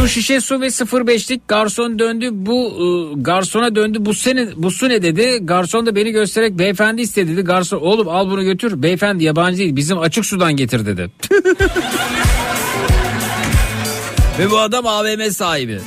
Su 0.00 0.08
şişe 0.08 0.40
su 0.40 0.60
ve 0.60 0.66
05'lik 0.66 1.48
garson 1.48 1.98
döndü 1.98 2.28
bu 2.32 2.66
e, 2.66 2.84
garsona 3.22 3.74
döndü. 3.74 3.98
Bu 4.00 4.14
sene 4.14 4.48
bu 4.56 4.70
su 4.70 4.88
ne 4.88 5.02
dedi? 5.02 5.38
Garson 5.42 5.86
da 5.86 5.96
beni 5.96 6.10
göstererek 6.10 6.58
beyefendi 6.58 7.02
istedi 7.02 7.32
dedi. 7.32 7.42
Garson 7.42 7.80
oğlum 7.80 8.08
al 8.08 8.30
bunu 8.30 8.44
götür. 8.44 8.82
Beyefendi 8.82 9.24
yabancı 9.24 9.58
değil. 9.58 9.76
Bizim 9.76 9.98
açık 9.98 10.26
sudan 10.26 10.56
getir 10.56 10.86
dedi. 10.86 11.10
ve 14.38 14.50
bu 14.50 14.58
adam 14.58 14.86
AVM 14.86 15.30
sahibi. 15.30 15.80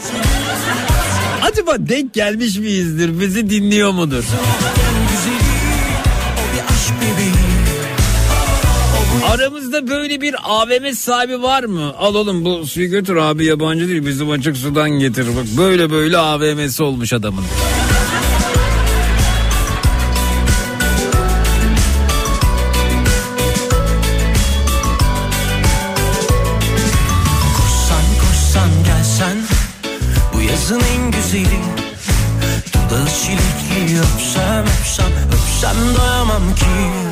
Acaba 1.42 1.76
denk 1.80 2.14
gelmiş 2.14 2.58
miyizdir? 2.58 3.20
Bizi 3.20 3.50
dinliyor 3.50 3.92
mudur? 3.92 4.24
Aramızda 9.34 9.88
böyle 9.88 10.22
bir 10.22 10.36
AVM 10.44 10.94
sahibi 10.94 11.42
var 11.42 11.64
mı? 11.64 11.94
Al 11.98 12.16
oğlum 12.16 12.46
bu 12.46 12.68
suyu 12.68 12.90
götür 12.90 13.16
abi 13.16 13.46
yabancı 13.46 13.88
değil 13.88 14.06
bizim 14.06 14.30
açık 14.30 14.58
sudan 14.58 14.90
getir. 14.90 15.28
Bak 15.28 15.46
böyle 15.58 15.92
böyle 15.92 16.18
AVM'si 16.18 16.84
olmuş 16.84 17.14
adamın. 17.14 17.44
Öpsem 34.02 34.66
öpsem 34.66 35.12
öpsem 35.34 35.78
doyamam 35.98 36.56
ki 36.56 37.03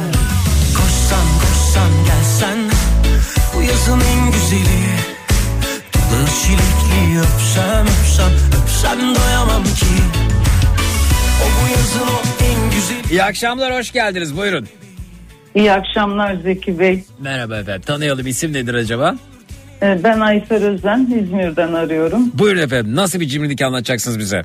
Koşsan 1.12 1.40
koşsan 1.40 1.90
gelsen 2.06 2.58
Bu 3.56 3.62
yazın 3.62 4.00
en 4.00 4.32
güzeli 4.32 4.82
Dudağı 5.94 6.28
çilekli 6.28 7.20
öpsem 7.20 7.86
öpsem 7.86 8.32
öpsem 8.64 9.00
doyamam 9.16 9.64
ki 9.64 9.86
O 11.42 11.46
bu 11.46 11.72
yazın 11.72 12.02
o 12.08 12.44
en 12.46 12.72
güzeli 12.72 13.12
İyi 13.14 13.24
akşamlar 13.24 13.78
hoş 13.78 13.92
geldiniz 13.92 14.38
buyurun. 14.38 14.68
İyi 15.56 15.72
akşamlar 15.72 16.36
Zeki 16.36 16.80
Bey. 16.80 17.04
Merhaba 17.20 17.58
efendim 17.58 17.82
tanıyalım 17.86 18.28
isim 18.28 18.54
nedir 18.54 18.74
acaba? 18.74 19.16
Ee, 19.82 20.00
Ben 20.04 20.20
Ayfer 20.20 20.62
Özen, 20.62 21.08
İzmir'den 21.24 21.74
arıyorum. 21.74 22.32
Buyurun 22.34 22.60
efendim 22.62 22.96
nasıl 22.96 23.20
bir 23.20 23.28
cimrilik 23.28 23.62
anlatacaksınız 23.62 24.20
bize? 24.20 24.42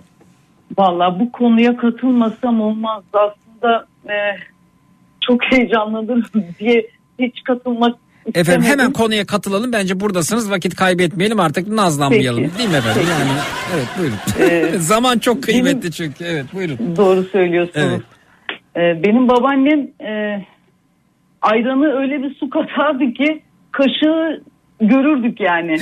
Valla 0.78 1.20
bu 1.20 1.32
konuya 1.32 1.76
katılmasam 1.76 2.60
olmazdı. 2.60 3.06
Aslında 3.12 3.86
e, 4.08 4.14
çok 5.26 5.44
heyecanlandım 5.52 6.22
diye 6.58 6.86
hiç 7.18 7.42
katılmak 7.44 7.96
istemedim. 8.26 8.40
Efendim 8.40 8.62
hemen 8.62 8.92
konuya 8.92 9.26
katılalım 9.26 9.72
bence 9.72 10.00
buradasınız 10.00 10.50
vakit 10.50 10.74
kaybetmeyelim 10.76 11.40
artık 11.40 11.68
nazlanmayalım 11.68 12.42
Peki. 12.42 12.58
değil 12.58 12.68
mi 12.70 12.76
efendim? 12.76 13.02
Peki. 13.06 13.10
Yani 13.10 13.40
evet 13.74 13.86
buyurun. 13.98 14.16
Ee, 14.74 14.78
Zaman 14.78 15.18
çok 15.18 15.42
kıymetli 15.42 15.80
benim- 15.80 15.90
çünkü 15.90 16.24
evet 16.24 16.44
buyurun. 16.54 16.96
Doğru 16.96 17.22
söylüyorsunuz. 17.22 17.86
Evet. 17.88 18.00
Ee, 18.76 19.02
benim 19.04 19.28
babaannem 19.28 19.80
e, 20.00 20.44
ayranı 21.42 22.00
öyle 22.00 22.22
bir 22.22 22.34
su 22.34 22.50
katardı 22.50 23.12
ki 23.12 23.42
kaşığı 23.72 24.42
görürdük 24.80 25.40
yani. 25.40 25.76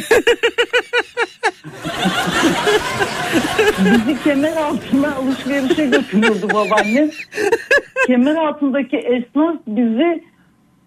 Bizi 3.78 4.22
kemer 4.24 4.56
altına 4.56 5.14
alışverişe 5.14 5.86
götürüyordu 5.86 6.48
babaannem. 6.54 7.10
Kemer 8.06 8.34
altındaki 8.34 8.96
esnaf 8.96 9.56
bizi 9.66 10.22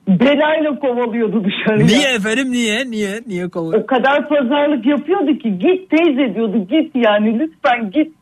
belayla 0.07 0.79
kovalıyordu 0.79 1.43
dışarıya. 1.43 1.85
Niye 1.85 2.15
efendim 2.15 2.51
niye 2.51 2.91
niye 2.91 3.21
niye 3.27 3.49
kovuyor? 3.49 3.83
O 3.83 3.85
kadar 3.85 4.29
pazarlık 4.29 4.85
yapıyordu 4.85 5.37
ki 5.37 5.59
git 5.59 5.89
teyze 5.89 6.35
diyordu 6.35 6.67
git 6.69 6.95
yani 6.95 7.39
lütfen 7.39 7.91
git. 7.91 8.13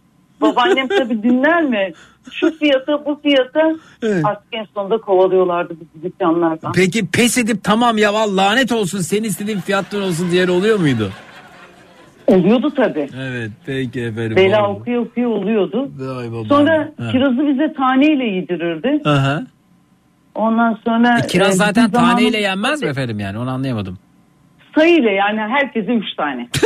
Babaannem 0.41 0.88
tabii 0.88 1.24
dinler 1.24 1.64
mi? 1.64 1.94
Şu 2.31 2.57
fiyata 2.57 3.06
bu 3.06 3.19
fiyata 3.23 3.76
artık 4.23 4.47
en 4.52 4.65
sonunda 4.76 4.97
kovalıyorlardı 4.97 5.73
bizi 5.93 6.03
dükkanlardan. 6.06 6.72
Peki 6.72 7.07
pes 7.07 7.38
edip 7.38 7.64
tamam 7.64 7.97
ya 7.97 8.14
val 8.14 8.38
lanet 8.38 8.72
olsun 8.72 8.99
senin 8.99 9.23
istediğin 9.23 9.60
fiyattan 9.60 10.02
olsun 10.02 10.31
diğer 10.31 10.47
oluyor 10.47 10.80
muydu? 10.80 11.11
Oluyordu 12.27 12.73
tabii. 12.76 13.10
Evet 13.19 13.52
peki 13.65 14.02
efendim. 14.02 14.35
Bela 14.35 14.69
oldu. 14.69 14.80
okuyor 14.80 15.06
okuyor 15.06 15.30
oluyordu. 15.30 15.89
Vay. 15.99 16.45
Sonra 16.47 16.89
Ha. 16.99 17.11
kirazı 17.11 17.47
bize 17.47 17.73
taneyle 17.73 18.23
yedirirdi. 18.23 19.10
Aha. 19.10 19.43
Ondan 20.35 20.80
sonra... 20.85 21.19
E, 21.19 21.27
kiraz 21.27 21.49
e, 21.49 21.53
zaten 21.53 21.85
zamanımız- 21.88 22.10
taneyle 22.11 22.38
yenmez 22.38 22.81
mi 22.81 22.88
efendim 22.89 23.19
yani 23.19 23.38
onu 23.39 23.49
anlayamadım. 23.49 23.97
Sayıyla 24.76 25.11
yani 25.11 25.39
herkese 25.39 25.91
üç 25.93 26.15
tane. 26.18 26.47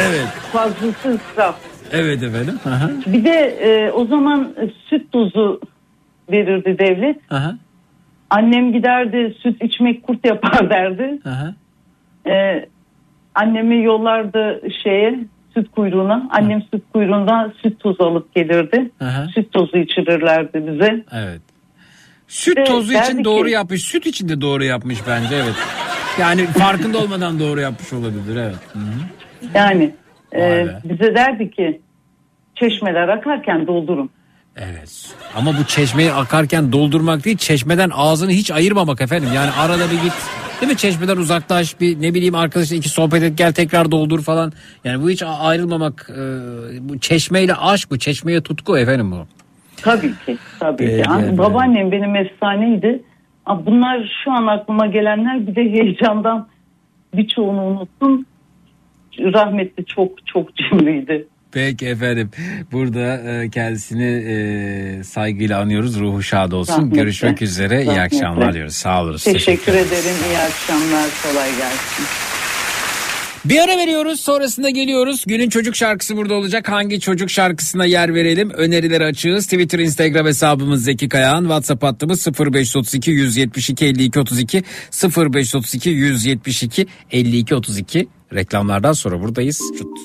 Evet. 0.00 0.26
Fazlası 0.52 1.18
israf. 1.32 1.56
Evet 1.92 2.22
efendim. 2.22 2.60
Aha. 2.66 2.90
Bir 3.06 3.24
de 3.24 3.30
e, 3.30 3.90
o 3.90 4.06
zaman 4.06 4.54
e, 4.62 4.70
süt 4.88 5.12
tozu 5.12 5.60
verirdi 6.32 6.76
devlet. 6.78 7.16
Aha. 7.32 7.58
Annem 8.30 8.72
giderdi 8.72 9.34
süt 9.42 9.62
içmek 9.64 10.02
kurt 10.02 10.26
yapar 10.26 10.70
derdi. 10.70 11.18
Aha. 11.24 11.54
Ee, 12.26 12.66
annemi 13.34 13.84
yollardı 13.84 14.62
şeye 14.82 15.18
süt 15.54 15.70
kuyruğuna. 15.70 16.28
Annem 16.30 16.62
süt 16.62 16.82
kuyruğundan 16.92 17.52
süt 17.62 17.80
tozu 17.80 18.04
alıp 18.04 18.34
gelirdi. 18.34 18.90
Aha. 19.00 19.26
Süt 19.34 19.52
tozu 19.52 19.78
içirirlerdi 19.78 20.66
bize. 20.66 21.04
Evet. 21.12 21.40
Süt 22.28 22.58
Ve 22.58 22.64
tozu 22.64 22.92
için 22.92 23.18
ki- 23.18 23.24
doğru 23.24 23.48
yapmış. 23.48 23.82
Süt 23.82 24.06
için 24.06 24.28
de 24.28 24.40
doğru 24.40 24.64
yapmış 24.64 24.98
bence 25.08 25.34
evet. 25.36 25.54
Yani 26.20 26.46
farkında 26.46 26.98
olmadan 26.98 27.40
doğru 27.40 27.60
yapmış 27.60 27.92
olabilir 27.92 28.36
evet. 28.36 28.58
Hı 28.72 28.78
hı. 28.78 29.48
Yani 29.54 29.94
e, 30.34 30.38
be. 30.38 30.78
bize 30.84 31.14
derdi 31.14 31.50
ki 31.50 31.80
çeşmeler 32.54 33.08
akarken 33.08 33.66
doldurun. 33.66 34.10
Evet. 34.56 35.14
Ama 35.36 35.50
bu 35.60 35.64
çeşmeyi 35.64 36.12
akarken 36.12 36.72
doldurmak 36.72 37.24
değil 37.24 37.36
çeşmeden 37.36 37.90
ağzını 37.94 38.30
hiç 38.30 38.50
ayırmamak 38.50 39.00
efendim. 39.00 39.28
Yani 39.34 39.50
arada 39.50 39.84
bir 39.90 40.02
git 40.02 40.12
değil 40.60 40.72
mi 40.72 40.78
çeşmeden 40.78 41.16
uzaklaş 41.16 41.80
bir 41.80 42.02
ne 42.02 42.14
bileyim 42.14 42.34
arkadaşla 42.34 42.76
iki 42.76 42.88
sohbet 42.88 43.22
et 43.22 43.38
gel 43.38 43.52
tekrar 43.52 43.90
doldur 43.90 44.22
falan. 44.22 44.52
Yani 44.84 45.02
bu 45.02 45.10
hiç 45.10 45.22
ayrılmamak 45.40 46.10
e, 46.10 46.20
bu 46.88 46.98
çeşmeyle 46.98 47.54
aşk 47.54 47.90
bu 47.90 47.98
çeşmeye 47.98 48.40
tutku 48.40 48.78
efendim 48.78 49.12
bu. 49.12 49.26
Tabii 49.82 50.12
ki. 50.26 50.36
Tabii 50.60 50.76
Peki 50.76 50.92
ki. 50.92 51.00
Efendim. 51.00 51.38
babaannem 51.38 51.92
benim 51.92 52.16
efsaneydi. 52.16 53.02
Bunlar 53.66 54.12
şu 54.24 54.32
an 54.32 54.46
aklıma 54.46 54.86
gelenler 54.86 55.46
bir 55.46 55.54
de 55.54 55.60
heyecandan 55.60 56.48
birçoğunu 57.14 57.62
unuttum. 57.62 58.26
Rahmetli 59.18 59.84
çok 59.84 60.26
çok 60.26 60.56
cimriydi. 60.56 61.26
Peki 61.52 61.86
efendim 61.86 62.30
burada 62.72 63.16
e, 63.16 63.50
kendisini 63.50 64.24
e, 64.28 65.02
saygıyla 65.04 65.60
anıyoruz 65.60 66.00
ruhu 66.00 66.22
şad 66.22 66.52
olsun. 66.52 66.72
Rahmetle. 66.72 67.00
Görüşmek 67.00 67.42
üzere 67.42 67.74
iyi 67.82 67.86
Rahmetle. 67.86 68.02
akşamlar 68.02 68.54
diyoruz 68.54 68.74
sağ 68.74 69.02
olun. 69.02 69.16
Teşekkür 69.16 69.72
ederim. 69.72 70.16
İyi 70.30 70.38
akşamlar. 70.38 71.06
Kolay 71.22 71.50
gelsin. 71.50 72.31
Bir 73.44 73.58
ara 73.58 73.78
veriyoruz 73.78 74.20
sonrasında 74.20 74.70
geliyoruz. 74.70 75.24
Günün 75.26 75.48
çocuk 75.48 75.76
şarkısı 75.76 76.16
burada 76.16 76.34
olacak. 76.34 76.68
Hangi 76.68 77.00
çocuk 77.00 77.30
şarkısına 77.30 77.84
yer 77.84 78.14
verelim? 78.14 78.50
Önerileri 78.50 79.04
açığız. 79.04 79.44
Twitter, 79.44 79.78
Instagram 79.78 80.26
hesabımız 80.26 80.84
Zeki 80.84 81.08
Kayağan. 81.08 81.42
WhatsApp 81.42 81.82
hattımız 81.82 82.26
0532 82.26 83.10
172 83.10 83.86
52 83.86 84.20
32 84.20 84.62
0532 85.16 85.90
172 85.90 86.86
52 87.10 87.54
32. 87.54 88.08
Reklamlardan 88.34 88.92
sonra 88.92 89.20
buradayız. 89.20 89.60
Şut. 89.78 89.98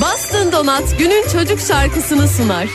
Bastın 0.00 0.52
Donat 0.52 0.98
günün 0.98 1.28
çocuk 1.32 1.60
şarkısını 1.60 2.28
sunar. 2.28 2.68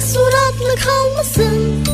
Suratlı 0.00 0.74
kalmasın. 0.84 1.84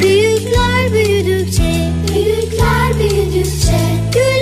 Büyükler 0.00 0.92
büyüdükçe 0.92 1.92
Büyükler 2.08 2.98
büyüdükçe 2.98 3.78
Gülmeyi 4.12 4.35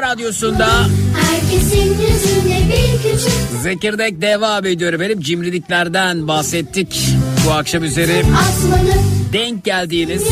kafa 0.00 0.12
radyosunda 0.12 0.68
Herkesin 1.16 2.00
yüzünde 2.00 2.58
bir 2.68 3.02
küçük 3.02 3.32
Zekirdek 3.62 4.20
devam 4.22 4.66
ediyor 4.66 4.92
efendim. 4.92 5.20
Cimriliklerden 5.20 6.28
bahsettik. 6.28 7.08
Bu 7.46 7.52
akşam 7.52 7.84
üzeri 7.84 8.22
asmalı 8.48 8.92
denk 9.32 9.64
geldiğiniz 9.64 10.24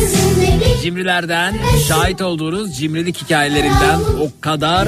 cimrilerden 0.83 1.55
şahit 1.87 2.21
olduğunuz 2.21 2.77
cimrilik 2.77 3.21
hikayelerinden 3.21 3.99
o 4.21 4.41
kadar 4.41 4.87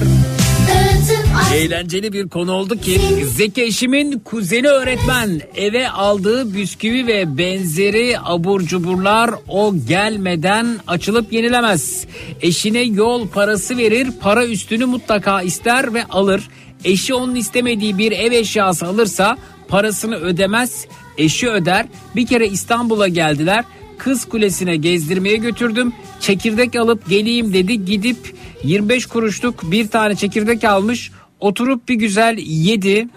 eğlenceli 1.56 2.14
bir 2.14 2.30
konu 2.30 2.52
oldu 2.52 2.78
ki 2.78 3.02
Zeki 3.36 3.64
eşimin 3.64 4.20
kuzeni 4.20 4.68
öğretmen 4.68 5.42
eve 5.56 5.90
aldığı 5.90 6.56
bisküvi 6.56 7.08
ve 7.08 7.38
benzeri 7.38 8.16
abur 8.24 8.62
cuburlar 8.62 9.32
o 9.48 9.74
gelmeden 9.88 10.68
açılıp 10.88 11.34
yenilemez. 11.34 12.06
Eşine 12.42 12.82
yol 12.82 13.28
parası 13.28 13.78
verir 13.78 14.08
para 14.22 14.46
üstünü 14.46 14.86
mutlaka 14.86 15.42
ister 15.42 15.94
ve 15.94 16.06
alır. 16.06 16.50
Eşi 16.84 17.14
onun 17.14 17.36
istemediği 17.36 17.98
bir 17.98 18.12
ev 18.12 18.32
eşyası 18.32 18.86
alırsa 18.86 19.38
parasını 19.68 20.16
ödemez 20.16 20.86
eşi 21.18 21.50
öder. 21.50 21.86
Bir 22.16 22.28
kere 22.28 22.48
İstanbul'a 22.48 23.08
geldiler 23.08 23.66
Kız 24.00 24.26
Kulesi'ne 24.26 24.76
gezdirmeye 24.76 25.36
götürdüm. 25.36 25.94
Çekirdek 26.20 26.76
alıp 26.76 27.10
geleyim 27.10 27.54
dedi. 27.54 27.86
Gidip 27.86 28.18
25 28.64 29.06
kuruşluk 29.06 29.72
bir 29.72 29.88
tane 29.88 30.16
çekirdek 30.16 30.64
almış. 30.64 31.12
Oturup 31.40 31.90
bir 31.90 31.96
güzel 31.96 32.38
yedi. 32.38 33.08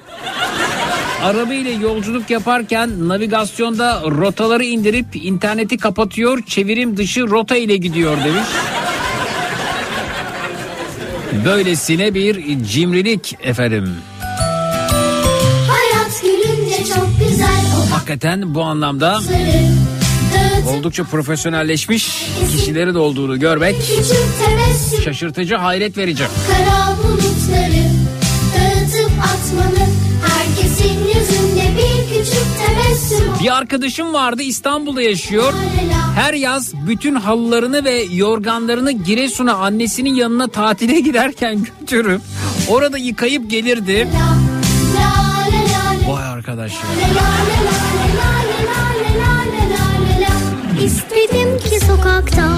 Araba 1.23 1.55
ile 1.55 1.71
yolculuk 1.71 2.31
yaparken 2.31 3.09
navigasyonda 3.09 4.03
rotaları 4.07 4.65
indirip 4.65 5.07
interneti 5.17 5.77
kapatıyor. 5.77 6.43
Çevirim 6.47 6.97
dışı 6.97 7.21
rota 7.21 7.57
ile 7.57 7.77
gidiyor 7.77 8.17
demiş. 8.25 8.49
Böylesine 11.45 12.15
bir 12.15 12.65
cimrilik 12.65 13.37
efendim. 13.43 13.95
Hayat 15.69 16.23
gülünce 16.23 16.77
çok 16.77 17.09
güzel 17.29 17.63
Hakikaten 17.91 18.55
bu 18.55 18.63
anlamda 18.63 19.15
dağıtıp 19.15 19.92
oldukça 20.69 21.05
profesyonelleşmiş 21.05 22.27
kişilerin 22.51 22.95
olduğunu 22.95 23.41
görmek 23.41 23.77
şaşırtıcı, 25.05 25.55
hayret 25.55 25.97
verici. 25.99 26.25
Kara 26.49 26.97
bulutları 26.99 27.85
dağıtıp 28.55 29.11
atmalı 29.21 29.87
Herkesin 30.37 30.99
yüzünde 31.09 31.65
bir 31.79 32.09
küçük 32.09 32.47
tebessüm 32.67 33.33
Bir 33.43 33.57
arkadaşım 33.57 34.15
vardı 34.15 34.43
İstanbul'da 34.43 35.03
yaşıyor. 35.03 35.53
Her 36.15 36.35
yaz 36.35 36.75
bütün 36.75 37.15
halılarını 37.15 37.85
ve 37.85 38.03
yorganlarını 38.03 38.93
Giresun'a 38.93 39.55
annesinin 39.55 40.15
yanına 40.15 40.49
tatile 40.49 41.01
giderken 41.01 41.67
götürüp 41.81 42.21
orada 42.69 42.99
yıkayıp 42.99 43.51
gelirdi. 43.51 44.09
Vay 46.09 46.25
arkadaş 46.25 46.73
ya. 46.73 46.79
İstedim 50.85 51.59
ki 51.59 51.81
sokakta 51.87 52.49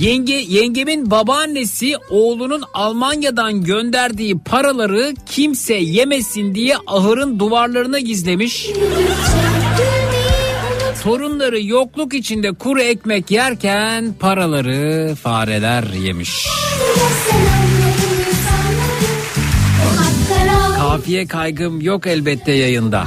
Yenge, 0.00 0.34
yengemin 0.34 1.10
babaannesi 1.10 1.96
oğlunun 2.10 2.62
Almanya'dan 2.74 3.64
gönderdiği 3.64 4.38
paraları 4.38 5.14
kimse 5.26 5.74
yemesin 5.74 6.54
diye 6.54 6.76
ahırın 6.86 7.38
duvarlarına 7.38 7.98
gizlemiş. 7.98 8.70
Torunları 11.02 11.62
yokluk 11.62 12.14
içinde 12.14 12.52
kuru 12.52 12.80
ekmek 12.80 13.30
yerken 13.30 14.14
paraları 14.20 15.14
fareler 15.14 15.84
yemiş. 15.84 16.46
Kafiye 20.76 21.26
kaygım 21.26 21.80
yok 21.80 22.06
elbette 22.06 22.52
yayında. 22.52 23.04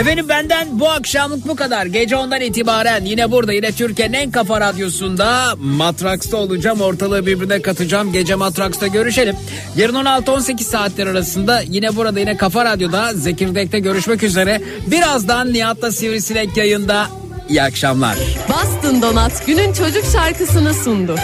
Efendim 0.00 0.28
benden 0.28 0.80
bu 0.80 0.90
akşamlık 0.90 1.48
bu 1.48 1.56
kadar. 1.56 1.86
Gece 1.86 2.16
ondan 2.16 2.40
itibaren 2.40 3.04
yine 3.04 3.30
burada 3.30 3.52
yine 3.52 3.72
Türkiye'nin 3.72 4.12
en 4.12 4.30
kafa 4.30 4.60
radyosunda 4.60 5.54
Matraks'ta 5.58 6.36
olacağım. 6.36 6.80
Ortalığı 6.80 7.26
birbirine 7.26 7.62
katacağım. 7.62 8.12
Gece 8.12 8.34
Matraks'ta 8.34 8.86
görüşelim. 8.86 9.36
Yarın 9.76 9.94
16-18 9.94 10.62
saatler 10.62 11.06
arasında 11.06 11.60
yine 11.60 11.96
burada 11.96 12.20
yine 12.20 12.36
Kafa 12.36 12.64
Radyo'da 12.64 13.14
Zekirdek'te 13.14 13.78
görüşmek 13.78 14.22
üzere. 14.22 14.62
Birazdan 14.86 15.52
Nihat'la 15.52 15.92
Sivrisinek 15.92 16.56
yayında. 16.56 17.06
İyi 17.48 17.62
akşamlar. 17.62 18.16
Bastın 18.48 19.02
Donat 19.02 19.46
günün 19.46 19.72
çocuk 19.72 20.04
şarkısını 20.12 20.74
sundu. 20.74 21.16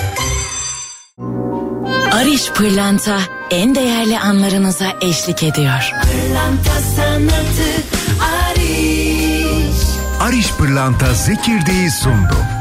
Ariş 2.13 2.51
Pırlanta 2.51 3.19
en 3.51 3.75
değerli 3.75 4.19
anlarınıza 4.19 4.87
eşlik 5.01 5.43
ediyor. 5.43 5.93
Pırlanta 6.03 6.81
sanatı 6.97 7.86
Ariş 10.27 10.53
Pırlanta 10.53 11.15
Zekirdek'i 11.15 11.91
sundu. 11.91 12.56